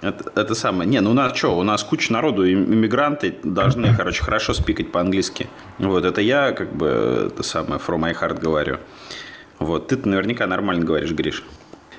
Это, 0.00 0.30
это 0.40 0.54
самое. 0.54 0.88
Не, 0.88 1.00
ну 1.00 1.10
у 1.10 1.14
нас 1.14 1.36
что, 1.36 1.58
у 1.58 1.62
нас 1.62 1.82
куча 1.82 2.12
народу, 2.12 2.50
иммигранты 2.50 3.34
должны, 3.42 3.94
короче, 3.96 4.22
хорошо 4.22 4.54
спикать 4.54 4.92
по-английски. 4.92 5.48
Вот, 5.78 6.04
это 6.04 6.20
я, 6.20 6.52
как 6.52 6.72
бы, 6.72 7.30
это 7.32 7.42
самое, 7.42 7.80
from 7.80 8.00
my 8.00 8.14
heart 8.18 8.40
говорю. 8.40 8.78
Вот, 9.58 9.88
ты 9.88 9.96
наверняка 9.96 10.46
нормально 10.46 10.84
говоришь, 10.84 11.10
Гриш. 11.10 11.42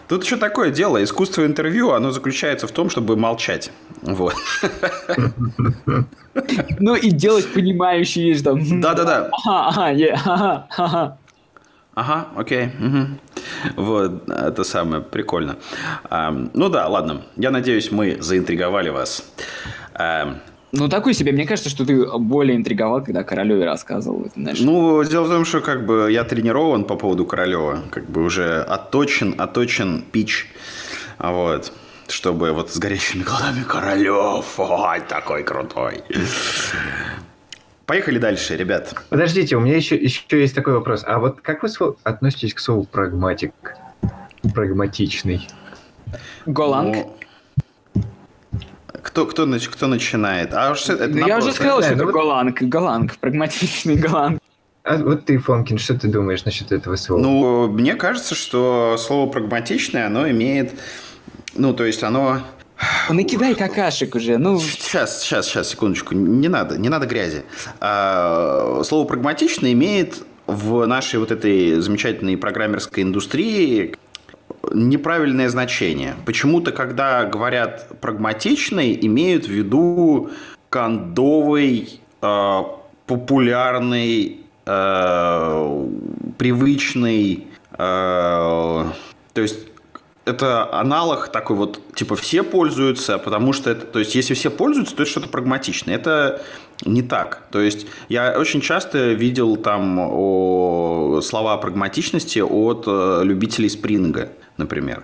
Тут 0.10 0.24
еще 0.24 0.38
такое 0.38 0.72
дело. 0.72 1.02
Искусство 1.04 1.46
интервью, 1.46 1.92
оно 1.92 2.10
заключается 2.12 2.68
в 2.68 2.72
том, 2.72 2.90
чтобы 2.90 3.16
молчать. 3.16 3.72
Вот. 4.02 4.36
Ну 6.80 6.96
и 6.96 7.10
делать 7.10 7.52
понимающие 7.54 8.30
вещи 8.30 8.44
там. 8.44 8.82
Да-да-да. 8.82 9.30
Ага, 9.46 9.92
ага, 10.14 10.68
ага. 10.78 11.18
Ага, 11.96 12.28
окей. 12.36 12.70
Вот, 13.76 14.30
это 14.30 14.64
самое 14.64 15.02
прикольно. 15.02 15.58
ну 16.10 16.70
да, 16.70 16.88
ладно. 16.88 17.24
Я 17.36 17.52
надеюсь, 17.52 17.92
мы 17.92 18.22
заинтриговали 18.22 18.90
вас. 18.90 19.30
Ну, 20.72 20.88
такой 20.88 21.14
себе. 21.14 21.32
Мне 21.32 21.46
кажется, 21.48 21.70
что 21.70 21.86
ты 21.86 22.06
более 22.20 22.56
интриговал, 22.56 23.04
когда 23.04 23.24
Королеве 23.24 23.66
рассказывал. 23.66 24.28
знаешь. 24.36 24.60
Ну, 24.60 25.04
дело 25.04 25.24
в 25.26 25.30
том, 25.30 25.46
что 25.46 25.62
как 25.62 25.86
бы 25.86 26.10
я 26.12 26.24
тренирован 26.24 26.84
по 26.84 26.96
поводу 26.96 27.26
Королева. 27.26 27.84
Как 27.90 28.06
бы 28.10 28.24
уже 28.24 28.62
отточен, 28.62 29.36
отточен 29.38 30.04
пич. 30.12 30.48
Вот. 31.18 31.72
Чтобы 32.08 32.52
вот 32.52 32.72
с 32.72 32.78
горящими 32.78 33.24
глазами 33.24 33.64
Королев. 33.64 34.60
Ой, 34.60 35.02
такой 35.08 35.44
крутой. 35.44 36.04
Поехали 37.86 38.20
дальше, 38.20 38.56
ребят. 38.56 38.94
Подождите, 39.10 39.56
у 39.56 39.60
меня 39.60 39.76
еще, 39.76 39.96
еще 39.96 40.40
есть 40.40 40.54
такой 40.54 40.74
вопрос. 40.74 41.04
А 41.08 41.18
вот 41.18 41.42
как 41.42 41.64
вы 41.64 41.70
относитесь 42.04 42.54
к 42.54 42.60
слову 42.60 42.84
прагматик? 42.84 43.52
Прагматичный. 44.54 45.48
Голланд. 46.46 46.96
Ну, 46.96 47.16
кто, 49.02 49.26
кто, 49.26 49.46
кто 49.46 49.88
начинает? 49.88 50.54
А 50.54 50.72
уж 50.72 50.88
это 50.90 51.08
ну, 51.08 51.28
я 51.28 51.38
уже 51.38 51.52
сказал, 51.54 51.82
что 51.82 51.94
это 51.94 52.06
ну, 52.06 52.12
голланг, 52.12 52.62
голланг, 52.62 53.18
прагматичный 53.18 53.96
голланг. 53.96 54.40
А 54.84 54.98
вот 54.98 55.26
ты, 55.26 55.38
Фомкин, 55.38 55.78
что 55.78 55.98
ты 56.00 56.08
думаешь 56.08 56.46
насчет 56.46 56.72
этого 56.72 56.96
слова? 56.96 57.22
Ну, 57.22 57.68
мне 57.68 57.96
кажется, 57.96 58.34
что 58.34 58.96
слово 58.98 59.30
прагматичное, 59.30 60.08
оно 60.08 60.30
имеет... 60.30 60.74
Ну, 61.56 61.74
то 61.74 61.86
есть 61.86 62.04
оно... 62.04 62.42
Накидай 63.10 63.56
какашек 63.56 64.16
уже, 64.16 64.38
ну... 64.38 64.60
Сейчас, 64.60 65.22
сейчас, 65.22 65.48
сейчас, 65.48 65.70
секундочку. 65.70 66.16
Не 66.16 66.48
надо, 66.48 66.78
не 66.78 66.90
надо 66.90 67.06
грязи. 67.08 67.44
А, 67.82 68.82
слово 68.86 69.06
прагматичное 69.06 69.74
имеет 69.74 70.24
в 70.48 70.86
нашей 70.86 71.20
вот 71.20 71.32
этой 71.32 71.80
замечательной 71.82 72.38
программерской 72.38 73.04
индустрии 73.04 73.96
неправильное 74.72 75.50
значение. 75.50 76.16
Почему-то, 76.26 76.72
когда 76.72 77.26
говорят 77.26 78.00
прагматичный, 78.02 78.98
имеют 79.06 79.46
в 79.46 79.50
виду 79.50 80.30
кондовый, 80.70 82.00
э, 82.22 82.62
популярный, 83.06 84.42
э, 84.66 85.88
привычный, 86.38 87.48
э, 87.72 87.78
то 87.78 89.42
есть 89.42 89.70
это 90.26 90.72
аналог 90.74 91.30
такой 91.30 91.56
вот, 91.56 91.82
типа 91.96 92.16
все 92.16 92.44
пользуются, 92.44 93.18
потому 93.18 93.52
что 93.52 93.72
это, 93.72 93.86
то 93.86 94.00
есть 94.00 94.14
если 94.16 94.36
все 94.36 94.52
пользуются, 94.52 94.96
то 94.96 95.02
это 95.02 95.12
что-то 95.12 95.30
прагматичное. 95.30 95.96
Это 95.96 96.42
не 96.86 97.02
так. 97.02 97.44
То 97.52 97.60
есть 97.60 97.88
я 98.08 98.38
очень 98.38 98.62
часто 98.62 99.12
видел 99.14 99.58
там 99.58 100.00
о, 100.00 101.22
слова 101.22 101.58
прагматичности 101.58 102.40
от 102.40 102.86
э, 102.88 103.22
любителей 103.24 103.70
спринга 103.70 104.30
например. 104.60 105.04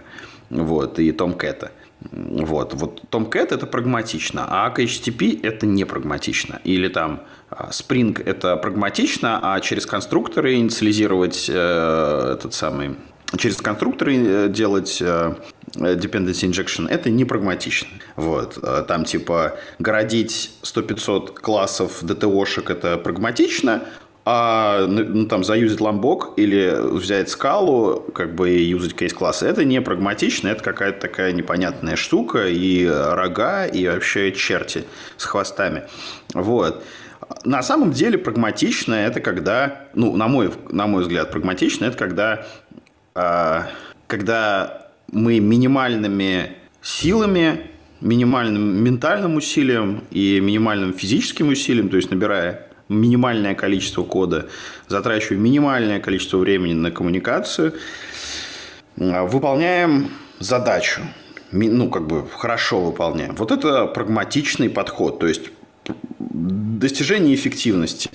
Вот, 0.51 0.99
и 0.99 1.11
Том 1.11 1.33
Кэта. 1.33 1.71
Вот, 2.11 2.73
вот 2.73 3.29
Кэт 3.29 3.51
это 3.51 3.65
прагматично, 3.65 4.45
а 4.47 4.69
HTTP 4.69 5.39
это 5.41 5.65
не 5.65 5.85
прагматично. 5.85 6.59
Или 6.63 6.87
там 6.87 7.21
а, 7.49 7.69
Spring 7.71 8.21
это 8.23 8.57
прагматично, 8.57 9.39
а 9.41 9.59
через 9.59 9.87
конструкторы 9.87 10.55
инициализировать 10.55 11.49
э, 11.49 12.33
этот 12.37 12.53
самый 12.53 12.95
через 13.37 13.57
конструкторы 13.57 14.17
э, 14.17 14.49
делать 14.49 14.99
э, 15.01 15.35
dependency 15.75 16.49
injection 16.49 16.87
это 16.89 17.09
не 17.09 17.25
прагматично. 17.25 17.89
Вот. 18.15 18.57
А 18.61 18.83
там 18.83 19.05
типа 19.05 19.57
городить 19.79 20.51
100-500 20.63 21.33
классов 21.33 22.03
DTO-шек 22.03 22.71
это 22.71 22.97
прагматично, 22.97 23.83
а 24.27 24.87
ну, 24.87 25.03
ну, 25.03 25.25
там 25.27 25.43
заюзать 25.43 25.79
ламбок 25.79 26.33
или 26.35 26.75
взять 26.97 27.29
скалу, 27.29 27.99
как 28.13 28.33
бы 28.33 28.49
и 28.49 28.63
юзать 28.63 28.95
кейс-классы, 28.95 29.45
это 29.45 29.63
не 29.63 29.81
прагматично, 29.81 30.47
это 30.47 30.63
какая-то 30.63 30.99
такая 30.99 31.31
непонятная 31.31 31.95
штука, 31.95 32.47
и 32.47 32.87
рога, 32.87 33.67
и 33.67 33.87
вообще 33.87 34.31
черти 34.31 34.85
с 35.17 35.25
хвостами. 35.25 35.83
Вот. 36.33 36.83
На 37.43 37.61
самом 37.61 37.91
деле 37.91 38.17
прагматично 38.17 38.95
это 38.95 39.19
когда, 39.19 39.87
ну, 39.93 40.15
на 40.15 40.27
мой, 40.27 40.51
на 40.69 40.87
мой 40.87 41.03
взгляд, 41.03 41.29
прагматично 41.29 41.85
это 41.85 41.97
когда, 41.97 42.47
э, 43.13 43.61
когда 44.07 44.84
мы 45.11 45.39
минимальными 45.39 46.51
силами, 46.81 47.67
минимальным 48.01 48.83
ментальным 48.83 49.35
усилием 49.35 50.03
и 50.11 50.39
минимальным 50.39 50.93
физическим 50.93 51.49
усилием, 51.49 51.89
то 51.89 51.97
есть 51.97 52.11
набирая 52.11 52.67
минимальное 52.89 53.55
количество 53.55 54.03
кода, 54.03 54.47
затрачиваю 54.87 55.39
минимальное 55.39 55.99
количество 55.99 56.37
времени 56.37 56.73
на 56.73 56.91
коммуникацию, 56.91 57.73
а, 58.99 59.23
выполняем 59.25 60.09
задачу. 60.39 61.01
ну, 61.51 61.89
как 61.89 62.05
бы 62.05 62.27
хорошо 62.27 62.81
выполняем. 62.81 63.35
Вот 63.35 63.51
это 63.51 63.85
прагматичный 63.85 64.69
подход, 64.69 65.19
то 65.19 65.27
есть 65.27 65.51
достижение 66.19 67.33
эффективности. 67.33 68.09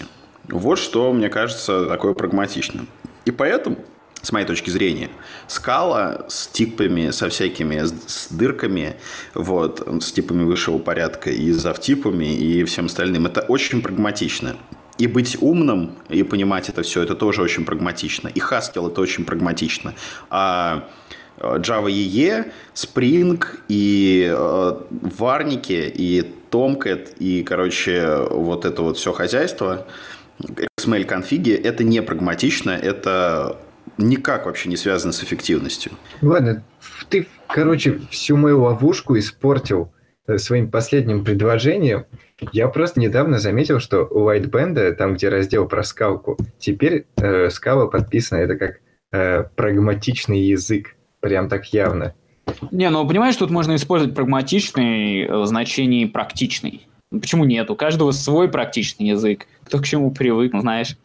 Вот 0.48 0.78
что, 0.78 1.12
мне 1.12 1.28
кажется, 1.28 1.86
такое 1.86 2.12
прагматичным. 2.12 2.88
И 3.24 3.30
поэтому, 3.30 3.78
с 4.22 4.32
моей 4.32 4.46
точки 4.46 4.70
зрения, 4.70 5.10
скала 5.46 6.26
с 6.28 6.46
типами, 6.46 7.10
со 7.10 7.28
всякими 7.28 7.82
с 7.84 8.28
дырками, 8.30 8.96
вот, 9.34 9.86
с 10.00 10.12
типами 10.12 10.44
высшего 10.44 10.78
порядка 10.78 11.30
и 11.30 11.52
с 11.52 11.64
автипами 11.66 12.34
и 12.34 12.64
всем 12.64 12.86
остальным, 12.86 13.26
это 13.26 13.40
очень 13.42 13.82
прагматично. 13.82 14.56
И 14.98 15.06
быть 15.06 15.38
умным, 15.40 15.94
и 16.10 16.22
понимать 16.22 16.68
это 16.68 16.82
все, 16.82 17.02
это 17.02 17.14
тоже 17.14 17.40
очень 17.40 17.64
прагматично. 17.64 18.28
И 18.28 18.40
Haskell 18.40 18.90
это 18.90 19.00
очень 19.00 19.24
прагматично. 19.24 19.94
А 20.28 20.88
Java 21.38 21.88
EE, 21.88 22.52
Spring 22.74 23.42
и 23.68 24.30
э, 24.30 24.74
Варники, 24.90 25.90
и 25.94 26.30
Tomcat, 26.50 27.16
и, 27.18 27.42
короче, 27.42 28.26
вот 28.30 28.66
это 28.66 28.82
вот 28.82 28.98
все 28.98 29.12
хозяйство, 29.12 29.86
XML 30.38 31.04
конфиги, 31.04 31.52
это 31.52 31.82
не 31.82 32.02
прагматично, 32.02 32.70
это 32.70 33.58
никак 34.00 34.46
вообще 34.46 34.68
не 34.68 34.76
связано 34.76 35.12
с 35.12 35.22
эффективностью. 35.22 35.92
Ладно, 36.22 36.62
ты, 37.08 37.26
короче, 37.46 38.00
всю 38.10 38.36
мою 38.36 38.62
ловушку 38.62 39.18
испортил 39.18 39.92
э, 40.26 40.38
своим 40.38 40.70
последним 40.70 41.24
предложением. 41.24 42.06
Я 42.52 42.68
просто 42.68 43.00
недавно 43.00 43.38
заметил, 43.38 43.80
что 43.80 44.04
у 44.04 44.30
Whiteband, 44.30 44.92
там, 44.92 45.14
где 45.14 45.28
раздел 45.28 45.68
про 45.68 45.82
скалку, 45.82 46.38
теперь 46.58 47.06
э, 47.16 47.50
скала 47.50 47.86
подписана, 47.86 48.38
это 48.40 48.56
как 48.56 48.80
э, 49.12 49.44
прагматичный 49.54 50.40
язык. 50.40 50.96
Прям 51.20 51.48
так 51.48 51.66
явно. 51.66 52.14
Не, 52.70 52.88
ну 52.90 53.06
понимаешь, 53.06 53.36
тут 53.36 53.50
можно 53.50 53.76
использовать 53.76 54.14
прагматичный 54.14 55.28
в 55.28 55.46
значении 55.46 56.06
практичный. 56.06 56.86
Почему 57.10 57.44
нет? 57.44 57.70
У 57.70 57.76
каждого 57.76 58.12
свой 58.12 58.48
практичный 58.48 59.08
язык. 59.08 59.46
Кто 59.64 59.78
к 59.78 59.84
чему 59.84 60.12
привык, 60.12 60.52
знаешь. 60.58 60.96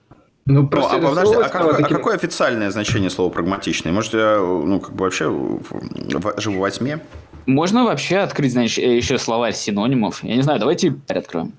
Ну, 0.48 0.68
просто 0.68 0.98
ну, 0.98 1.08
а, 1.08 1.10
подожди, 1.10 1.36
а, 1.36 1.50
как, 1.50 1.72
таким... 1.72 1.86
а 1.86 1.90
какое 1.90 2.16
официальное 2.16 2.70
значение 2.70 3.10
слова 3.10 3.32
прагматичный? 3.32 3.92
Может, 3.92 4.14
я, 4.14 4.38
ну, 4.38 4.80
как 4.80 4.94
бы 4.94 5.06
вообще 5.06 5.26
живу 6.38 6.60
во 6.60 6.70
тьме? 6.70 7.00
Можно 7.48 7.84
вообще 7.84 8.18
открыть, 8.18 8.52
знаешь, 8.52 8.78
еще 8.78 9.18
словарь 9.18 9.54
синонимов. 9.54 10.24
Я 10.24 10.36
не 10.36 10.44
знаю, 10.44 10.60
давайте 10.60 10.96
откроем. 11.08 11.54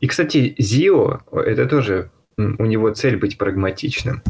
И, 0.00 0.06
кстати, 0.06 0.54
Зио, 0.58 1.20
это 1.30 1.66
тоже 1.66 2.10
у 2.36 2.64
него 2.64 2.90
цель 2.90 3.16
быть 3.16 3.36
прагматичным. 3.36 4.22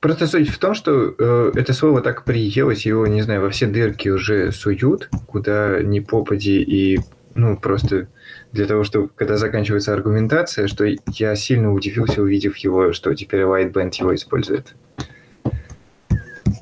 Просто 0.00 0.26
суть 0.26 0.48
в 0.48 0.58
том, 0.58 0.74
что 0.74 1.14
э, 1.16 1.52
это 1.54 1.72
слово 1.72 2.00
так 2.00 2.24
приелось, 2.24 2.86
его, 2.86 3.06
не 3.06 3.22
знаю, 3.22 3.42
во 3.42 3.50
все 3.50 3.66
дырки 3.66 4.08
уже 4.08 4.50
суют, 4.50 5.08
куда 5.28 5.80
ни 5.80 6.00
попади, 6.00 6.60
и, 6.60 6.98
ну, 7.36 7.56
просто 7.56 8.08
для 8.52 8.66
того, 8.66 8.84
чтобы, 8.84 9.08
когда 9.14 9.36
заканчивается 9.36 9.92
аргументация, 9.92 10.66
что 10.66 10.84
я 11.06 11.36
сильно 11.36 11.72
удивился, 11.72 12.22
увидев 12.22 12.56
его, 12.58 12.92
что 12.92 13.14
теперь 13.14 13.40
Whiteband 13.40 13.92
его 13.98 14.14
использует. 14.14 14.74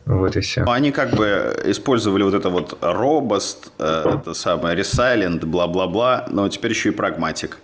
Вот 0.06 0.36
и 0.36 0.40
все. 0.40 0.64
Они 0.64 0.90
как 0.90 1.14
бы 1.14 1.56
использовали 1.64 2.22
вот 2.22 2.34
это 2.34 2.48
вот 2.48 2.78
robust, 2.80 3.70
э, 3.78 4.18
это 4.20 4.34
самое 4.34 4.76
resilient, 4.76 5.44
бла-бла-бла, 5.44 6.26
но 6.30 6.48
теперь 6.48 6.72
еще 6.72 6.88
и 6.88 6.92
прагматик. 6.92 7.58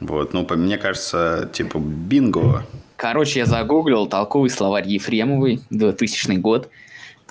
Вот, 0.00 0.34
ну, 0.34 0.46
мне 0.56 0.76
кажется, 0.76 1.48
типа 1.52 1.78
бинго. 1.78 2.64
Короче, 2.96 3.40
я 3.40 3.46
загуглил 3.46 4.06
толковый 4.06 4.50
словарь 4.50 4.88
Ефремовый, 4.88 5.60
2000 5.70 6.36
год. 6.38 6.68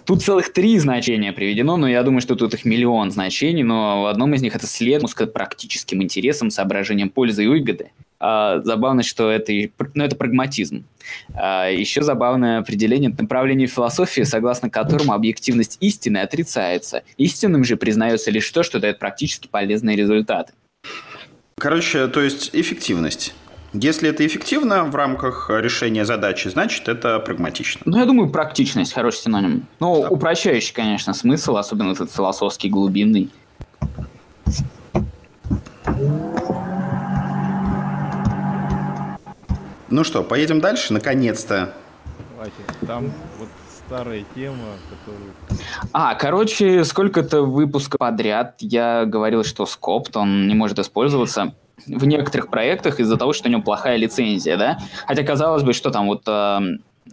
Тут 0.05 0.21
целых 0.21 0.51
три 0.51 0.77
значения 0.79 1.31
приведено, 1.31 1.77
но 1.77 1.87
я 1.87 2.03
думаю, 2.03 2.21
что 2.21 2.35
тут 2.35 2.53
их 2.53 2.65
миллион 2.65 3.11
значений, 3.11 3.63
но 3.63 4.03
в 4.03 4.05
одном 4.07 4.33
из 4.33 4.41
них 4.41 4.55
это 4.55 4.67
след 4.67 5.01
с 5.01 5.13
практическим 5.27 6.03
интересом, 6.03 6.49
соображением 6.49 7.09
пользы 7.09 7.45
и 7.45 7.47
выгоды. 7.47 7.91
А, 8.19 8.61
забавно, 8.63 9.03
что 9.03 9.29
это, 9.29 9.51
ну, 9.93 10.03
это 10.03 10.15
прагматизм. 10.15 10.85
А, 11.35 11.69
еще 11.69 12.01
забавное 12.01 12.59
определение 12.59 13.09
направления 13.17 13.67
философии, 13.67 14.21
согласно 14.21 14.69
которому 14.69 15.13
объективность 15.13 15.77
истины 15.81 16.19
отрицается. 16.19 17.03
Истинным 17.17 17.63
же 17.63 17.75
признается 17.75 18.31
лишь 18.31 18.49
то, 18.49 18.63
что 18.63 18.79
дает 18.79 18.99
практически 18.99 19.47
полезные 19.47 19.97
результаты. 19.97 20.53
Короче, 21.57 22.07
то 22.07 22.21
есть 22.21 22.49
эффективность. 22.53 23.33
Если 23.73 24.07
это 24.07 24.23
эффективно 24.25 24.83
в 24.83 24.95
рамках 24.95 25.49
решения 25.49 26.05
задачи, 26.05 26.47
значит 26.47 26.87
это 26.87 27.17
прагматично. 27.19 27.81
Ну, 27.85 27.97
я 27.97 28.05
думаю, 28.05 28.29
практичность 28.29 28.93
хороший 28.93 29.21
синоним. 29.21 29.65
Ну, 29.79 30.03
да. 30.03 30.09
упрощающий, 30.09 30.75
конечно, 30.75 31.15
смысл, 31.15 31.57
особенно 31.57 31.93
этот 31.93 32.11
философский, 32.11 32.69
глубинный. 32.69 33.31
Ну 39.89 40.03
что, 40.03 40.23
поедем 40.23 40.61
дальше, 40.61 40.93
наконец-то. 40.93 41.73
Давайте, 42.35 42.57
там 42.85 43.11
вот 43.39 43.49
старая 43.87 44.23
тема, 44.35 44.77
которую... 44.89 45.33
А, 45.93 46.13
короче, 46.13 46.83
сколько-то 46.83 47.41
выпусков 47.41 47.97
подряд 47.97 48.55
я 48.59 49.05
говорил, 49.05 49.43
что 49.43 49.65
скопт, 49.65 50.15
он 50.15 50.47
не 50.47 50.53
может 50.53 50.77
использоваться 50.77 51.55
в 51.85 52.05
некоторых 52.05 52.49
проектах 52.49 52.99
из-за 52.99 53.17
того, 53.17 53.33
что 53.33 53.47
у 53.47 53.51
него 53.51 53.61
плохая 53.61 53.97
лицензия, 53.97 54.57
да? 54.57 54.79
Хотя 55.07 55.23
казалось 55.23 55.63
бы, 55.63 55.73
что 55.73 55.91
там 55.91 56.07
вот 56.07 56.23
э, 56.27 56.59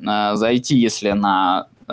э, 0.00 0.30
зайти, 0.34 0.76
если 0.76 1.12
на 1.12 1.66
э, 1.88 1.92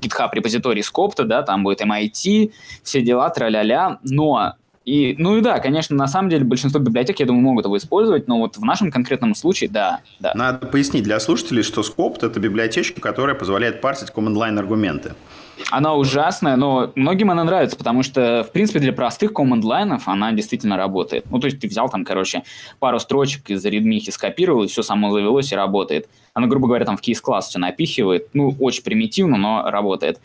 GitHub 0.00 0.30
репозиторий 0.32 0.82
скопта, 0.82 1.24
да, 1.24 1.42
там 1.42 1.62
будет 1.62 1.80
MIT, 1.80 2.52
все 2.82 3.02
дела, 3.02 3.30
тра-ля-ля, 3.30 3.98
но 4.02 4.54
и, 4.84 5.14
ну 5.18 5.36
и 5.36 5.40
да, 5.40 5.60
конечно, 5.60 5.94
на 5.94 6.08
самом 6.08 6.28
деле 6.28 6.44
большинство 6.44 6.80
библиотек, 6.80 7.20
я 7.20 7.26
думаю, 7.26 7.42
могут 7.42 7.66
его 7.66 7.76
использовать, 7.76 8.26
но 8.26 8.38
вот 8.38 8.56
в 8.56 8.64
нашем 8.64 8.90
конкретном 8.90 9.34
случае, 9.34 9.70
да, 9.70 10.00
да. 10.18 10.32
Надо 10.34 10.66
пояснить 10.66 11.04
для 11.04 11.20
слушателей, 11.20 11.62
что 11.62 11.82
Scopt– 11.82 12.18
это 12.26 12.40
библиотечка, 12.40 13.00
которая 13.00 13.36
позволяет 13.36 13.80
парсить 13.80 14.10
command-line 14.10 14.58
аргументы. 14.58 15.14
Она 15.70 15.94
ужасная, 15.94 16.56
но 16.56 16.92
многим 16.94 17.30
она 17.30 17.44
нравится, 17.44 17.76
потому 17.76 18.02
что, 18.02 18.44
в 18.44 18.52
принципе, 18.52 18.78
для 18.78 18.92
простых 18.92 19.32
команд-лайнов 19.32 20.08
она 20.08 20.32
действительно 20.32 20.76
работает. 20.76 21.24
Ну, 21.30 21.38
то 21.38 21.46
есть 21.46 21.60
ты 21.60 21.68
взял 21.68 21.88
там, 21.88 22.04
короче, 22.04 22.42
пару 22.78 22.98
строчек 22.98 23.50
из 23.50 23.64
редмихи 23.64 24.10
скопировал, 24.10 24.64
и 24.64 24.66
все 24.68 24.82
само 24.82 25.10
завелось 25.12 25.52
и 25.52 25.56
работает. 25.56 26.08
Она, 26.34 26.46
грубо 26.46 26.66
говоря, 26.66 26.84
там 26.84 26.96
в 26.96 27.00
кейс-класс 27.00 27.48
все 27.48 27.58
напихивает. 27.58 28.28
Ну, 28.32 28.54
очень 28.58 28.82
примитивно, 28.82 29.36
но 29.36 29.70
работает. 29.70 30.20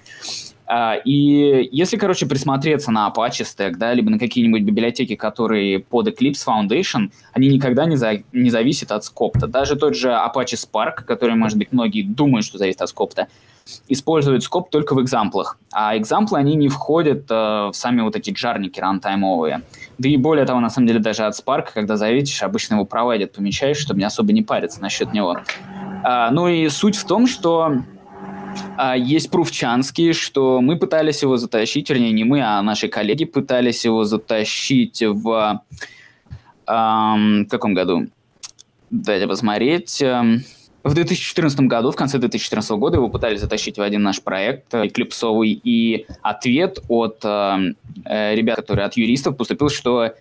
А, 0.69 0.95
и 0.95 1.69
если, 1.71 1.95
короче, 1.95 2.25
присмотреться 2.25 2.91
на 2.91 3.11
Apache 3.13 3.45
Stack, 3.45 3.77
да, 3.77 3.93
либо 3.93 4.09
на 4.09 4.19
какие-нибудь 4.19 4.63
библиотеки, 4.63 5.15
которые 5.15 5.79
под 5.79 6.09
Eclipse 6.09 6.45
Foundation, 6.45 7.09
они 7.31 7.47
никогда 7.47 7.85
не, 7.85 7.95
за, 7.95 8.21
не 8.33 8.49
зависят 8.49 8.91
от 8.91 9.05
скопта. 9.05 9.47
Даже 9.47 9.77
тот 9.77 9.95
же 9.95 10.09
Apache 10.09 10.55
Spark, 10.55 11.05
который, 11.05 11.35
может 11.35 11.57
быть, 11.57 11.71
многие 11.71 12.01
думают, 12.01 12.45
что 12.45 12.57
зависит 12.57 12.81
от 12.81 12.89
скопта, 12.89 13.27
используют 13.88 14.43
скоп 14.43 14.70
только 14.70 14.93
в 14.93 15.01
экзамплах. 15.01 15.57
А 15.72 15.97
экзамплы, 15.97 16.39
они 16.39 16.55
не 16.55 16.70
входят 16.70 17.26
э, 17.30 17.34
в 17.34 17.74
сами 17.74 18.01
вот 18.01 18.15
эти 18.15 18.32
джарники 18.32 18.80
рантаймовые. 18.80 19.61
Да 19.97 20.09
и 20.09 20.18
более 20.18 20.45
того, 20.45 20.59
на 20.59 20.70
самом 20.70 20.88
деле, 20.88 20.99
даже 20.99 21.24
от 21.24 21.36
Spark, 21.36 21.68
когда 21.74 21.97
зависишь, 21.97 22.43
обычно 22.43 22.76
его 22.76 22.86
провайдят, 22.86 23.34
помечаешь, 23.34 23.78
чтобы 23.78 23.99
не 23.99 24.05
особо 24.05 24.32
не 24.34 24.41
париться 24.41 24.82
насчет 24.82 25.13
него. 25.13 25.38
А, 26.03 26.32
ну 26.32 26.47
и 26.47 26.70
суть 26.70 26.95
в 26.95 27.05
том, 27.05 27.28
что 27.28 27.84
а, 28.78 28.95
есть 28.95 29.30
пруфчанский, 29.30 30.13
что 30.13 30.61
мы 30.61 30.78
пытались 30.78 31.22
его 31.22 31.38
затащить, 31.38 31.89
вернее, 31.89 32.11
не 32.11 32.24
мы, 32.24 32.41
а 32.41 32.61
наши 32.61 32.88
коллеги 32.88 33.26
пытались 33.26 33.86
его 33.86 34.03
затащить 34.03 35.01
в... 35.01 35.63
Эм, 36.68 37.45
в 37.45 37.49
каком 37.49 37.74
году? 37.74 38.07
Дайте 38.89 39.28
посмотреть. 39.28 40.03
В 40.88 40.93
2014 40.93 41.59
году, 41.61 41.91
в 41.91 41.97
конце 41.97 42.17
2014 42.17 42.71
года, 42.71 42.95
его 42.95 43.09
пытались 43.09 43.41
затащить 43.41 43.77
в 43.77 43.81
один 43.81 44.03
наш 44.03 44.21
проект 44.21 44.73
эклипсовый, 44.73 45.51
и 45.51 46.05
ответ 46.21 46.79
от 46.88 47.19
э, 47.25 47.73
э, 48.05 48.35
ребят, 48.35 48.55
которые 48.55 48.85
от 48.85 48.95
юристов, 48.95 49.35
поступил, 49.35 49.67
что 49.67 50.13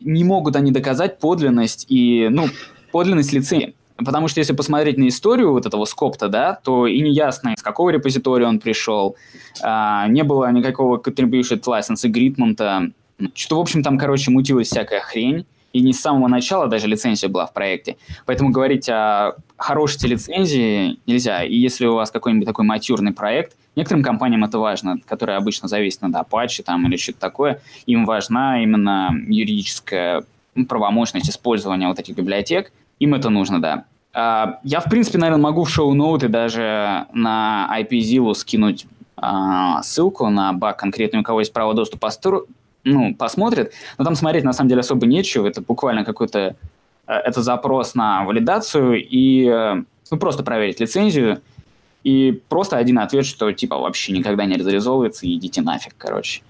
не 0.00 0.24
могут 0.24 0.56
они 0.56 0.72
доказать 0.72 1.20
подлинность 1.20 1.86
и, 1.88 2.26
ну, 2.32 2.48
подлинность 2.90 3.32
лицензии. 3.32 3.74
Потому 3.96 4.26
что 4.26 4.40
если 4.40 4.54
посмотреть 4.54 4.98
на 4.98 5.06
историю 5.06 5.52
вот 5.52 5.66
этого 5.66 5.84
скопта, 5.84 6.28
да, 6.28 6.58
то 6.64 6.88
и 6.88 7.00
не 7.00 7.12
ясно, 7.12 7.54
с 7.56 7.62
какого 7.62 7.90
репозитория 7.90 8.48
он 8.48 8.58
пришел, 8.58 9.14
а, 9.62 10.08
не 10.08 10.24
было 10.24 10.50
никакого 10.50 10.98
contribution 10.98 11.62
license 11.62 12.04
agreement, 12.04 12.92
что, 13.34 13.56
в 13.56 13.60
общем, 13.60 13.84
там, 13.84 13.96
короче, 13.96 14.32
мутилась 14.32 14.66
всякая 14.66 15.00
хрень 15.00 15.46
и 15.72 15.80
не 15.80 15.92
с 15.92 16.00
самого 16.00 16.28
начала 16.28 16.66
даже 16.66 16.86
лицензия 16.86 17.28
была 17.28 17.46
в 17.46 17.52
проекте. 17.52 17.96
Поэтому 18.26 18.50
говорить 18.50 18.88
о 18.88 19.34
хорошести 19.56 20.06
лицензии 20.06 20.98
нельзя. 21.06 21.44
И 21.44 21.54
если 21.54 21.86
у 21.86 21.94
вас 21.94 22.10
какой-нибудь 22.10 22.46
такой 22.46 22.64
матюрный 22.64 23.12
проект, 23.12 23.56
некоторым 23.76 24.02
компаниям 24.02 24.44
это 24.44 24.58
важно, 24.58 24.98
которые 25.06 25.36
обычно 25.36 25.68
зависят 25.68 26.02
от 26.02 26.12
Apache 26.12 26.62
там, 26.62 26.86
или 26.86 26.96
что-то 26.96 27.20
такое, 27.20 27.60
им 27.86 28.04
важна 28.06 28.62
именно 28.62 29.10
юридическая 29.28 30.24
правомощность 30.68 31.30
использования 31.30 31.88
вот 31.88 31.98
этих 31.98 32.16
библиотек, 32.16 32.72
им 32.98 33.14
это 33.14 33.30
нужно, 33.30 33.60
да. 33.60 33.84
А, 34.12 34.58
я, 34.64 34.80
в 34.80 34.84
принципе, 34.84 35.18
наверное, 35.18 35.42
могу 35.42 35.64
в 35.64 35.70
шоу-ноуты 35.70 36.28
даже 36.28 37.06
на 37.12 37.68
IPZilla 37.78 38.34
скинуть 38.34 38.86
а, 39.16 39.82
ссылку 39.82 40.28
на 40.28 40.52
баг 40.52 40.78
конкретный, 40.78 41.20
у 41.20 41.22
кого 41.22 41.40
есть 41.40 41.52
право 41.52 41.74
доступа, 41.74 42.10
ну, 42.84 43.14
посмотрит. 43.14 43.72
Но 43.98 44.04
там 44.04 44.14
смотреть 44.14 44.44
на 44.44 44.52
самом 44.52 44.68
деле 44.68 44.80
особо 44.80 45.06
нечего. 45.06 45.46
Это 45.46 45.60
буквально 45.60 46.04
какой-то 46.04 46.56
э, 47.06 47.12
это 47.12 47.42
запрос 47.42 47.94
на 47.94 48.24
валидацию 48.24 49.04
и 49.04 49.46
э, 49.46 49.82
ну, 50.10 50.18
просто 50.18 50.42
проверить 50.42 50.80
лицензию. 50.80 51.40
И 52.04 52.40
просто 52.48 52.76
один 52.76 52.98
ответ, 52.98 53.26
что 53.26 53.52
типа 53.52 53.78
вообще 53.78 54.12
никогда 54.12 54.44
не 54.44 54.56
разреализовывается, 54.56 55.26
и 55.26 55.34
идите 55.34 55.60
нафиг, 55.62 55.94
короче. 55.98 56.42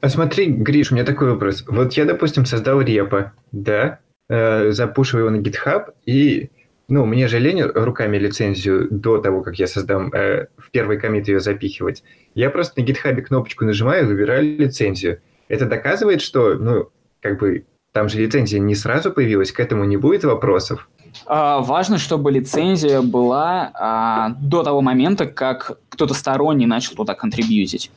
А 0.00 0.08
смотри, 0.08 0.46
Гриш, 0.46 0.90
у 0.90 0.94
меня 0.94 1.04
такой 1.04 1.30
вопрос. 1.30 1.64
Вот 1.66 1.94
я, 1.94 2.04
допустим, 2.04 2.44
создал 2.44 2.80
репо, 2.80 3.32
да, 3.52 4.00
э, 4.28 4.72
запушиваю 4.72 5.26
его 5.26 5.36
на 5.36 5.40
GitHub, 5.40 5.92
и, 6.04 6.50
ну, 6.88 7.06
мне 7.06 7.28
же 7.28 7.38
лень 7.38 7.62
руками 7.62 8.18
лицензию 8.18 8.88
до 8.90 9.18
того, 9.18 9.42
как 9.42 9.58
я 9.60 9.66
создам, 9.66 10.12
э, 10.12 10.48
в 10.58 10.70
первый 10.72 10.98
комит 10.98 11.28
ее 11.28 11.38
запихивать. 11.38 12.02
Я 12.34 12.50
просто 12.50 12.80
на 12.80 12.84
GitHub 12.84 13.20
кнопочку 13.22 13.64
нажимаю 13.64 14.06
выбираю 14.06 14.42
лицензию. 14.58 15.20
Это 15.52 15.66
доказывает, 15.66 16.22
что, 16.22 16.54
ну, 16.54 16.88
как 17.20 17.38
бы, 17.38 17.66
там 17.92 18.08
же 18.08 18.18
лицензия 18.18 18.58
не 18.58 18.74
сразу 18.74 19.12
появилась, 19.12 19.52
к 19.52 19.60
этому 19.60 19.84
не 19.84 19.98
будет 19.98 20.24
вопросов? 20.24 20.88
А, 21.26 21.60
важно, 21.60 21.98
чтобы 21.98 22.32
лицензия 22.32 23.02
была 23.02 23.70
а, 23.74 24.30
до 24.40 24.62
того 24.62 24.80
момента, 24.80 25.26
как 25.26 25.78
кто-то 25.90 26.14
сторонний 26.14 26.64
начал 26.64 26.94
туда 26.94 27.14
контрибьютить. 27.14 27.90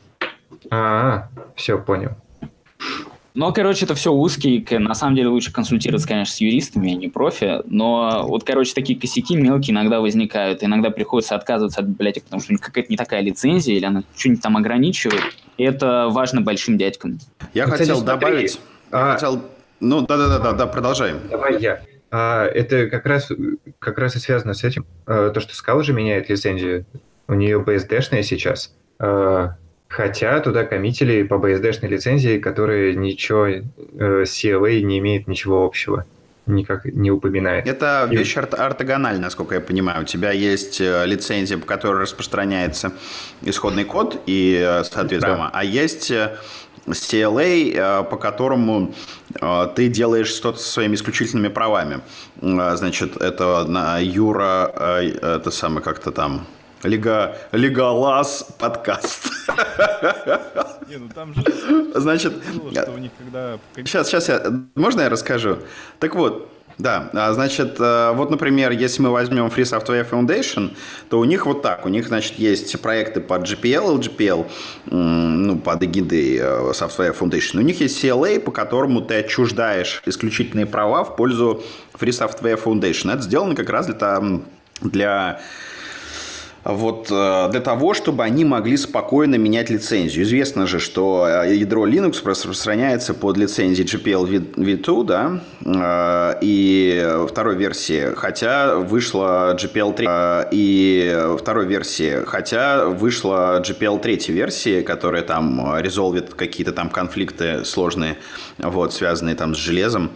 А, 0.69 1.29
все, 1.55 1.77
понял. 1.77 2.11
Ну, 3.35 3.51
короче, 3.53 3.83
это 3.83 3.95
все 3.95 4.13
узкие. 4.13 4.63
На 4.79 4.95
самом 4.95 5.15
деле 5.15 5.27
лучше 5.27 5.51
консультироваться, 5.51 6.07
конечно, 6.07 6.33
с 6.33 6.39
юристами, 6.39 6.93
а 6.93 6.95
не 6.95 7.09
профи. 7.09 7.61
Но 7.65 8.25
вот, 8.27 8.45
короче, 8.45 8.73
такие 8.73 8.97
косяки 8.97 9.35
мелкие 9.35 9.73
иногда 9.73 9.99
возникают. 9.99 10.63
Иногда 10.63 10.89
приходится 10.89 11.35
отказываться 11.35 11.81
от 11.81 11.87
библиотек, 11.87 12.23
потому 12.23 12.41
что 12.41 12.55
какая-то 12.57 12.89
не 12.89 12.95
такая 12.95 13.21
лицензия, 13.21 13.75
или 13.75 13.83
она 13.83 14.03
что-нибудь 14.15 14.41
там 14.41 14.55
ограничивает. 14.55 15.21
И 15.57 15.63
это 15.63 16.07
важно 16.09 16.41
большим 16.41 16.77
дядькам. 16.77 17.19
Я 17.53 17.65
Кстати, 17.65 17.81
хотел 17.81 17.97
смотри, 17.97 18.19
добавить... 18.19 18.59
Я 18.91 19.11
а... 19.11 19.13
хотел... 19.13 19.41
Ну, 19.81 20.01
да-да-да, 20.01 20.53
да, 20.53 20.67
продолжаем. 20.67 21.19
Давай 21.29 21.61
я. 21.61 21.81
А, 22.11 22.45
это 22.45 22.87
как 22.87 23.05
раз, 23.05 23.29
как 23.79 23.97
раз 23.97 24.15
и 24.15 24.19
связано 24.19 24.53
с 24.53 24.63
этим. 24.63 24.85
А, 25.05 25.31
то, 25.31 25.41
что 25.41 25.51
Scala 25.51 25.83
же 25.83 25.91
меняет 25.91 26.29
лицензию. 26.29 26.85
У 27.27 27.33
нее 27.33 27.59
BSD-шная 27.59 28.23
сейчас. 28.23 28.73
А, 28.97 29.57
Хотя 29.87 30.39
туда 30.39 30.63
коммитили 30.63 31.23
по 31.23 31.35
BSD-шной 31.35 31.87
лицензии, 31.87 32.39
которые 32.39 32.95
ничего 32.95 33.47
э, 33.47 34.25
с 34.25 34.43
CLA 34.43 34.81
не 34.81 34.99
имеет 34.99 35.27
ничего 35.27 35.65
общего 35.65 36.05
никак 36.47 36.85
не 36.85 37.09
упоминает. 37.09 37.65
Это 37.65 38.07
вещь 38.07 38.37
орт 38.37 38.53
ортогональная, 38.53 39.23
насколько 39.23 39.55
я 39.55 39.61
понимаю. 39.61 40.03
У 40.03 40.05
тебя 40.05 40.31
есть 40.31 40.79
э, 40.79 41.03
лицензия, 41.07 41.57
по 41.57 41.65
которой 41.65 42.03
распространяется 42.03 42.91
исходный 43.41 43.83
код, 43.83 44.21
и, 44.27 44.63
э, 44.63 44.83
соответственно, 44.83 45.37
да. 45.37 45.51
а 45.51 45.63
есть 45.63 46.13
CLA, 46.85 48.03
по 48.03 48.17
которому 48.17 48.93
ты 49.75 49.87
делаешь 49.87 50.27
что-то 50.27 50.59
со 50.59 50.69
своими 50.69 50.93
исключительными 50.93 51.47
правами. 51.47 52.01
Значит, 52.39 53.19
это 53.19 53.65
на 53.65 53.97
Юра, 53.97 55.01
это 55.19 55.49
самое 55.49 55.83
как-то 55.83 56.11
там 56.11 56.45
Лига, 56.83 57.37
Леголас 57.51 58.47
подкаст. 58.59 59.31
Не, 60.89 60.97
ну 60.97 61.09
там 61.13 61.33
же... 61.33 61.43
Значит, 61.95 62.33
что 62.71 62.91
у 62.91 62.97
них 62.97 63.11
когда... 63.17 63.57
Сейчас, 63.75 64.07
сейчас 64.07 64.29
я... 64.29 64.43
Можно 64.75 65.01
я 65.01 65.09
расскажу? 65.09 65.57
Так 65.99 66.15
вот, 66.15 66.51
да, 66.77 67.09
а, 67.13 67.31
значит, 67.33 67.77
э, 67.79 68.11
вот, 68.13 68.29
например, 68.29 68.71
если 68.71 69.01
мы 69.01 69.09
возьмем 69.09 69.45
Free 69.47 69.63
Software 69.63 70.07
Foundation, 70.09 70.75
то 71.09 71.19
у 71.19 71.23
них 71.23 71.45
вот 71.45 71.61
так, 71.61 71.85
у 71.85 71.89
них, 71.89 72.07
значит, 72.07 72.37
есть 72.37 72.79
проекты 72.81 73.21
под 73.21 73.43
GPL, 73.43 73.97
LGPL, 73.97 74.45
ну, 74.91 75.57
под 75.57 75.83
эгидой 75.83 76.35
э, 76.35 76.71
Software 76.71 77.17
Foundation. 77.17 77.59
У 77.59 77.61
них 77.61 77.79
есть 77.79 78.03
CLA, 78.03 78.41
по 78.41 78.51
которому 78.51 79.01
ты 79.01 79.15
отчуждаешь 79.15 80.01
исключительные 80.05 80.65
права 80.65 81.05
в 81.05 81.15
пользу 81.15 81.63
Free 81.97 82.09
Software 82.09 82.61
Foundation. 82.61 83.13
Это 83.13 83.21
сделано 83.21 83.55
как 83.55 83.69
раз 83.69 83.87
для, 83.87 84.21
для 84.81 85.41
вот 86.65 87.09
э, 87.11 87.47
для 87.51 87.61
того, 87.61 87.93
чтобы 87.93 88.23
они 88.23 88.43
могли 88.43 88.75
спокойно 88.75 89.35
менять 89.35 89.69
лицензию. 89.69 90.25
Известно 90.25 90.65
же, 90.65 90.79
что 90.79 91.27
э, 91.27 91.55
ядро 91.55 91.87
Linux 91.87 92.21
распространяется 92.25 93.13
под 93.13 93.37
лицензией 93.37 93.87
GPL 93.87 94.55
v2, 94.55 95.05
да, 95.05 95.41
э, 95.63 96.39
и 96.41 97.07
второй 97.29 97.55
версии, 97.55 98.15
хотя 98.15 98.77
вышла 98.77 99.55
GPL 99.55 99.93
3, 99.93 100.07
и 100.51 101.37
второй 101.39 101.67
версии, 101.67 102.23
хотя 102.25 102.85
вышла 102.85 103.61
GPL 103.61 104.01
3 104.01 104.33
версии, 104.33 104.81
которая 104.81 105.21
там 105.21 105.77
резолвит 105.77 106.33
какие-то 106.33 106.71
там 106.71 106.89
конфликты 106.89 107.63
сложные, 107.63 108.17
вот, 108.57 108.91
связанные 108.91 109.35
там 109.35 109.53
с 109.53 109.59
железом. 109.59 110.09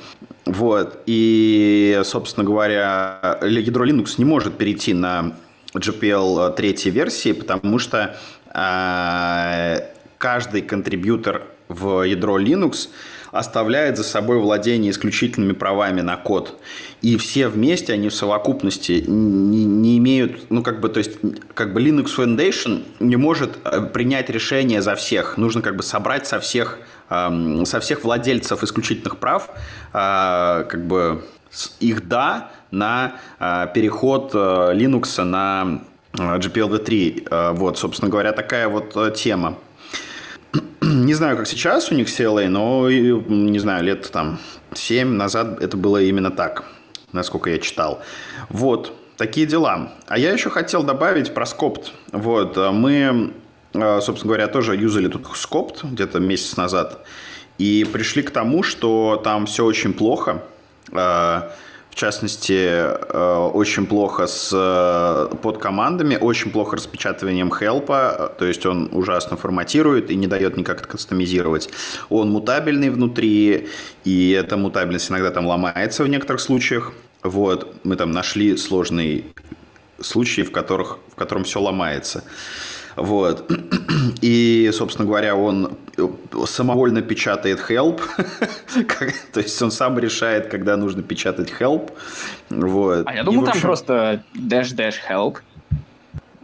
Вот, 0.47 1.03
и, 1.05 2.01
собственно 2.05 2.43
говоря, 2.43 3.37
ядро 3.43 3.85
Linux 3.85 4.15
не 4.17 4.25
может 4.25 4.57
перейти 4.57 4.95
на 4.95 5.35
GPL 5.79 6.55
третьей 6.55 6.91
версии, 6.91 7.31
потому 7.31 7.79
что 7.79 8.15
э, 8.53 9.79
каждый 10.17 10.61
контрибьютор 10.61 11.47
в 11.67 12.03
ядро 12.03 12.39
Linux 12.39 12.89
оставляет 13.31 13.97
за 13.97 14.03
собой 14.03 14.39
владение 14.39 14.91
исключительными 14.91 15.53
правами 15.53 16.01
на 16.01 16.17
код. 16.17 16.59
И 17.01 17.17
все 17.17 17.47
вместе, 17.47 17.93
они 17.93 18.09
в 18.09 18.15
совокупности 18.15 19.03
не, 19.07 19.65
не 19.65 19.97
имеют, 19.97 20.49
ну, 20.49 20.63
как 20.63 20.79
бы, 20.79 20.89
то 20.89 20.97
есть, 20.97 21.19
как 21.53 21.73
бы 21.73 21.81
Linux 21.81 22.07
Foundation 22.17 22.83
не 22.99 23.15
может 23.15 23.59
э, 23.63 23.81
принять 23.81 24.29
решение 24.29 24.81
за 24.81 24.95
всех. 24.95 25.37
Нужно 25.37 25.61
как 25.61 25.75
бы 25.75 25.83
собрать 25.83 26.27
со 26.27 26.39
всех, 26.39 26.79
э, 27.09 27.63
со 27.65 27.79
всех 27.79 28.03
владельцев 28.03 28.63
исключительных 28.63 29.17
прав, 29.17 29.49
э, 29.93 30.65
как 30.67 30.87
бы, 30.87 31.23
их 31.79 32.07
«да», 32.07 32.51
на 32.71 33.15
а, 33.39 33.67
переход 33.67 34.31
э, 34.33 34.37
Linux 34.73 35.23
на 35.23 35.81
GPL-v3. 36.13 37.27
Э, 37.29 37.51
вот, 37.53 37.77
собственно 37.77 38.09
говоря, 38.11 38.31
такая 38.31 38.67
вот 38.67 38.95
э, 38.95 39.11
тема. 39.15 39.57
Не 40.81 41.13
знаю, 41.13 41.37
как 41.37 41.47
сейчас 41.47 41.91
у 41.91 41.95
них 41.95 42.07
CLA, 42.07 42.47
но, 42.47 42.89
не 42.89 43.59
знаю, 43.59 43.83
лет 43.83 44.09
там 44.11 44.39
7 44.73 45.07
назад 45.07 45.61
это 45.61 45.77
было 45.77 46.01
именно 46.01 46.31
так, 46.31 46.63
насколько 47.11 47.49
я 47.49 47.59
читал. 47.59 48.01
Вот, 48.49 48.93
такие 49.17 49.45
дела. 49.45 49.91
А 50.07 50.17
я 50.17 50.31
еще 50.31 50.49
хотел 50.49 50.83
добавить 50.83 51.33
про 51.33 51.43
Scopt. 51.43 51.89
Вот, 52.11 52.57
мы, 52.57 53.33
собственно 53.73 54.23
говоря, 54.23 54.47
тоже 54.47 54.75
юзали 54.75 55.07
тут 55.07 55.25
Scopt 55.25 55.91
где-то 55.91 56.19
месяц 56.19 56.57
назад. 56.57 57.05
И 57.59 57.85
пришли 57.91 58.23
к 58.23 58.31
тому, 58.31 58.63
что 58.63 59.21
там 59.23 59.45
все 59.45 59.65
очень 59.65 59.93
плохо 59.93 60.41
в 60.91 61.95
частности, 61.95 62.53
э, 62.53 63.49
очень 63.53 63.85
плохо 63.85 64.27
с 64.27 64.51
э, 64.53 65.35
подкомандами, 65.37 66.15
очень 66.15 66.51
плохо 66.51 66.77
распечатыванием 66.77 67.51
хелпа, 67.51 68.33
то 68.37 68.45
есть 68.45 68.65
он 68.65 68.89
ужасно 68.93 69.35
форматирует 69.37 70.11
и 70.11 70.15
не 70.15 70.27
дает 70.27 70.55
никак 70.55 70.87
кастомизировать. 70.87 71.69
Он 72.09 72.29
мутабельный 72.29 72.89
внутри, 72.89 73.67
и 74.05 74.31
эта 74.31 74.55
мутабельность 74.55 75.09
иногда 75.09 75.31
там 75.31 75.47
ломается 75.47 76.03
в 76.03 76.07
некоторых 76.07 76.41
случаях. 76.41 76.93
Вот, 77.23 77.75
мы 77.83 77.95
там 77.95 78.11
нашли 78.11 78.55
сложные 78.55 79.25
случаи, 79.99 80.43
в, 80.43 80.51
которых, 80.51 80.99
в 81.11 81.15
котором 81.15 81.43
все 81.43 81.59
ломается. 81.59 82.23
Вот. 82.95 83.49
И, 84.21 84.69
собственно 84.73 85.07
говоря, 85.07 85.35
он 85.35 85.77
самовольно 86.45 87.01
печатает 87.01 87.59
help. 87.69 88.01
То 89.33 89.39
есть 89.39 89.61
он 89.61 89.71
сам 89.71 89.97
решает, 89.99 90.47
когда 90.47 90.77
нужно 90.77 91.03
печатать 91.03 91.53
help. 91.59 91.91
Вот. 92.49 93.03
А 93.07 93.13
я 93.13 93.23
думал, 93.23 93.41
общем... 93.41 93.53
там 93.53 93.61
просто 93.61 94.23
dash-dash 94.35 94.95
help. 95.09 95.37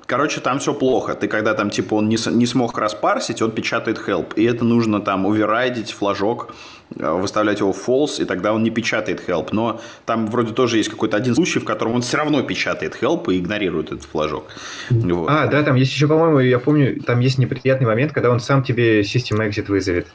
Короче, 0.07 0.39
там 0.39 0.59
все 0.59 0.73
плохо. 0.73 1.15
Ты 1.15 1.27
когда 1.27 1.55
там, 1.55 1.71
типа, 1.71 1.95
он 1.95 2.09
не, 2.09 2.17
не 2.31 2.45
смог 2.45 2.77
распарсить, 2.77 3.41
он 3.41 3.51
печатает 3.51 3.97
help. 3.97 4.33
И 4.35 4.43
это 4.43 4.63
нужно 4.63 5.01
там 5.01 5.25
оверрайдить 5.25 5.91
флажок, 5.91 6.53
э, 6.95 7.11
выставлять 7.11 7.59
его 7.59 7.73
в 7.73 7.89
false, 7.89 8.21
и 8.21 8.25
тогда 8.25 8.53
он 8.53 8.61
не 8.61 8.69
печатает 8.69 9.27
help. 9.27 9.49
Но 9.51 9.81
там 10.05 10.27
вроде 10.27 10.53
тоже 10.53 10.77
есть 10.77 10.89
какой-то 10.89 11.17
один 11.17 11.33
случай, 11.33 11.59
в 11.59 11.65
котором 11.65 11.95
он 11.95 12.01
все 12.01 12.17
равно 12.17 12.43
печатает 12.43 12.95
help 13.01 13.33
и 13.33 13.39
игнорирует 13.39 13.87
этот 13.87 14.03
флажок. 14.03 14.45
Вот. 14.91 15.27
А, 15.27 15.47
да, 15.47 15.63
там 15.63 15.75
есть 15.75 15.91
еще, 15.91 16.07
по-моему, 16.07 16.39
я 16.39 16.59
помню, 16.59 17.01
там 17.01 17.19
есть 17.21 17.39
неприятный 17.39 17.87
момент, 17.87 18.11
когда 18.11 18.29
он 18.29 18.39
сам 18.39 18.61
тебе 18.61 19.01
system 19.01 19.39
exit 19.47 19.65
вызовет. 19.67 20.07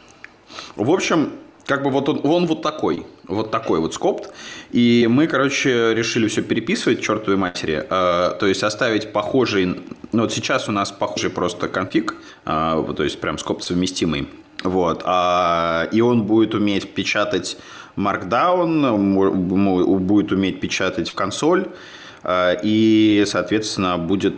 В 0.76 0.90
общем, 0.90 1.30
как 1.70 1.84
бы 1.84 1.90
вот 1.90 2.08
он, 2.08 2.20
он 2.24 2.46
вот 2.46 2.62
такой, 2.62 3.06
вот 3.28 3.52
такой 3.52 3.78
вот 3.78 3.94
скопт. 3.94 4.32
И 4.72 5.06
мы, 5.08 5.28
короче, 5.28 5.94
решили 5.94 6.26
все 6.26 6.42
переписывать 6.42 7.00
чертовой 7.00 7.36
матери. 7.36 7.86
Э, 7.88 8.32
то 8.40 8.46
есть 8.46 8.64
оставить 8.64 9.12
похожий, 9.12 9.66
ну 10.10 10.22
вот 10.22 10.32
сейчас 10.32 10.68
у 10.68 10.72
нас 10.72 10.90
похожий 10.90 11.30
просто 11.30 11.68
конфиг, 11.68 12.16
э, 12.44 12.84
то 12.96 13.04
есть 13.04 13.20
прям 13.20 13.38
скопт 13.38 13.62
совместимый. 13.62 14.26
Вот. 14.64 15.02
А, 15.04 15.88
и 15.92 16.00
он 16.00 16.24
будет 16.24 16.54
уметь 16.54 16.92
печатать 16.92 17.56
Markdown, 17.96 18.96
будет 20.00 20.32
уметь 20.32 20.58
печатать 20.58 21.08
в 21.08 21.14
консоль, 21.14 21.68
э, 22.24 22.56
и, 22.64 23.22
соответственно, 23.28 23.96
будет 23.96 24.34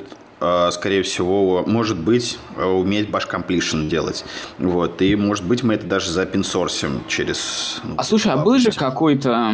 скорее 0.73 1.03
всего, 1.03 1.65
может 1.67 1.99
быть, 1.99 2.39
э, 2.57 2.65
уметь 2.65 3.09
bash 3.09 3.29
completion 3.31 3.89
делать. 3.89 4.25
Вот. 4.59 5.01
И, 5.03 5.15
может 5.17 5.45
быть, 5.45 5.63
мы 5.63 5.75
это 5.75 5.87
даже 5.87 6.11
запинсорсим 6.11 7.03
через... 7.09 7.81
ну, 7.85 7.95
А 7.97 8.03
слушай, 8.03 8.33
а 8.33 8.37
был 8.37 8.59
же 8.59 8.73
какой-то 8.73 9.53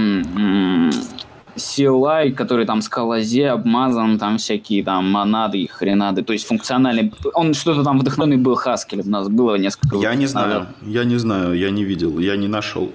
CLI, 1.58 2.32
который 2.32 2.66
там 2.66 2.80
с 2.80 2.88
колозе 2.88 3.48
обмазан, 3.48 4.18
там 4.18 4.38
всякие 4.38 4.84
там 4.84 5.10
монады 5.10 5.58
и 5.58 5.66
хренады, 5.66 6.22
то 6.22 6.32
есть 6.32 6.46
функциональный. 6.46 7.12
Он 7.34 7.54
что-то 7.54 7.82
там 7.82 7.98
вдохновенный 7.98 8.36
был 8.36 8.54
Haskell, 8.54 9.02
у 9.04 9.10
нас 9.10 9.28
было 9.28 9.56
несколько 9.56 9.96
Я 9.96 10.14
не 10.14 10.26
знаю, 10.26 10.68
я 10.82 11.04
не 11.04 11.16
знаю, 11.16 11.54
я 11.54 11.70
не 11.70 11.84
видел, 11.84 12.18
я 12.18 12.36
не 12.36 12.48
нашел. 12.48 12.92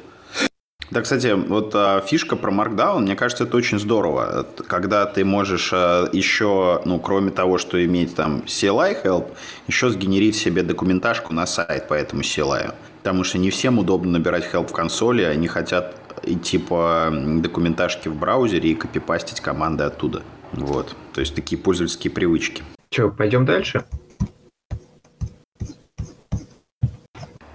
Да, 0.92 1.02
кстати, 1.02 1.34
вот 1.34 1.72
а, 1.74 2.02
фишка 2.02 2.36
про 2.36 2.52
Markdown, 2.52 3.00
мне 3.00 3.16
кажется, 3.16 3.46
это 3.46 3.58
очень 3.58 3.80
здорово. 3.80 4.46
Когда 4.68 5.06
ты 5.06 5.26
можешь 5.26 5.72
а, 5.74 6.10
еще, 6.12 6.82
ну, 6.86 7.00
кроме 7.00 7.32
того, 7.32 7.58
что 7.58 7.84
иметь 7.84 8.16
там 8.16 8.44
CLI 8.46 9.04
help, 9.04 9.32
еще 9.68 9.90
сгенерить 9.90 10.36
себе 10.36 10.62
документашку 10.62 11.34
на 11.34 11.46
сайт 11.46 11.88
по 11.88 11.94
этому 11.94 12.22
CLI. 12.22 12.74
Потому 13.02 13.24
что 13.24 13.38
не 13.38 13.50
всем 13.50 13.80
удобно 13.80 14.12
набирать 14.12 14.48
help 14.52 14.68
в 14.68 14.74
консоли, 14.74 15.24
они 15.24 15.48
хотят 15.48 15.96
идти 16.26 16.58
по 16.58 17.10
документашке 17.12 18.10
в 18.10 18.16
браузере 18.16 18.72
и 18.72 18.76
копипастить 18.76 19.42
команды 19.42 19.84
оттуда. 19.84 20.22
Вот. 20.54 20.96
То 21.14 21.22
есть 21.22 21.36
такие 21.36 21.60
пользовательские 21.60 22.12
привычки. 22.12 22.64
Че, 22.90 23.10
пойдем 23.10 23.46
дальше? 23.46 23.84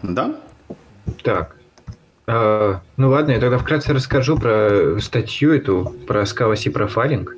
Да? 0.03 0.35
Так. 1.22 1.58
А, 2.29 2.83
ну 2.99 3.09
ладно, 3.09 3.33
я 3.33 3.41
тогда 3.41 3.57
вкратце 3.57 3.95
расскажу 3.95 4.39
про 4.39 5.01
статью 5.01 5.55
эту, 5.55 5.95
про 6.07 6.22
Scala 6.22 6.57
C 6.57 6.70
профайлинг. 6.70 7.35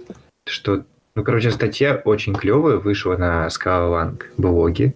Что, 0.48 0.84
ну, 1.14 1.22
короче, 1.22 1.52
статья 1.52 2.02
очень 2.04 2.34
клевая, 2.34 2.78
вышла 2.78 3.16
на 3.16 3.46
Scala 3.46 4.18
блоге 4.36 4.94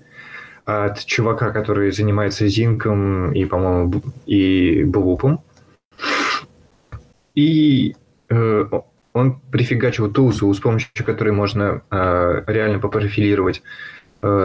от 0.64 1.05
чувака, 1.05 1.51
который 1.51 1.92
занимается 1.92 2.49
зинком 2.49 3.32
и, 3.32 3.45
по-моему, 3.45 4.03
и 4.26 4.82
блупом. 4.82 5.42
И 7.36 7.95
э, 8.30 8.64
он 9.12 9.40
прифигачил 9.53 10.11
тулзу, 10.11 10.53
с 10.53 10.59
помощью 10.59 10.90
которой 11.05 11.30
можно 11.30 11.82
э, 11.90 12.42
реально 12.49 12.80
попрофилировать 12.80 13.62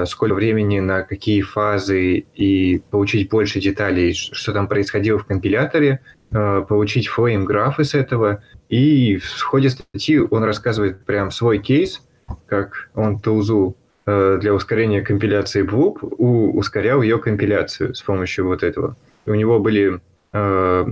сколько 0.06 0.34
времени 0.34 0.80
на 0.80 1.04
какие 1.04 1.42
фазы 1.42 2.26
и 2.36 2.82
получить 2.90 3.30
больше 3.30 3.60
деталей, 3.60 4.14
что 4.14 4.52
там 4.52 4.68
происходило 4.68 5.20
в 5.20 5.26
компиляторе, 5.26 6.02
э, 6.32 6.66
получить 6.68 7.08
фрейм-графы 7.08 7.84
с 7.84 7.94
этого. 7.94 8.44
И 8.68 9.18
в 9.18 9.42
ходе 9.42 9.70
статьи 9.70 10.20
он 10.20 10.44
рассказывает 10.44 11.06
прям 11.06 11.32
свой 11.32 11.60
кейс, 11.60 12.02
как 12.46 12.90
он 12.94 13.20
тулзу 13.20 13.76
э, 14.06 14.38
для 14.42 14.54
ускорения 14.54 15.02
компиляции 15.02 15.64
Bloop 15.64 16.00
ускорял 16.18 17.02
ее 17.02 17.18
компиляцию 17.18 17.96
с 17.96 18.02
помощью 18.02 18.48
вот 18.48 18.64
этого. 18.64 18.98
У 19.26 19.34
него 19.34 19.60
были 19.60 20.02
э, 20.34 20.86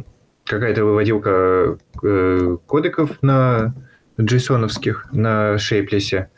какая-то 0.46 0.86
выводилка 0.86 1.78
э, 2.04 2.58
кодеков 2.66 3.22
на 3.22 3.74
джейсоновских, 4.20 5.08
на 5.12 5.58
шейплесе. 5.58 6.30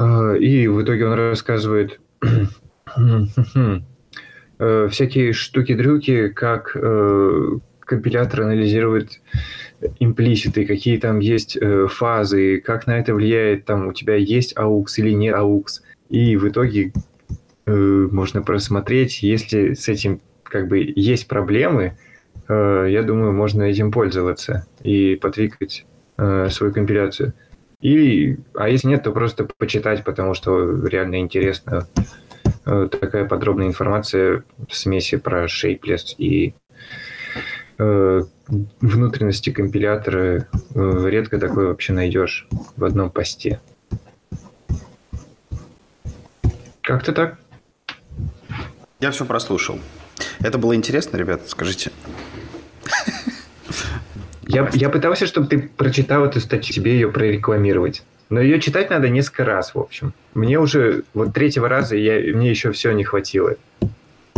Э, 0.00 0.36
И 0.38 0.66
в 0.66 0.82
итоге 0.82 1.06
он 1.06 1.12
рассказывает 1.14 2.00
э, 2.96 4.88
всякие 4.90 5.32
штуки-дрюки, 5.32 6.28
как 6.28 6.72
э, 6.74 7.58
компилятор 7.80 8.42
анализирует 8.42 9.20
имплиситы, 9.98 10.64
какие 10.66 10.98
там 10.98 11.18
есть 11.20 11.58
фазы, 11.88 12.60
как 12.60 12.86
на 12.86 12.98
это 12.98 13.14
влияет, 13.14 13.64
там 13.64 13.88
у 13.88 13.92
тебя 13.92 14.14
есть 14.14 14.56
AUX 14.56 14.86
или 14.98 15.10
не 15.10 15.30
AUX. 15.30 15.80
И 16.10 16.36
в 16.36 16.48
итоге 16.48 16.92
можно 17.66 18.42
просмотреть, 18.42 19.22
если 19.22 19.74
с 19.74 19.88
этим 19.88 20.20
как 20.42 20.68
бы 20.68 20.92
есть 20.94 21.28
проблемы, 21.28 21.96
я 22.48 23.02
думаю, 23.02 23.32
можно 23.32 23.62
этим 23.62 23.90
пользоваться 23.90 24.66
и 24.82 25.16
потвикать 25.16 25.86
э, 26.18 26.48
свою 26.50 26.72
компиляцию. 26.72 27.32
И, 27.80 28.36
а 28.54 28.68
если 28.68 28.88
нет, 28.88 29.02
то 29.04 29.12
просто 29.12 29.48
почитать, 29.56 30.04
потому 30.04 30.34
что 30.34 30.86
реально 30.86 31.20
интересно. 31.20 31.86
Э, 32.66 32.88
Такая 32.90 33.24
подробная 33.26 33.68
информация 33.68 34.44
в 34.68 34.76
смеси 34.76 35.16
про 35.16 35.46
Shapeless 35.46 36.14
и 36.18 36.54
э, 37.78 38.22
внутренности 38.80 39.50
компилятора. 39.50 40.46
Э, 40.74 41.06
Редко 41.08 41.38
такое 41.38 41.68
вообще 41.68 41.94
найдешь 41.94 42.46
в 42.76 42.84
одном 42.84 43.10
посте. 43.10 43.60
Как-то 46.82 47.12
так. 47.12 47.38
Я 49.00 49.10
все 49.10 49.24
прослушал. 49.24 49.78
Это 50.40 50.58
было 50.58 50.74
интересно, 50.74 51.16
ребята, 51.16 51.48
скажите. 51.48 51.90
Я, 54.50 54.68
я 54.74 54.88
пытался, 54.90 55.26
чтобы 55.26 55.46
ты 55.46 55.70
прочитал 55.76 56.24
эту 56.24 56.40
статью, 56.40 56.74
тебе 56.74 56.94
ее 56.94 57.10
прорекламировать. 57.10 58.02
Но 58.30 58.40
ее 58.40 58.60
читать 58.60 58.90
надо 58.90 59.08
несколько 59.08 59.44
раз, 59.44 59.74
в 59.74 59.78
общем. 59.78 60.12
Мне 60.34 60.58
уже 60.58 61.04
вот 61.14 61.32
третьего 61.32 61.68
раза 61.68 61.96
я, 61.96 62.18
мне 62.34 62.50
еще 62.50 62.72
все 62.72 62.92
не 62.92 63.04
хватило. 63.04 63.56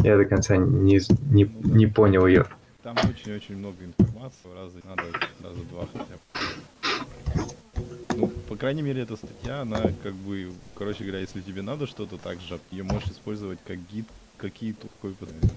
Я 0.02 0.16
до 0.16 0.24
конца 0.24 0.56
не, 0.56 1.00
не, 1.30 1.50
не 1.64 1.86
понял 1.86 2.26
ее. 2.26 2.46
Там 2.82 2.96
очень-очень 2.96 3.56
много 3.56 3.76
информации, 3.84 4.48
раза 4.56 4.78
надо 4.84 5.02
раза 5.42 5.60
два 5.70 5.86
хотя 5.92 6.04
бы. 6.04 8.16
Ну, 8.16 8.26
по 8.48 8.56
крайней 8.56 8.82
мере, 8.82 9.02
эта 9.02 9.16
статья, 9.16 9.62
она 9.62 9.80
как 10.02 10.12
бы, 10.14 10.50
короче 10.76 11.04
говоря, 11.04 11.20
если 11.20 11.40
тебе 11.40 11.62
надо 11.62 11.86
что-то 11.86 12.18
так 12.18 12.38
же, 12.40 12.58
ее 12.70 12.82
можешь 12.82 13.08
использовать 13.08 13.58
как 13.66 13.78
гид, 13.92 14.06
какие-то 14.36 14.88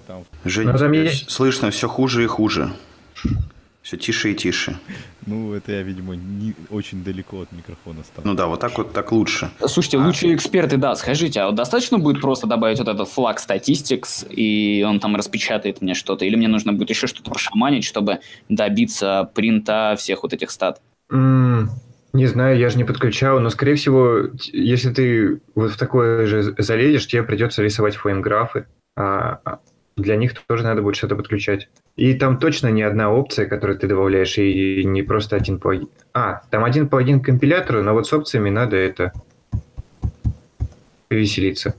там 0.08 0.24
Женя, 0.46 0.78
там 0.78 0.92
есть- 0.92 1.30
слышно 1.30 1.72
все 1.72 1.90
хуже 1.90 2.24
и 2.24 2.28
хуже. 2.28 2.72
Все 3.86 3.98
тише 3.98 4.32
и 4.32 4.34
тише. 4.34 4.80
Ну, 5.28 5.54
это 5.54 5.72
я, 5.72 5.84
видимо, 5.84 6.16
не 6.16 6.56
очень 6.72 7.04
далеко 7.04 7.42
от 7.42 7.52
микрофона 7.52 8.04
стал. 8.04 8.26
Ну 8.26 8.34
да, 8.34 8.48
вот 8.48 8.60
так 8.60 8.76
вот 8.80 8.94
так 8.94 9.12
лучше. 9.12 9.52
Слушайте, 9.64 10.00
лучшие 10.00 10.34
эксперты, 10.34 10.78
да, 10.78 10.96
скажите, 10.96 11.42
а 11.42 11.46
вот 11.46 11.56
достаточно 11.56 12.00
будет 12.00 12.20
просто 12.20 12.48
добавить 12.48 12.80
вот 12.80 12.88
этот 12.88 13.08
флаг 13.08 13.40
Statistics, 13.40 14.28
и 14.28 14.82
он 14.82 15.00
там 15.00 15.16
распечатает 15.16 15.82
мне 15.82 15.94
что-то, 15.94 16.26
или 16.26 16.36
мне 16.36 16.48
нужно 16.48 16.74
будет 16.74 16.90
еще 16.90 17.06
что-то 17.06 17.30
пошаманить, 17.30 17.84
чтобы 17.84 18.22
добиться 18.50 19.30
принта 19.36 19.94
всех 20.00 20.24
вот 20.24 20.34
этих 20.34 20.50
стат? 20.50 20.82
М, 21.12 21.70
Не 22.12 22.26
знаю, 22.26 22.58
я 22.58 22.70
же 22.70 22.78
не 22.78 22.86
подключал, 22.86 23.40
но, 23.40 23.52
скорее 23.52 23.76
всего, 23.76 24.30
если 24.52 24.92
ты 24.92 25.42
вот 25.54 25.74
в 25.74 25.78
такое 25.78 26.26
же 26.26 26.56
залезешь, 26.58 27.06
тебе 27.06 27.22
придется 27.22 27.62
рисовать 27.62 27.96
фрейм-графы, 27.98 28.66
а 28.98 29.40
а 29.46 29.60
для 29.98 30.18
них 30.18 30.34
тоже 30.34 30.64
надо 30.64 30.82
будет 30.82 30.96
что-то 30.96 31.16
подключать. 31.16 31.70
И 31.96 32.14
там 32.14 32.38
точно 32.38 32.68
не 32.68 32.84
одна 32.84 33.12
опция, 33.12 33.46
которую 33.46 33.80
ты 33.80 33.88
добавляешь, 33.88 34.38
и 34.38 34.84
не 34.84 35.04
просто 35.04 35.36
один 35.36 35.60
по... 35.60 35.74
А, 36.14 36.42
там 36.50 36.66
один 36.66 36.90
по 36.90 37.00
один 37.00 37.22
к 37.22 37.26
компилятору, 37.26 37.82
но 37.82 37.94
вот 37.94 38.08
с 38.08 38.14
опциями 38.14 38.50
надо 38.50 38.76
это 38.76 39.14
повеселиться. 41.08 41.76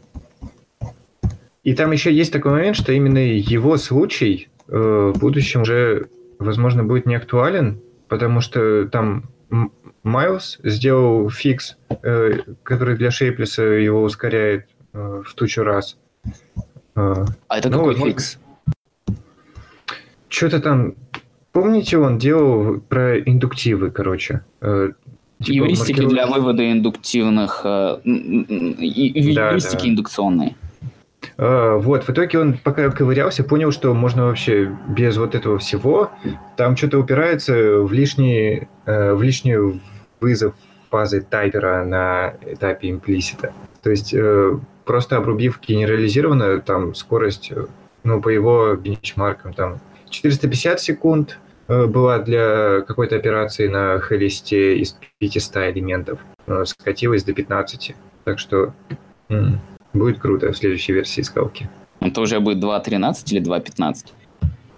И 1.62 1.74
там 1.74 1.90
еще 1.92 2.12
есть 2.12 2.32
такой 2.32 2.52
момент, 2.52 2.76
что 2.76 2.92
именно 2.92 3.18
его 3.18 3.76
случай 3.76 4.48
э, 4.68 5.12
в 5.14 5.18
будущем 5.18 5.62
уже, 5.62 6.08
возможно, 6.38 6.84
будет 6.84 7.06
не 7.06 7.16
актуален, 7.16 7.80
потому 8.08 8.40
что 8.40 8.86
там 8.86 9.24
Майлз 10.04 10.58
сделал 10.62 11.28
фикс, 11.28 11.76
э, 12.02 12.38
который 12.62 12.96
для 12.96 13.10
Шейплеса 13.10 13.64
его 13.64 14.02
ускоряет 14.02 14.68
э, 14.92 15.22
в 15.26 15.34
тучу 15.34 15.64
раз. 15.64 15.98
А 16.96 17.58
это 17.58 17.68
Ну, 17.68 17.76
какой 17.78 17.92
возможно. 17.92 18.12
фикс? 18.12 18.38
Что-то 20.28 20.60
там... 20.60 20.94
Помните, 21.52 21.96
он 21.98 22.18
делал 22.18 22.80
про 22.80 23.18
индуктивы, 23.18 23.90
короче? 23.90 24.42
Э, 24.60 24.90
типа 25.42 25.64
Евристики 25.64 26.00
маркирует- 26.00 26.08
для 26.12 26.26
вывода 26.26 26.70
индуктивных, 26.72 27.62
э, 27.64 27.98
м, 28.04 28.46
м, 28.48 28.70
и- 28.78 29.08
и 29.08 29.34
Да, 29.34 29.52
да. 29.52 29.78
индукционные. 29.88 30.54
А, 31.38 31.76
Вот, 31.78 32.04
в 32.04 32.10
итоге 32.10 32.38
он, 32.40 32.58
пока 32.62 32.90
ковырялся, 32.90 33.42
понял, 33.44 33.70
что 33.72 33.94
можно 33.94 34.26
вообще 34.26 34.70
без 34.88 35.16
вот 35.16 35.34
этого 35.34 35.58
всего, 35.58 36.10
там 36.56 36.76
что-то 36.76 36.98
упирается 36.98 37.80
в 37.80 37.92
лишний, 37.92 38.68
э, 38.86 39.12
в 39.14 39.22
лишний 39.22 39.80
вызов 40.20 40.54
фазы 40.90 41.20
тайпера 41.22 41.84
на 41.84 42.34
этапе 42.44 42.90
имплисита. 42.90 43.52
То 43.82 43.90
есть 43.90 44.12
э, 44.14 44.58
просто 44.86 45.16
обрубив 45.18 45.60
генерализированно, 45.60 46.60
там 46.60 46.94
скорость, 46.94 47.52
э, 47.52 47.66
ну, 48.04 48.22
по 48.22 48.30
его 48.30 48.74
бенчмаркам, 48.76 49.52
там 49.52 49.80
450 50.08 50.80
секунд 50.80 51.38
э, 51.68 51.86
была 51.86 52.20
для 52.20 52.80
какой-то 52.82 53.16
операции 53.16 53.68
на 53.68 54.00
хелисте 54.00 54.78
из 54.78 54.96
500 55.18 55.56
элементов, 55.56 56.20
э, 56.46 56.64
скатилась 56.64 57.24
до 57.24 57.34
15. 57.34 57.94
Так 58.24 58.38
что 58.38 58.72
м, 59.28 59.60
будет 59.92 60.18
круто 60.18 60.52
в 60.52 60.56
следующей 60.56 60.92
версии 60.92 61.22
скалки. 61.22 61.68
Это 62.00 62.20
уже 62.20 62.40
будет 62.40 62.62
2.13 62.62 63.32
или 63.32 63.42
2.15? 63.42 64.12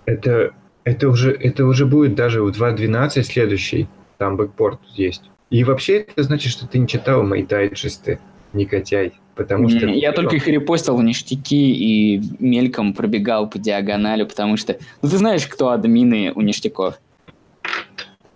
Это, 0.07 0.55
это, 0.85 1.09
уже, 1.09 1.33
это 1.33 1.67
уже 1.67 1.85
будет 1.85 2.15
даже 2.15 2.43
в 2.43 2.49
2.12 2.49 3.23
следующий. 3.23 3.89
Там 4.17 4.37
бэкпорт 4.37 4.81
есть. 4.95 5.31
И 5.51 5.65
вообще 5.65 5.99
это 6.01 6.23
значит, 6.23 6.53
что 6.53 6.67
ты 6.67 6.79
не 6.79 6.89
читал 6.89 7.23
мои 7.23 7.43
дайджесты. 7.43 8.19
Негодяй. 8.53 9.13
Потому 9.35 9.69
что... 9.69 9.87
Я 9.87 10.13
только 10.13 10.37
их 10.37 10.49
репостил 10.49 10.97
в 10.97 11.03
ништяки 11.03 11.73
и 11.73 12.21
мельком 12.41 12.93
пробегал 12.93 13.49
по 13.49 13.59
диагонали, 13.59 14.25
потому 14.25 14.57
что... 14.57 14.77
Ну, 15.01 15.09
ты 15.09 15.17
знаешь, 15.17 15.47
кто 15.47 15.71
админы 15.71 16.33
у 16.35 16.41
ништяков? 16.41 16.99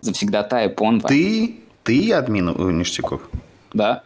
Завсегдата 0.00 0.64
и 0.64 0.68
Понва. 0.68 1.08
Ты? 1.08 1.56
Ты 1.82 2.12
админ 2.12 2.48
у 2.48 2.70
ништяков? 2.70 3.28
Да. 3.72 4.04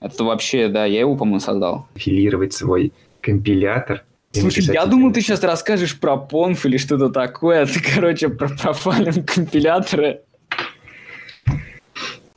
Это 0.00 0.24
вообще, 0.24 0.68
да, 0.68 0.84
я 0.84 1.00
его, 1.00 1.16
по-моему, 1.16 1.40
создал. 1.40 1.88
Филировать 1.94 2.52
свой 2.52 2.92
компилятор. 3.22 4.04
Слушай, 4.32 4.64
я 4.64 4.84
думал, 4.84 5.12
ты 5.12 5.20
сейчас 5.20 5.42
расскажешь 5.42 5.98
про 5.98 6.16
Понф 6.16 6.66
или 6.66 6.76
что-то 6.76 7.08
такое. 7.08 7.66
Ты, 7.66 7.80
короче, 7.80 8.28
про 8.28 8.48
профайлинг 8.48 9.32
компилятора. 9.32 10.18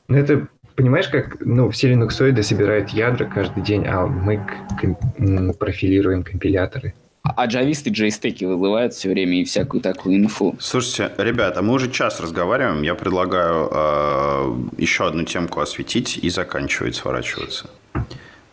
Ну, 0.07 0.15
это, 0.15 0.47
понимаешь, 0.78 1.07
как, 1.09 1.38
ну, 1.41 1.69
все 1.69 1.89
линуксоиды 1.89 2.43
собирают 2.43 2.89
ядра 2.91 3.25
каждый 3.25 3.63
день, 3.63 3.86
а 3.86 4.05
мы 4.05 4.39
ком- 4.80 5.53
профилируем 5.53 6.23
компиляторы. 6.23 6.93
А 7.23 7.45
джависты 7.45 7.89
джейстеки 7.89 8.45
вызывают 8.45 8.93
все 8.93 9.09
время 9.09 9.41
и 9.41 9.43
всякую 9.43 9.82
такую 9.82 10.15
инфу. 10.15 10.55
Слушайте, 10.59 11.11
ребята, 11.17 11.61
мы 11.61 11.73
уже 11.73 11.91
час 11.91 12.21
разговариваем. 12.21 12.84
Я 12.84 12.95
предлагаю 12.95 13.67
э, 13.69 14.55
еще 14.78 15.07
одну 15.07 15.25
темку 15.25 15.59
осветить 15.59 16.17
и 16.21 16.30
заканчивать, 16.30 16.95
сворачиваться. 16.95 17.69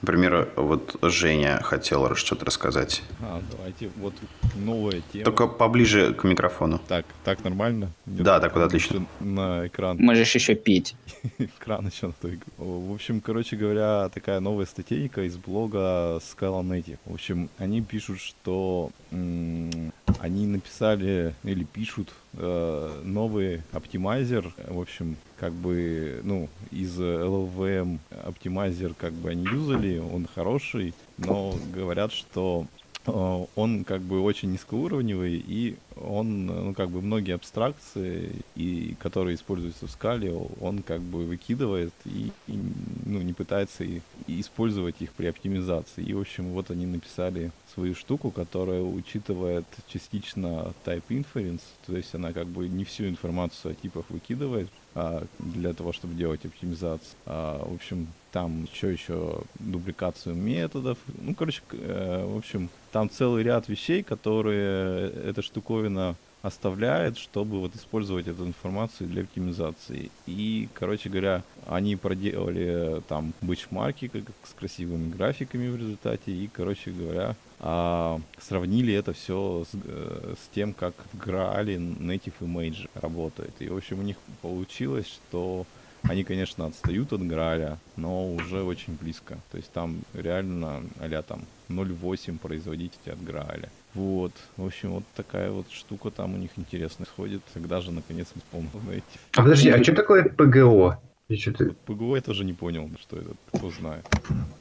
Например, 0.04 0.50
вот 0.56 0.96
Женя 1.00 1.60
хотела 1.62 2.14
что-то 2.14 2.44
рассказать. 2.44 3.02
А, 3.22 3.40
давайте, 3.50 3.88
вот 3.96 4.12
новая 4.54 5.00
тема. 5.10 5.24
Только 5.24 5.46
поближе 5.46 6.12
к 6.12 6.24
микрофону. 6.24 6.78
Так, 6.88 7.06
так 7.24 7.42
нормально? 7.42 7.90
Да, 8.04 8.38
так 8.38 8.54
вот 8.54 8.64
отлично. 8.64 9.06
На 9.20 9.66
экран. 9.66 9.96
Можешь 9.98 10.34
еще 10.34 10.56
петь. 10.56 10.94
экран 11.38 11.86
еще 11.86 12.08
на 12.08 12.12
той. 12.12 12.38
В 12.58 12.92
общем, 12.92 13.22
короче 13.22 13.56
говоря, 13.56 14.10
такая 14.10 14.40
новая 14.40 14.66
статейка 14.66 15.22
из 15.22 15.38
блога 15.38 16.20
Scala 16.20 16.62
Native. 16.62 16.98
В 17.06 17.14
общем, 17.14 17.48
они 17.56 17.80
пишут, 17.80 18.20
что 18.20 18.90
они 19.10 20.46
написали 20.46 21.34
или 21.44 21.64
пишут 21.64 22.12
новый 22.36 23.62
оптимайзер. 23.72 24.52
В 24.68 24.80
общем, 24.80 25.16
как 25.38 25.52
бы, 25.52 26.20
ну, 26.24 26.48
из 26.70 26.98
LLVM 26.98 27.98
оптимайзер 28.24 28.94
как 28.94 29.12
бы 29.12 29.30
они 29.30 29.44
юзали, 29.44 29.98
он 29.98 30.26
хороший, 30.34 30.94
но 31.18 31.54
говорят, 31.72 32.12
что 32.12 32.66
э, 33.06 33.44
он 33.54 33.84
как 33.84 34.00
бы 34.00 34.20
очень 34.20 34.52
низкоуровневый, 34.52 35.42
и 35.46 35.76
он, 35.96 36.46
ну, 36.46 36.74
как 36.74 36.90
бы 36.90 37.02
многие 37.02 37.34
абстракции, 37.34 38.32
и, 38.56 38.96
которые 39.00 39.34
используются 39.34 39.86
в 39.86 39.90
скале, 39.90 40.34
он 40.60 40.82
как 40.82 41.00
бы 41.00 41.24
выкидывает 41.24 41.92
и, 42.04 42.30
и 42.46 42.58
ну, 43.04 43.20
не 43.20 43.32
пытается 43.32 43.84
и, 43.84 44.00
использовать 44.26 44.96
их 45.00 45.12
при 45.12 45.26
оптимизации. 45.26 46.02
И, 46.02 46.14
в 46.14 46.20
общем, 46.20 46.50
вот 46.50 46.70
они 46.70 46.86
написали 46.86 47.52
свою 47.74 47.94
штуку, 47.94 48.30
которая 48.30 48.80
учитывает 48.82 49.64
частично 49.88 50.72
type 50.84 51.04
inference, 51.08 51.62
то 51.86 51.96
есть 51.96 52.14
она 52.14 52.32
как 52.32 52.46
бы 52.46 52.68
не 52.68 52.84
всю 52.84 53.08
информацию 53.08 53.72
о 53.72 53.74
типах 53.74 54.04
выкидывает 54.08 54.68
а, 54.94 55.24
для 55.38 55.72
того, 55.72 55.92
чтобы 55.92 56.14
делать 56.14 56.44
оптимизацию. 56.44 57.16
А, 57.26 57.66
в 57.66 57.74
общем, 57.74 58.08
там 58.32 58.64
еще 58.72 58.92
еще 58.92 59.42
дубликацию 59.60 60.34
методов. 60.34 60.98
Ну, 61.20 61.34
короче, 61.34 61.62
э, 61.70 62.24
в 62.26 62.36
общем, 62.36 62.68
там 62.90 63.08
целый 63.08 63.44
ряд 63.44 63.68
вещей, 63.68 64.02
которые 64.02 65.10
эта 65.10 65.40
штуковина 65.40 66.16
оставляет, 66.44 67.16
чтобы 67.16 67.58
вот 67.58 67.74
использовать 67.74 68.28
эту 68.28 68.46
информацию 68.46 69.08
для 69.08 69.22
оптимизации. 69.22 70.10
И, 70.26 70.68
короче 70.74 71.08
говоря, 71.08 71.42
они 71.66 71.96
проделали 71.96 73.00
там 73.08 73.32
бычмарки 73.40 74.08
как, 74.08 74.24
с 74.42 74.52
красивыми 74.52 75.10
графиками 75.10 75.68
в 75.68 75.76
результате 75.76 76.32
и, 76.32 76.50
короче 76.52 76.90
говоря, 76.90 77.34
а, 77.60 78.20
сравнили 78.38 78.92
это 78.92 79.14
все 79.14 79.64
с, 79.64 79.74
э, 79.74 80.34
с 80.36 80.54
тем, 80.54 80.74
как 80.74 80.92
в 81.14 81.18
Graal 81.18 81.64
Native 81.64 82.34
Image 82.40 82.90
работает. 82.94 83.54
И, 83.60 83.68
в 83.70 83.76
общем, 83.78 84.00
у 84.00 84.02
них 84.02 84.18
получилось, 84.42 85.06
что 85.06 85.64
они, 86.02 86.24
конечно, 86.24 86.66
отстают 86.66 87.14
от 87.14 87.26
Граля, 87.26 87.78
но 87.96 88.30
уже 88.30 88.62
очень 88.62 88.98
близко. 89.00 89.38
То 89.50 89.56
есть 89.56 89.72
там 89.72 90.02
реально 90.12 90.82
а 90.98 91.22
там 91.22 91.46
0.8 91.70 92.38
производитель 92.38 93.12
от 93.12 93.24
Граля. 93.24 93.70
Вот. 93.94 94.32
В 94.56 94.66
общем, 94.66 94.92
вот 94.92 95.04
такая 95.14 95.50
вот 95.50 95.70
штука 95.70 96.10
там 96.10 96.34
у 96.34 96.36
них 96.36 96.50
интересная 96.56 97.06
сходит. 97.06 97.42
Когда 97.54 97.80
же 97.80 97.92
наконец 97.92 98.28
исполнил 98.34 98.70
найти. 98.86 99.18
А 99.36 99.42
подожди, 99.42 99.70
а 99.70 99.82
что 99.82 99.94
такое 99.94 100.24
ПГО? 100.24 101.00
Я 101.28 101.36
что-то... 101.36 101.74
ПГО 101.86 102.16
я 102.16 102.22
тоже 102.22 102.44
не 102.44 102.52
понял, 102.52 102.90
что 103.00 103.16
это. 103.16 103.30
Кто 103.52 103.70
знает. 103.70 104.04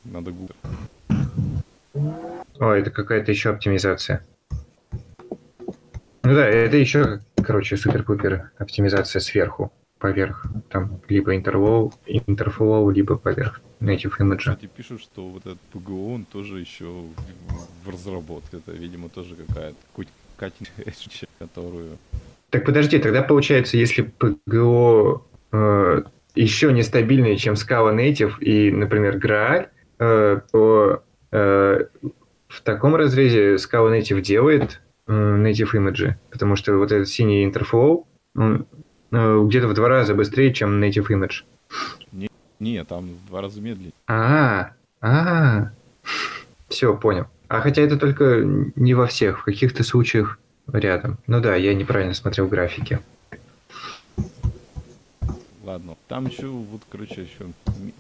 Надо 0.04 0.32
гуглить. 0.32 0.56
О, 2.60 2.72
это 2.72 2.92
какая-то 2.92 3.32
еще 3.32 3.50
оптимизация. 3.50 4.26
Ну 6.26 6.34
да, 6.36 6.48
это 6.48 6.78
еще, 6.78 7.20
короче, 7.36 7.76
супер-пупер 7.76 8.52
оптимизация 8.58 9.20
сверху, 9.20 9.74
поверх. 10.00 10.46
Там 10.70 11.02
либо 11.10 11.36
интерфлоу, 11.36 11.94
интерфлоу, 12.06 12.90
либо 12.92 13.18
поверх 13.18 13.60
native 13.84 14.14
image. 14.20 14.38
Кстати, 14.38 14.70
пишут, 14.76 15.02
что 15.02 15.28
вот 15.28 15.46
этот 15.46 15.60
PGO, 15.74 16.16
он 16.16 16.26
тоже 16.26 16.60
еще 16.60 16.86
в, 17.86 17.90
разработке. 17.90 18.58
Это, 18.58 18.72
видимо, 18.72 19.10
тоже 19.10 19.36
какая-то 19.36 19.76
edge, 20.78 21.28
которую... 21.40 21.98
Так 22.50 22.66
подожди, 22.66 23.00
тогда 23.00 23.24
получается, 23.24 23.78
если 23.78 24.04
PGO 24.20 25.22
э, 25.52 26.04
еще 26.36 26.72
нестабильнее, 26.72 27.38
чем 27.38 27.56
Scala 27.56 27.96
Native 27.96 28.40
и, 28.40 28.72
например, 28.72 29.18
Graal, 29.18 29.70
э, 30.00 30.42
то 30.52 31.04
э, 31.32 31.86
в 32.48 32.62
таком 32.62 32.96
разрезе 32.96 33.56
Scala 33.56 34.00
Native 34.00 34.22
делает 34.22 34.82
э, 35.08 35.12
native 35.12 35.72
image, 35.74 36.14
потому 36.32 36.56
что 36.56 36.78
вот 36.78 36.92
этот 36.92 37.10
синий 37.10 37.44
интерфлоу, 37.44 38.08
он 38.36 38.68
э, 39.12 39.42
где-то 39.46 39.68
в 39.68 39.74
два 39.74 39.90
раза 39.90 40.14
быстрее, 40.14 40.54
чем 40.54 40.82
native 40.82 41.08
image. 41.10 41.44
Не, 42.12 42.30
не 42.64 42.84
там 42.84 43.10
в 43.10 43.28
два 43.28 43.42
раза 43.42 43.62
медленнее. 43.62 43.94
А, 44.08 44.72
а, 45.02 45.72
все, 46.70 46.96
понял. 46.98 47.28
А 47.48 47.62
хотя 47.62 47.82
это 47.82 47.98
только 47.98 48.42
не 48.76 48.94
во 48.94 49.06
всех, 49.06 49.42
в 49.42 49.44
каких-то 49.44 49.84
случаях 49.84 50.40
рядом. 50.72 51.18
Ну 51.28 51.40
да, 51.42 51.56
я 51.56 51.74
неправильно 51.74 52.14
смотрел 52.14 52.48
графики. 52.48 53.00
Ладно, 55.64 55.96
там 56.08 56.28
еще 56.28 56.48
вот, 56.48 56.82
короче, 56.90 57.22
еще 57.22 57.52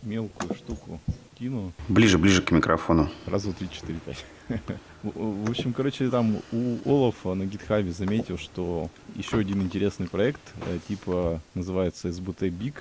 мелкую 0.02 0.56
штуку 0.56 1.00
кину. 1.38 1.72
Ближе, 1.88 2.18
ближе 2.18 2.42
к 2.42 2.52
микрофону. 2.52 3.10
Раз, 3.26 3.44
два, 3.44 3.54
три, 3.54 3.70
четыре, 3.70 4.00
пять. 4.06 4.26
В 5.04 5.50
общем, 5.50 5.74
короче, 5.74 6.10
там 6.10 6.38
у 6.52 6.78
Олафа 6.86 7.34
на 7.34 7.46
гитхабе 7.46 7.92
заметил, 7.92 8.38
что 8.38 8.90
еще 9.16 9.38
один 9.38 9.62
интересный 9.62 10.08
проект, 10.08 10.42
э, 10.66 10.80
типа, 10.88 11.42
называется 11.54 12.10
SBT 12.10 12.50
Big, 12.50 12.76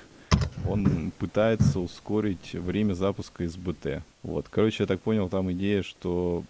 он 0.67 1.11
пытается 1.19 1.79
ускорить 1.79 2.53
время 2.53 2.93
запуска 2.93 3.43
SBT. 3.43 4.01
Вот, 4.23 4.47
короче, 4.49 4.83
я 4.83 4.87
так 4.87 4.99
понял, 5.01 5.29
там 5.29 5.51
идея, 5.51 5.83
что 5.83 6.43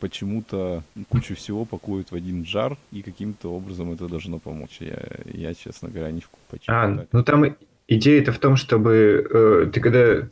почему-то 0.00 0.82
кучу 1.08 1.34
всего 1.34 1.64
пакуют 1.64 2.10
в 2.10 2.14
один 2.14 2.42
джар, 2.42 2.76
и 2.92 3.02
каким-то 3.02 3.52
образом 3.52 3.92
это 3.92 4.08
должно 4.08 4.38
помочь. 4.38 4.78
Я, 4.80 5.02
я 5.32 5.54
честно 5.54 5.88
говоря, 5.88 6.10
не 6.10 6.20
в 6.20 6.30
почему 6.50 6.76
А, 6.76 6.96
так. 6.96 7.08
ну 7.12 7.22
там 7.24 7.56
идея-то 7.88 8.32
в 8.32 8.38
том, 8.38 8.56
чтобы 8.56 9.26
э, 9.28 9.70
ты 9.72 9.80
когда 9.80 10.28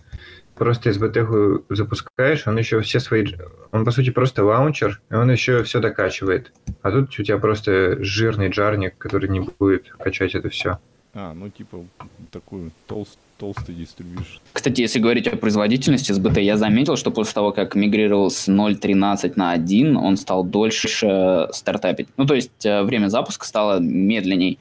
просто 0.54 0.90
SBT 0.90 1.64
запускаешь, 1.70 2.46
он 2.46 2.58
еще 2.58 2.80
все 2.82 3.00
свои... 3.00 3.26
Он, 3.72 3.84
по 3.84 3.90
сути, 3.90 4.10
просто 4.10 4.44
лаунчер, 4.44 5.00
и 5.10 5.14
он 5.14 5.30
еще 5.30 5.62
все 5.64 5.80
докачивает. 5.80 6.52
А 6.82 6.90
тут 6.90 7.18
у 7.18 7.22
тебя 7.22 7.38
просто 7.38 8.02
жирный 8.02 8.48
джарник, 8.48 8.96
который 8.98 9.28
не 9.28 9.40
будет 9.40 9.90
качать 9.98 10.34
это 10.34 10.48
все. 10.50 10.78
А, 11.14 11.34
ну 11.34 11.50
типа 11.50 11.84
такую 12.30 12.72
толст, 12.86 13.18
толстый 13.36 13.74
distribution. 13.74 14.40
Кстати, 14.52 14.80
если 14.80 14.98
говорить 14.98 15.26
о 15.28 15.36
производительности 15.36 16.12
SBT, 16.12 16.40
я 16.40 16.56
заметил, 16.56 16.96
что 16.96 17.10
после 17.10 17.34
того, 17.34 17.52
как 17.52 17.74
мигрировал 17.74 18.30
с 18.30 18.48
0.13 18.48 19.34
на 19.36 19.50
1, 19.50 19.96
он 19.96 20.16
стал 20.16 20.42
дольше 20.42 21.48
стартапить. 21.52 22.08
Ну, 22.16 22.24
то 22.24 22.34
есть 22.34 22.64
э, 22.64 22.82
время 22.82 23.08
запуска 23.08 23.46
стало 23.46 23.78
медленней. 23.78 24.58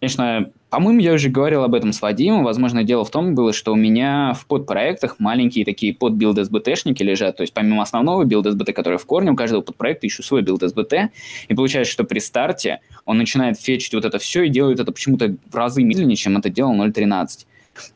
Конечно, 0.00 0.50
по-моему, 0.74 0.98
я 0.98 1.12
уже 1.12 1.28
говорил 1.28 1.62
об 1.62 1.72
этом 1.76 1.92
с 1.92 2.02
Вадимом. 2.02 2.42
Возможно, 2.42 2.82
дело 2.82 3.04
в 3.04 3.10
том 3.10 3.36
было, 3.36 3.52
что 3.52 3.72
у 3.72 3.76
меня 3.76 4.32
в 4.32 4.44
подпроектах 4.46 5.20
маленькие 5.20 5.64
такие 5.64 5.94
под 5.94 6.10
build 6.10 6.36
SBT-шники 6.36 7.00
лежат. 7.00 7.36
То 7.36 7.44
есть 7.44 7.54
помимо 7.54 7.80
основного 7.80 8.24
build 8.24 8.44
SBT, 8.44 8.72
который 8.72 8.98
в 8.98 9.06
корне, 9.06 9.30
у 9.30 9.36
каждого 9.36 9.60
подпроекта 9.60 10.08
еще 10.08 10.24
свой 10.24 10.42
build 10.42 10.64
SBT. 10.64 11.10
И 11.46 11.54
получается, 11.54 11.92
что 11.92 12.02
при 12.02 12.18
старте 12.18 12.80
он 13.04 13.18
начинает 13.18 13.56
фетчить 13.56 13.94
вот 13.94 14.04
это 14.04 14.18
все 14.18 14.42
и 14.42 14.48
делает 14.48 14.80
это 14.80 14.90
почему-то 14.90 15.36
в 15.48 15.54
разы 15.54 15.84
медленнее, 15.84 16.16
чем 16.16 16.36
это 16.36 16.50
делал 16.50 16.74
0.13. 16.74 17.46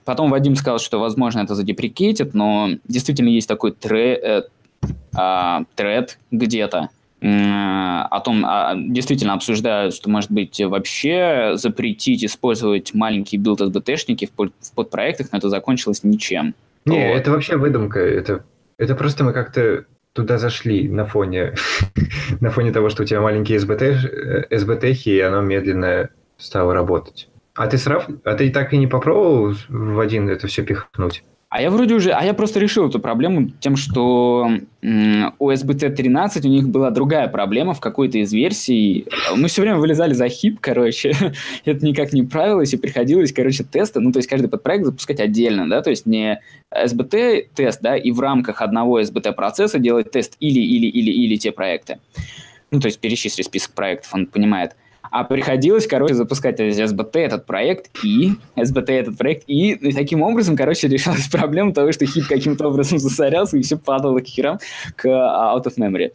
Потом 0.04 0.30
Вадим 0.30 0.54
сказал, 0.54 0.78
что, 0.78 1.00
возможно, 1.00 1.40
это 1.40 1.56
задеприкейтит, 1.56 2.32
но 2.32 2.70
действительно 2.86 3.30
есть 3.30 3.48
такой 3.48 3.72
тре, 3.72 4.14
э, 4.14 4.42
э, 5.18 5.64
тред 5.74 6.20
где-то, 6.30 6.90
о 7.20 8.20
том, 8.20 8.44
а, 8.46 8.74
действительно 8.76 9.34
обсуждают, 9.34 9.94
что, 9.94 10.08
может 10.08 10.30
быть, 10.30 10.60
вообще 10.60 11.52
запретить 11.54 12.24
использовать 12.24 12.94
маленькие 12.94 13.40
билд-SBT-шники 13.40 14.28
в 14.36 14.74
подпроектах, 14.74 15.28
но 15.32 15.38
это 15.38 15.48
закончилось 15.48 16.04
ничем. 16.04 16.54
Не, 16.84 17.08
вот. 17.08 17.16
это 17.16 17.30
вообще 17.30 17.56
выдумка. 17.56 17.98
Это 17.98 18.44
Это 18.78 18.94
просто 18.94 19.24
мы 19.24 19.32
как-то 19.32 19.84
туда 20.12 20.38
зашли 20.38 20.88
на 20.88 21.04
фоне, 21.04 21.54
на 22.40 22.50
фоне 22.50 22.72
того, 22.72 22.88
что 22.88 23.02
у 23.02 23.06
тебя 23.06 23.20
маленькие 23.20 23.58
СБТ, 23.58 23.82
э, 23.82 24.56
СБТ, 24.56 24.84
и 25.06 25.20
оно 25.20 25.40
медленно 25.40 26.10
стало 26.36 26.74
работать. 26.74 27.28
А 27.54 27.66
ты 27.66 27.78
срав... 27.78 28.08
А 28.24 28.34
ты 28.34 28.50
так 28.50 28.72
и 28.72 28.78
не 28.78 28.86
попробовал 28.86 29.54
в 29.68 29.98
один 29.98 30.28
это 30.28 30.46
все 30.46 30.62
пихнуть? 30.62 31.24
А 31.50 31.62
я 31.62 31.70
вроде 31.70 31.94
уже, 31.94 32.12
а 32.12 32.22
я 32.24 32.34
просто 32.34 32.60
решил 32.60 32.88
эту 32.88 33.00
проблему 33.00 33.50
тем, 33.60 33.76
что 33.76 34.50
у 34.82 35.50
SBT 35.50 35.94
13 35.94 36.44
у 36.44 36.48
них 36.48 36.68
была 36.68 36.90
другая 36.90 37.26
проблема 37.28 37.72
в 37.72 37.80
какой-то 37.80 38.18
из 38.18 38.34
версий. 38.34 39.06
Мы 39.34 39.48
все 39.48 39.62
время 39.62 39.78
вылезали 39.78 40.12
за 40.12 40.28
хип, 40.28 40.58
короче, 40.60 41.14
это 41.64 41.86
никак 41.86 42.12
не 42.12 42.22
правилось, 42.22 42.74
и 42.74 42.76
приходилось, 42.76 43.32
короче, 43.32 43.64
тесты, 43.64 44.00
ну, 44.00 44.12
то 44.12 44.18
есть 44.18 44.28
каждый 44.28 44.48
подпроект 44.48 44.84
запускать 44.84 45.20
отдельно, 45.20 45.66
да, 45.70 45.80
то 45.80 45.88
есть 45.88 46.04
не 46.04 46.38
SBT 46.70 47.46
тест, 47.54 47.80
да, 47.80 47.96
и 47.96 48.10
в 48.10 48.20
рамках 48.20 48.60
одного 48.60 49.00
SBT 49.00 49.32
процесса 49.32 49.78
делать 49.78 50.10
тест 50.10 50.36
или, 50.40 50.60
или, 50.60 50.86
или, 50.86 51.10
или 51.10 51.36
те 51.36 51.50
проекты. 51.50 51.98
Ну, 52.70 52.78
то 52.78 52.88
есть 52.88 53.00
перечислить 53.00 53.46
список 53.46 53.72
проектов, 53.72 54.12
он 54.12 54.26
понимает. 54.26 54.76
А 55.10 55.24
приходилось, 55.24 55.86
короче, 55.86 56.14
запускать 56.14 56.60
SBT 56.60 57.18
этот 57.18 57.46
проект 57.46 57.90
и 58.04 58.32
SBT 58.56 58.90
этот 58.90 59.18
проект 59.18 59.44
и, 59.46 59.72
и 59.72 59.92
таким 59.92 60.22
образом, 60.22 60.56
короче, 60.56 60.88
решалась 60.88 61.28
проблема 61.32 61.72
того, 61.72 61.92
что 61.92 62.06
хит 62.06 62.26
каким-то 62.26 62.68
образом 62.68 62.98
засорялся 62.98 63.56
и 63.56 63.62
все 63.62 63.76
падало 63.76 64.20
к 64.20 64.26
херам 64.26 64.58
к 64.96 65.06
uh, 65.06 65.56
out 65.56 65.64
of 65.64 65.76
memory. 65.76 66.12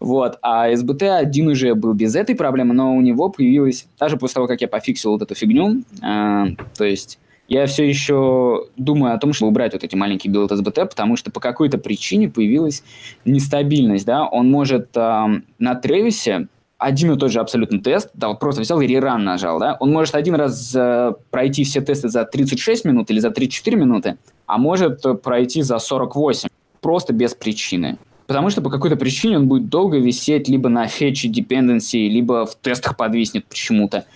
Вот. 0.00 0.38
А 0.42 0.68
SBT 0.70 1.08
один 1.08 1.48
уже 1.48 1.74
был 1.74 1.92
без 1.92 2.16
этой 2.16 2.34
проблемы, 2.34 2.74
но 2.74 2.96
у 2.96 3.00
него 3.00 3.28
появилась, 3.28 3.86
даже 4.00 4.16
после 4.16 4.34
того, 4.34 4.48
как 4.48 4.60
я 4.60 4.66
пофиксил 4.66 5.12
вот 5.12 5.22
эту 5.22 5.36
фигню, 5.36 5.82
э, 6.02 6.44
то 6.76 6.84
есть 6.84 7.20
я 7.46 7.66
все 7.66 7.86
еще 7.86 8.66
думаю 8.76 9.14
о 9.14 9.18
том, 9.18 9.32
чтобы 9.32 9.50
убрать 9.50 9.74
вот 9.74 9.84
эти 9.84 9.94
маленькие 9.94 10.32
build 10.32 10.50
SBT, 10.50 10.86
потому 10.86 11.16
что 11.16 11.30
по 11.30 11.38
какой-то 11.38 11.78
причине 11.78 12.28
появилась 12.28 12.82
нестабильность, 13.24 14.06
да, 14.06 14.26
он 14.26 14.50
может 14.50 14.96
э, 14.96 15.26
на 15.58 15.74
Тревисе 15.76 16.48
один 16.82 17.12
и 17.12 17.16
тот 17.16 17.30
же 17.30 17.40
абсолютно 17.40 17.80
тест, 17.80 18.10
да, 18.14 18.28
вот 18.28 18.40
просто 18.40 18.62
взял 18.62 18.80
и 18.80 18.86
rerun 18.86 19.24
нажал, 19.24 19.58
да, 19.58 19.76
он 19.80 19.92
может 19.92 20.14
один 20.14 20.34
раз 20.34 20.74
э, 20.74 21.12
пройти 21.30 21.64
все 21.64 21.80
тесты 21.80 22.08
за 22.08 22.24
36 22.24 22.84
минут 22.84 23.10
или 23.10 23.20
за 23.20 23.30
34 23.30 23.76
минуты, 23.76 24.18
а 24.46 24.58
может 24.58 25.22
пройти 25.22 25.62
за 25.62 25.78
48, 25.78 26.48
просто 26.80 27.12
без 27.12 27.34
причины. 27.34 27.98
Потому 28.32 28.48
что 28.48 28.62
по 28.62 28.70
какой-то 28.70 28.96
причине 28.96 29.36
он 29.36 29.46
будет 29.46 29.68
долго 29.68 29.98
висеть 29.98 30.48
либо 30.48 30.70
на 30.70 30.86
fetch 30.86 31.16
-е 31.16 31.28
dependency, 31.28 32.08
либо 32.08 32.46
в 32.46 32.54
тестах 32.54 32.96
подвиснет 32.96 33.44
почему-то. 33.44 34.06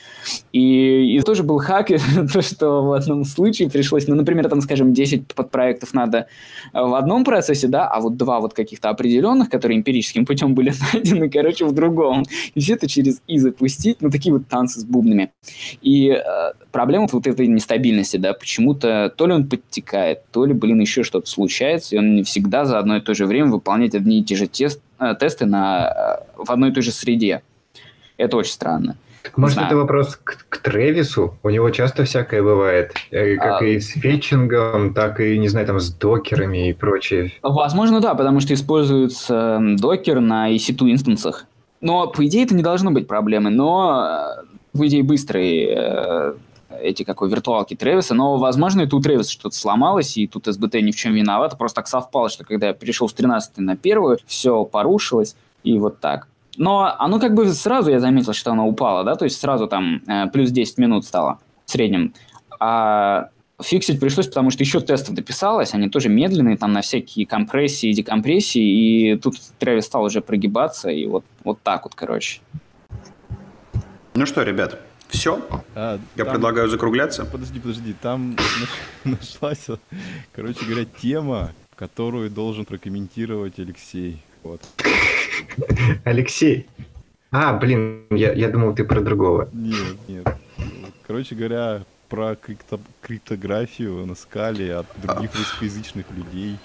И, 0.54 1.16
и 1.16 1.20
тоже 1.20 1.42
был 1.42 1.58
хак, 1.58 1.88
то, 2.32 2.40
что 2.40 2.82
в 2.82 2.92
одном 2.92 3.24
случае 3.24 3.68
пришлось, 3.68 4.08
ну, 4.08 4.14
например, 4.14 4.48
там, 4.48 4.62
скажем, 4.62 4.94
10 4.94 5.34
подпроектов 5.34 5.92
надо 5.92 6.28
в 6.72 6.94
одном 6.94 7.24
процессе, 7.24 7.68
да, 7.68 7.86
а 7.86 8.00
вот 8.00 8.16
два 8.16 8.40
вот 8.40 8.54
каких-то 8.54 8.88
определенных, 8.88 9.50
которые 9.50 9.78
эмпирическим 9.78 10.24
путем 10.24 10.54
были 10.54 10.72
найдены, 10.92 11.28
короче, 11.28 11.66
в 11.66 11.72
другом. 11.72 12.24
И 12.54 12.60
все 12.60 12.72
это 12.72 12.88
через 12.88 13.20
и 13.26 13.36
запустить, 13.36 13.98
ну, 14.00 14.10
такие 14.10 14.32
вот 14.32 14.48
танцы 14.48 14.80
с 14.80 14.84
бубнами. 14.84 15.30
И 15.82 16.08
э, 16.08 16.22
проблема 16.72 17.06
вот 17.12 17.26
этой 17.26 17.46
нестабильности, 17.48 18.16
да, 18.16 18.32
почему-то 18.32 19.12
то 19.14 19.26
ли 19.26 19.34
он 19.34 19.46
подтекает, 19.46 20.20
то 20.32 20.46
ли, 20.46 20.54
блин, 20.54 20.80
еще 20.80 21.02
что-то 21.02 21.28
случается, 21.28 21.94
и 21.94 21.98
он 21.98 22.16
не 22.16 22.22
всегда 22.22 22.64
за 22.64 22.78
одно 22.78 22.96
и 22.96 23.00
то 23.00 23.14
же 23.14 23.26
время 23.26 23.50
выполняет 23.50 23.94
одни 24.06 24.20
и 24.20 24.24
те 24.24 24.36
же 24.36 24.46
тест, 24.46 24.80
э, 25.00 25.14
тесты 25.18 25.46
на, 25.46 26.22
э, 26.38 26.44
в 26.44 26.50
одной 26.50 26.70
и 26.70 26.72
той 26.72 26.82
же 26.82 26.92
среде. 26.92 27.42
Это 28.16 28.36
очень 28.36 28.52
странно. 28.52 28.96
Может, 29.36 29.58
это 29.58 29.76
вопрос 29.76 30.16
к, 30.22 30.46
к 30.48 30.58
Тревису? 30.58 31.36
У 31.42 31.50
него 31.50 31.68
часто 31.70 32.04
всякое 32.04 32.42
бывает. 32.42 32.92
Э, 33.10 33.34
как 33.34 33.62
а... 33.62 33.64
и 33.64 33.80
с 33.80 33.88
фетчингом, 33.88 34.94
так 34.94 35.20
и, 35.20 35.36
не 35.36 35.48
знаю, 35.48 35.66
там, 35.66 35.80
с 35.80 35.90
докерами 35.90 36.70
и 36.70 36.72
прочее. 36.72 37.32
Возможно, 37.42 38.00
да, 38.00 38.14
потому 38.14 38.40
что 38.40 38.54
используется 38.54 39.58
докер 39.60 40.20
на 40.20 40.54
EC2 40.54 40.92
инстансах. 40.92 41.46
Но, 41.80 42.06
по 42.06 42.24
идее, 42.24 42.44
это 42.44 42.54
не 42.54 42.62
должно 42.62 42.92
быть 42.92 43.08
проблемой. 43.08 43.52
Но, 43.52 44.28
по 44.72 44.86
идее, 44.86 45.02
быстрые 45.02 46.34
эти 46.80 47.02
какой 47.02 47.28
виртуалки 47.28 47.74
Тревиса, 47.74 48.14
но, 48.14 48.36
возможно, 48.36 48.82
и 48.82 48.86
тут 48.86 49.02
Тревис 49.02 49.28
что-то 49.28 49.56
сломалось, 49.56 50.16
и 50.16 50.26
тут 50.26 50.46
СБТ 50.46 50.74
ни 50.74 50.90
в 50.90 50.96
чем 50.96 51.14
виноват, 51.14 51.56
просто 51.58 51.76
так 51.76 51.88
совпало, 51.88 52.28
что 52.28 52.44
когда 52.44 52.68
я 52.68 52.72
перешел 52.72 53.08
с 53.08 53.12
13 53.12 53.58
на 53.58 53.76
первую, 53.76 54.18
все 54.26 54.64
порушилось, 54.64 55.36
и 55.62 55.78
вот 55.78 56.00
так. 56.00 56.28
Но 56.56 56.94
оно 56.98 57.18
как 57.20 57.34
бы 57.34 57.48
сразу, 57.52 57.90
я 57.90 58.00
заметил, 58.00 58.32
что 58.32 58.52
оно 58.52 58.66
упало, 58.66 59.04
да, 59.04 59.14
то 59.16 59.24
есть 59.24 59.40
сразу 59.40 59.66
там 59.66 60.02
э, 60.06 60.26
плюс 60.28 60.50
10 60.50 60.78
минут 60.78 61.04
стало 61.04 61.38
в 61.66 61.70
среднем. 61.70 62.14
А 62.58 63.28
фиксить 63.62 64.00
пришлось, 64.00 64.26
потому 64.26 64.50
что 64.50 64.62
еще 64.62 64.80
тестов 64.80 65.14
дописалось, 65.14 65.74
они 65.74 65.88
тоже 65.88 66.08
медленные, 66.08 66.56
там 66.56 66.72
на 66.72 66.80
всякие 66.80 67.26
компрессии 67.26 67.92
декомпрессии, 67.92 69.12
и 69.12 69.16
тут 69.16 69.36
Тревис 69.58 69.84
стал 69.84 70.04
уже 70.04 70.20
прогибаться, 70.20 70.88
и 70.90 71.06
вот, 71.06 71.24
вот 71.44 71.60
так 71.62 71.84
вот, 71.84 71.94
короче. 71.94 72.40
Ну 74.14 74.24
что, 74.24 74.42
ребят, 74.42 74.80
все? 75.16 75.64
А, 75.74 75.98
Я 76.16 76.24
там... 76.24 76.34
предлагаю 76.34 76.68
закругляться. 76.68 77.24
Подожди, 77.24 77.58
подожди, 77.58 77.94
там 78.00 78.36
нашлась, 79.04 79.66
короче 80.32 80.64
говоря, 80.64 80.84
тема, 80.84 81.52
которую 81.74 82.30
должен 82.30 82.64
прокомментировать 82.64 83.58
Алексей. 83.58 84.22
Вот. 84.42 84.60
Алексей. 86.04 86.66
А, 87.30 87.54
блин, 87.54 88.06
я, 88.10 88.32
я 88.32 88.48
думал, 88.48 88.74
ты 88.74 88.84
про 88.84 89.00
другого. 89.00 89.48
Нет, 89.52 89.96
нет. 90.06 90.26
Короче 91.06 91.34
говоря, 91.34 91.82
про 92.08 92.36
крипто, 92.36 92.78
криптографию 93.00 94.06
на 94.06 94.14
скале 94.14 94.76
от 94.76 94.86
других 94.96 95.34
русскоязычных 95.34 96.06
людей, 96.10 96.56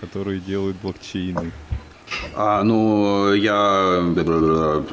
которые 0.00 0.40
делают 0.40 0.76
блокчейны. 0.80 1.50
А, 2.34 2.62
ну, 2.62 3.32
я... 3.34 4.02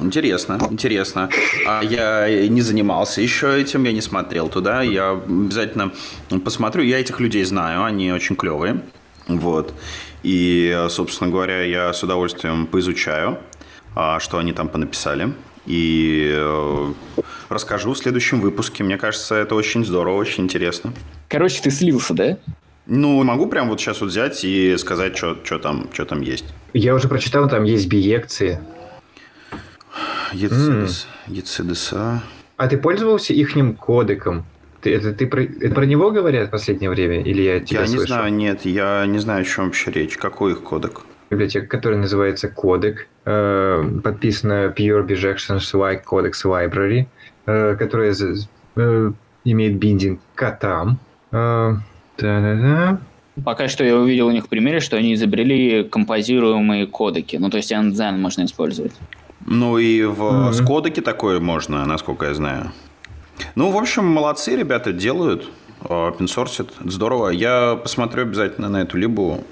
Интересно, 0.01 0.59
интересно. 0.69 1.29
А 1.65 1.81
я 1.83 2.47
не 2.47 2.61
занимался 2.61 3.21
еще 3.21 3.59
этим, 3.59 3.83
я 3.83 3.91
не 3.91 4.01
смотрел 4.01 4.49
туда. 4.49 4.81
Я 4.81 5.11
обязательно 5.11 5.91
посмотрю. 6.43 6.83
Я 6.83 6.99
этих 6.99 7.19
людей 7.19 7.43
знаю, 7.43 7.83
они 7.83 8.11
очень 8.11 8.35
клевые. 8.35 8.81
Вот. 9.27 9.73
И, 10.23 10.85
собственно 10.89 11.29
говоря, 11.29 11.61
я 11.63 11.93
с 11.93 12.01
удовольствием 12.03 12.67
поизучаю, 12.67 13.39
а, 13.95 14.19
что 14.19 14.37
они 14.37 14.53
там 14.53 14.69
понаписали. 14.69 15.33
И 15.65 16.31
э, 16.35 16.93
расскажу 17.49 17.93
в 17.93 17.97
следующем 17.97 18.39
выпуске. 18.39 18.83
Мне 18.83 18.97
кажется, 18.97 19.35
это 19.35 19.55
очень 19.55 19.83
здорово, 19.83 20.15
очень 20.15 20.43
интересно. 20.43 20.93
Короче, 21.27 21.61
ты 21.61 21.71
слился, 21.71 22.13
да? 22.13 22.37
Ну, 22.85 23.23
могу 23.23 23.47
прям 23.47 23.69
вот 23.69 23.79
сейчас 23.79 24.01
вот 24.01 24.11
взять 24.11 24.43
и 24.45 24.77
сказать, 24.77 25.17
что, 25.17 25.35
там, 25.57 25.89
что 25.91 26.05
там 26.05 26.21
есть. 26.21 26.45
Я 26.77 26.93
уже 26.93 27.07
прочитал, 27.07 27.47
там 27.47 27.63
есть 27.63 27.87
биекции. 27.87 28.59
ЕЦДС, 30.33 31.07
ЕЦДСа. 31.27 32.21
А 32.57 32.67
ты 32.67 32.77
пользовался 32.77 33.31
ихним 33.31 33.75
кодеком? 33.75 34.45
Ты, 34.81 34.93
это, 34.93 35.13
ты 35.13 35.25
про, 35.25 35.43
это 35.43 35.73
про 35.73 35.85
него 35.85 36.11
говорят 36.11 36.49
в 36.49 36.51
последнее 36.51 36.89
время? 36.89 37.21
Или 37.21 37.43
я 37.43 37.59
тебя 37.61 37.81
Я 37.81 37.87
слышу? 37.87 38.01
не 38.01 38.07
знаю, 38.07 38.33
нет, 38.33 38.65
я 38.65 39.05
не 39.05 39.19
знаю, 39.19 39.43
о 39.43 39.45
чем 39.45 39.65
вообще 39.65 39.89
речь. 39.89 40.17
Какой 40.17 40.51
их 40.51 40.63
кодек? 40.63 41.03
Библиотека, 41.29 41.65
которая 41.65 41.97
называется 41.97 42.49
кодек, 42.49 43.07
э, 43.23 43.83
подписана 44.03 44.73
Pure 44.77 45.07
Bijections 45.07 45.73
Y 45.73 46.03
Codex 46.05 46.33
Library, 46.43 47.05
э, 47.45 47.75
которая 47.77 48.13
э, 48.75 49.11
имеет 49.45 49.77
биндинг 49.77 50.19
к 50.33 50.37
котам. 50.37 50.99
Э, 51.31 51.75
да-да-да. 52.17 52.99
Пока 53.43 53.67
что 53.67 53.83
я 53.83 53.97
увидел 53.97 54.27
у 54.27 54.31
них 54.31 54.45
в 54.45 54.49
примере, 54.49 54.79
что 54.79 54.97
они 54.97 55.13
изобрели 55.13 55.83
композируемые 55.83 56.87
кодеки. 56.87 57.35
Ну, 57.35 57.49
то 57.49 57.57
есть 57.57 57.71
Enzyme 57.71 58.17
можно 58.17 58.45
использовать. 58.45 58.93
Ну 59.45 59.77
и 59.77 60.03
в 60.03 60.21
mm-hmm. 60.21 60.53
с 60.53 60.65
кодеке 60.65 61.01
такое 61.01 61.39
можно, 61.39 61.85
насколько 61.85 62.25
я 62.25 62.33
знаю. 62.33 62.71
Ну, 63.55 63.69
в 63.69 63.77
общем, 63.77 64.05
молодцы 64.05 64.55
ребята 64.55 64.93
делают, 64.93 65.49
open 65.81 66.27
source, 66.27 66.61
это 66.61 66.89
здорово. 66.89 67.29
Я 67.29 67.75
посмотрю 67.75 68.23
обязательно 68.23 68.69
на 68.69 68.81
эту 68.81 68.97
либу, 68.97 69.43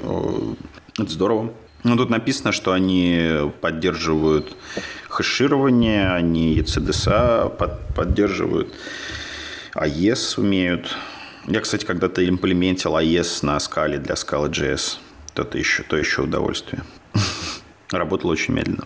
это 0.97 1.11
здорово. 1.11 1.51
Ну, 1.83 1.97
тут 1.97 2.09
написано, 2.09 2.53
что 2.53 2.71
они 2.71 3.51
поддерживают 3.59 4.55
хеширование, 5.09 6.11
они 6.11 6.57
ECDSA 6.57 7.49
под, 7.55 7.85
поддерживают, 7.93 8.73
AES 9.75 10.39
умеют. 10.39 10.95
Я, 11.47 11.59
кстати, 11.59 11.85
когда-то 11.85 12.27
имплементил 12.27 12.97
AES 12.97 13.45
на 13.45 13.59
скале 13.59 13.97
для 13.97 14.15
Scala.js. 14.15 14.99
То, 15.33 15.47
еще, 15.57 15.83
то 15.83 15.97
еще 15.97 16.21
удовольствие. 16.21 16.83
Работало 17.91 18.31
очень 18.31 18.53
медленно. 18.53 18.85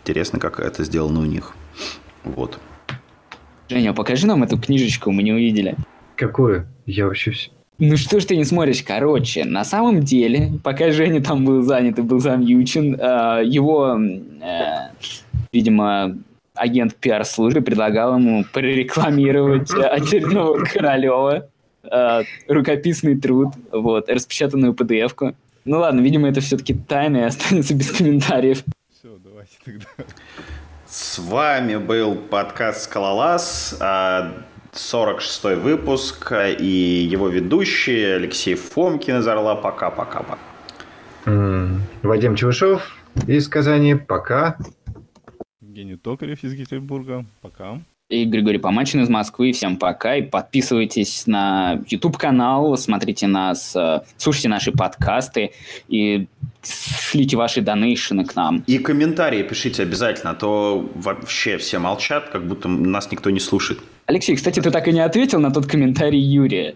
Интересно, 0.00 0.40
как 0.40 0.58
это 0.58 0.82
сделано 0.84 1.20
у 1.20 1.24
них. 1.24 1.54
Вот. 2.24 2.58
Женя, 3.68 3.92
покажи 3.92 4.26
нам 4.26 4.42
эту 4.42 4.58
книжечку, 4.58 5.12
мы 5.12 5.22
не 5.22 5.32
увидели. 5.32 5.76
Какую? 6.16 6.66
Я 6.86 7.06
вообще 7.06 7.30
все... 7.30 7.50
Ну 7.78 7.96
что 7.96 8.20
ж 8.20 8.24
ты 8.24 8.36
не 8.36 8.44
смотришь? 8.44 8.82
Короче, 8.82 9.44
на 9.44 9.64
самом 9.64 10.00
деле, 10.00 10.52
пока 10.62 10.90
Женя 10.90 11.22
там 11.22 11.44
был 11.44 11.62
занят 11.62 11.98
и 11.98 12.02
был 12.02 12.20
замьючен, 12.20 12.94
э, 12.94 13.42
его, 13.44 13.98
э, 13.98 14.90
видимо, 15.52 16.16
агент 16.54 16.94
пиар-службы 16.96 17.60
предлагал 17.60 18.18
ему 18.18 18.44
прорекламировать 18.52 19.72
очередного 19.72 20.64
Королева, 20.64 21.36
э, 21.36 21.42
рукописный 22.48 23.18
труд, 23.18 23.54
вот, 23.70 24.08
распечатанную 24.08 24.72
PDF-ку. 24.72 25.34
Ну 25.64 25.78
ладно, 25.78 26.00
видимо, 26.00 26.28
это 26.28 26.40
все-таки 26.40 26.74
тайна 26.74 27.18
и 27.18 27.22
останется 27.22 27.74
без 27.74 27.90
комментариев. 27.92 28.64
Все, 28.90 29.16
давайте 29.22 29.52
тогда. 29.64 29.86
С 30.86 31.18
вами 31.18 31.76
был 31.76 32.16
подкаст 32.16 32.82
«Скалолаз», 32.82 33.78
46 34.72 35.44
а, 35.44 35.56
выпуск 35.56 36.32
и 36.58 37.08
его 37.10 37.28
ведущий 37.28 38.02
Алексей 38.02 38.54
Фомкин 38.54 39.20
из 39.20 39.26
«Орла». 39.26 39.54
Пока-пока-пока. 39.54 40.38
Вадим 42.02 42.36
Чевышев 42.36 42.96
из 43.26 43.48
Казани. 43.48 43.94
Пока. 43.94 44.58
Евгений 45.60 45.96
Токарев 45.96 46.42
из 46.44 46.52
Екатеринбурга. 46.52 47.24
Пока. 47.40 47.80
И 48.12 48.26
Григорий 48.26 48.58
Помачин 48.58 49.00
из 49.02 49.08
Москвы. 49.08 49.52
Всем 49.52 49.78
пока. 49.78 50.16
И 50.16 50.22
подписывайтесь 50.22 51.26
на 51.26 51.80
YouTube-канал, 51.88 52.76
смотрите 52.76 53.26
нас, 53.26 53.74
э, 53.74 54.02
слушайте 54.18 54.48
наши 54.48 54.70
подкасты 54.70 55.52
и 55.88 56.26
шлите 56.62 57.38
ваши 57.38 57.62
донейшены 57.62 58.26
к 58.26 58.36
нам. 58.36 58.64
И 58.66 58.76
комментарии 58.78 59.42
пишите 59.42 59.82
обязательно, 59.82 60.32
а 60.32 60.34
то 60.34 60.86
вообще 60.94 61.56
все 61.56 61.78
молчат, 61.78 62.28
как 62.28 62.46
будто 62.46 62.68
нас 62.68 63.10
никто 63.10 63.30
не 63.30 63.40
слушает. 63.40 63.80
Алексей, 64.04 64.36
кстати, 64.36 64.60
ты 64.60 64.70
так 64.70 64.86
и 64.88 64.92
не 64.92 65.00
ответил 65.00 65.40
на 65.40 65.50
тот 65.50 65.66
комментарий 65.66 66.20
Юрия. 66.20 66.74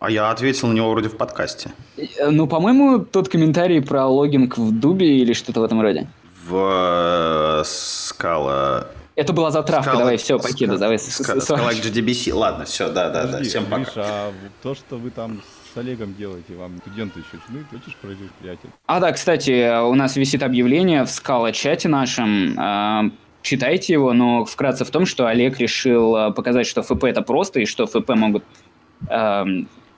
А 0.00 0.10
я 0.10 0.30
ответил 0.30 0.66
на 0.66 0.72
него 0.72 0.90
вроде 0.90 1.10
в 1.10 1.16
подкасте. 1.16 1.70
Э, 1.96 2.30
ну, 2.30 2.48
по-моему, 2.48 2.98
тот 2.98 3.28
комментарий 3.28 3.80
про 3.80 4.08
логинг 4.08 4.58
в 4.58 4.72
Дубе 4.72 5.18
или 5.20 5.32
что-то 5.32 5.60
в 5.60 5.62
этом 5.62 5.80
роде. 5.80 6.08
В 6.44 7.60
э, 7.60 7.62
скала... 7.64 8.88
Это 9.16 9.32
была 9.32 9.50
затравка, 9.50 9.90
Скала... 9.90 9.98
давай, 10.00 10.16
все, 10.16 10.38
покида, 10.38 10.78
давай. 10.78 10.98
Скала 10.98 11.72
GDBC, 11.72 12.32
ладно, 12.32 12.64
все, 12.64 12.90
да, 12.90 13.10
да, 13.10 13.26
да, 13.26 13.42
всем 13.42 13.64
пока. 13.64 13.78
Миша, 13.78 13.92
а 13.96 14.32
то, 14.62 14.74
что 14.74 14.96
вы 14.96 15.10
там 15.10 15.42
с 15.72 15.76
Олегом 15.76 16.14
делаете, 16.14 16.54
вам 16.56 16.78
студенты 16.78 17.20
еще 17.20 17.42
чины, 17.46 17.64
хочешь 17.70 17.96
пройти, 17.96 18.22
приятель? 18.40 18.70
А, 18.86 19.00
да, 19.00 19.12
кстати, 19.12 19.82
у 19.82 19.94
нас 19.94 20.16
висит 20.16 20.42
объявление 20.42 21.04
в 21.04 21.10
скала-чате 21.10 21.88
нашем, 21.88 22.54
а, 22.58 23.04
читайте 23.42 23.92
его, 23.92 24.12
но 24.12 24.44
вкратце 24.44 24.84
в 24.84 24.90
том, 24.90 25.06
что 25.06 25.26
Олег 25.26 25.58
решил 25.58 26.16
а, 26.16 26.30
показать, 26.30 26.66
что 26.66 26.82
ФП 26.82 27.04
это 27.04 27.22
просто, 27.22 27.60
и 27.60 27.66
что 27.66 27.86
ФП 27.86 28.10
могут 28.10 28.44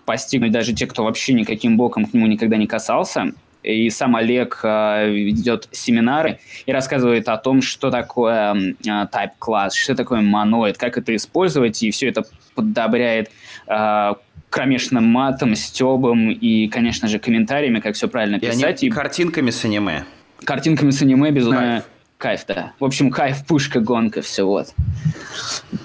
постигнуть 0.05 0.53
даже 0.53 0.73
те, 0.75 0.87
кто 0.87 1.03
вообще 1.03 1.33
никаким 1.33 1.77
боком 1.77 2.07
к 2.07 2.13
нему 2.13 2.27
никогда 2.27 2.57
не 2.57 2.69
касался. 2.69 3.33
И 3.63 3.91
сам 3.91 4.17
Олег 4.17 4.61
э, 4.65 5.09
ведет 5.11 5.69
семинары 5.71 6.41
и 6.67 6.73
рассказывает 6.73 7.29
о 7.29 7.37
том, 7.37 7.63
что 7.63 7.91
такое 7.91 8.55
э, 8.55 8.75
type 8.85 9.33
class, 9.41 9.71
что 9.71 9.95
такое 9.95 10.21
моноид, 10.21 10.79
как 10.79 10.99
это 10.99 11.15
использовать, 11.15 11.83
и 11.83 11.91
все 11.93 12.09
это 12.09 12.25
подобряет 12.57 13.31
э, 13.69 14.15
кромешным 14.51 15.05
матом, 15.05 15.55
стебом 15.55 16.31
и, 16.31 16.67
конечно 16.69 17.07
же, 17.07 17.21
комментариями, 17.21 17.79
как 17.79 17.95
все 17.95 18.09
правильно 18.09 18.41
писать. 18.41 18.83
И, 18.83 18.87
они 18.87 18.89
и... 18.89 18.91
картинками 18.91 19.51
с 19.51 19.65
аниме. 19.65 20.05
Картинками 20.45 20.91
с 20.91 21.01
аниме, 21.03 21.31
безумно. 21.31 21.85
Кайф. 22.19 22.45
кайф, 22.45 22.45
да. 22.49 22.73
В 22.81 22.85
общем, 22.85 23.11
кайф, 23.11 23.47
пушка, 23.47 23.79
гонка, 23.79 24.23
все 24.23 24.43
вот. 24.43 24.75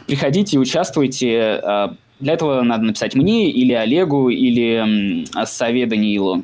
Приходите, 0.07 0.57
участвуйте. 0.57 1.61
Для 2.19 2.33
этого 2.33 2.63
надо 2.63 2.83
написать 2.85 3.13
мне 3.13 3.51
или 3.51 3.73
Олегу, 3.73 4.29
или 4.29 5.25
Сове 5.45 5.85
Даниилу. 5.85 6.43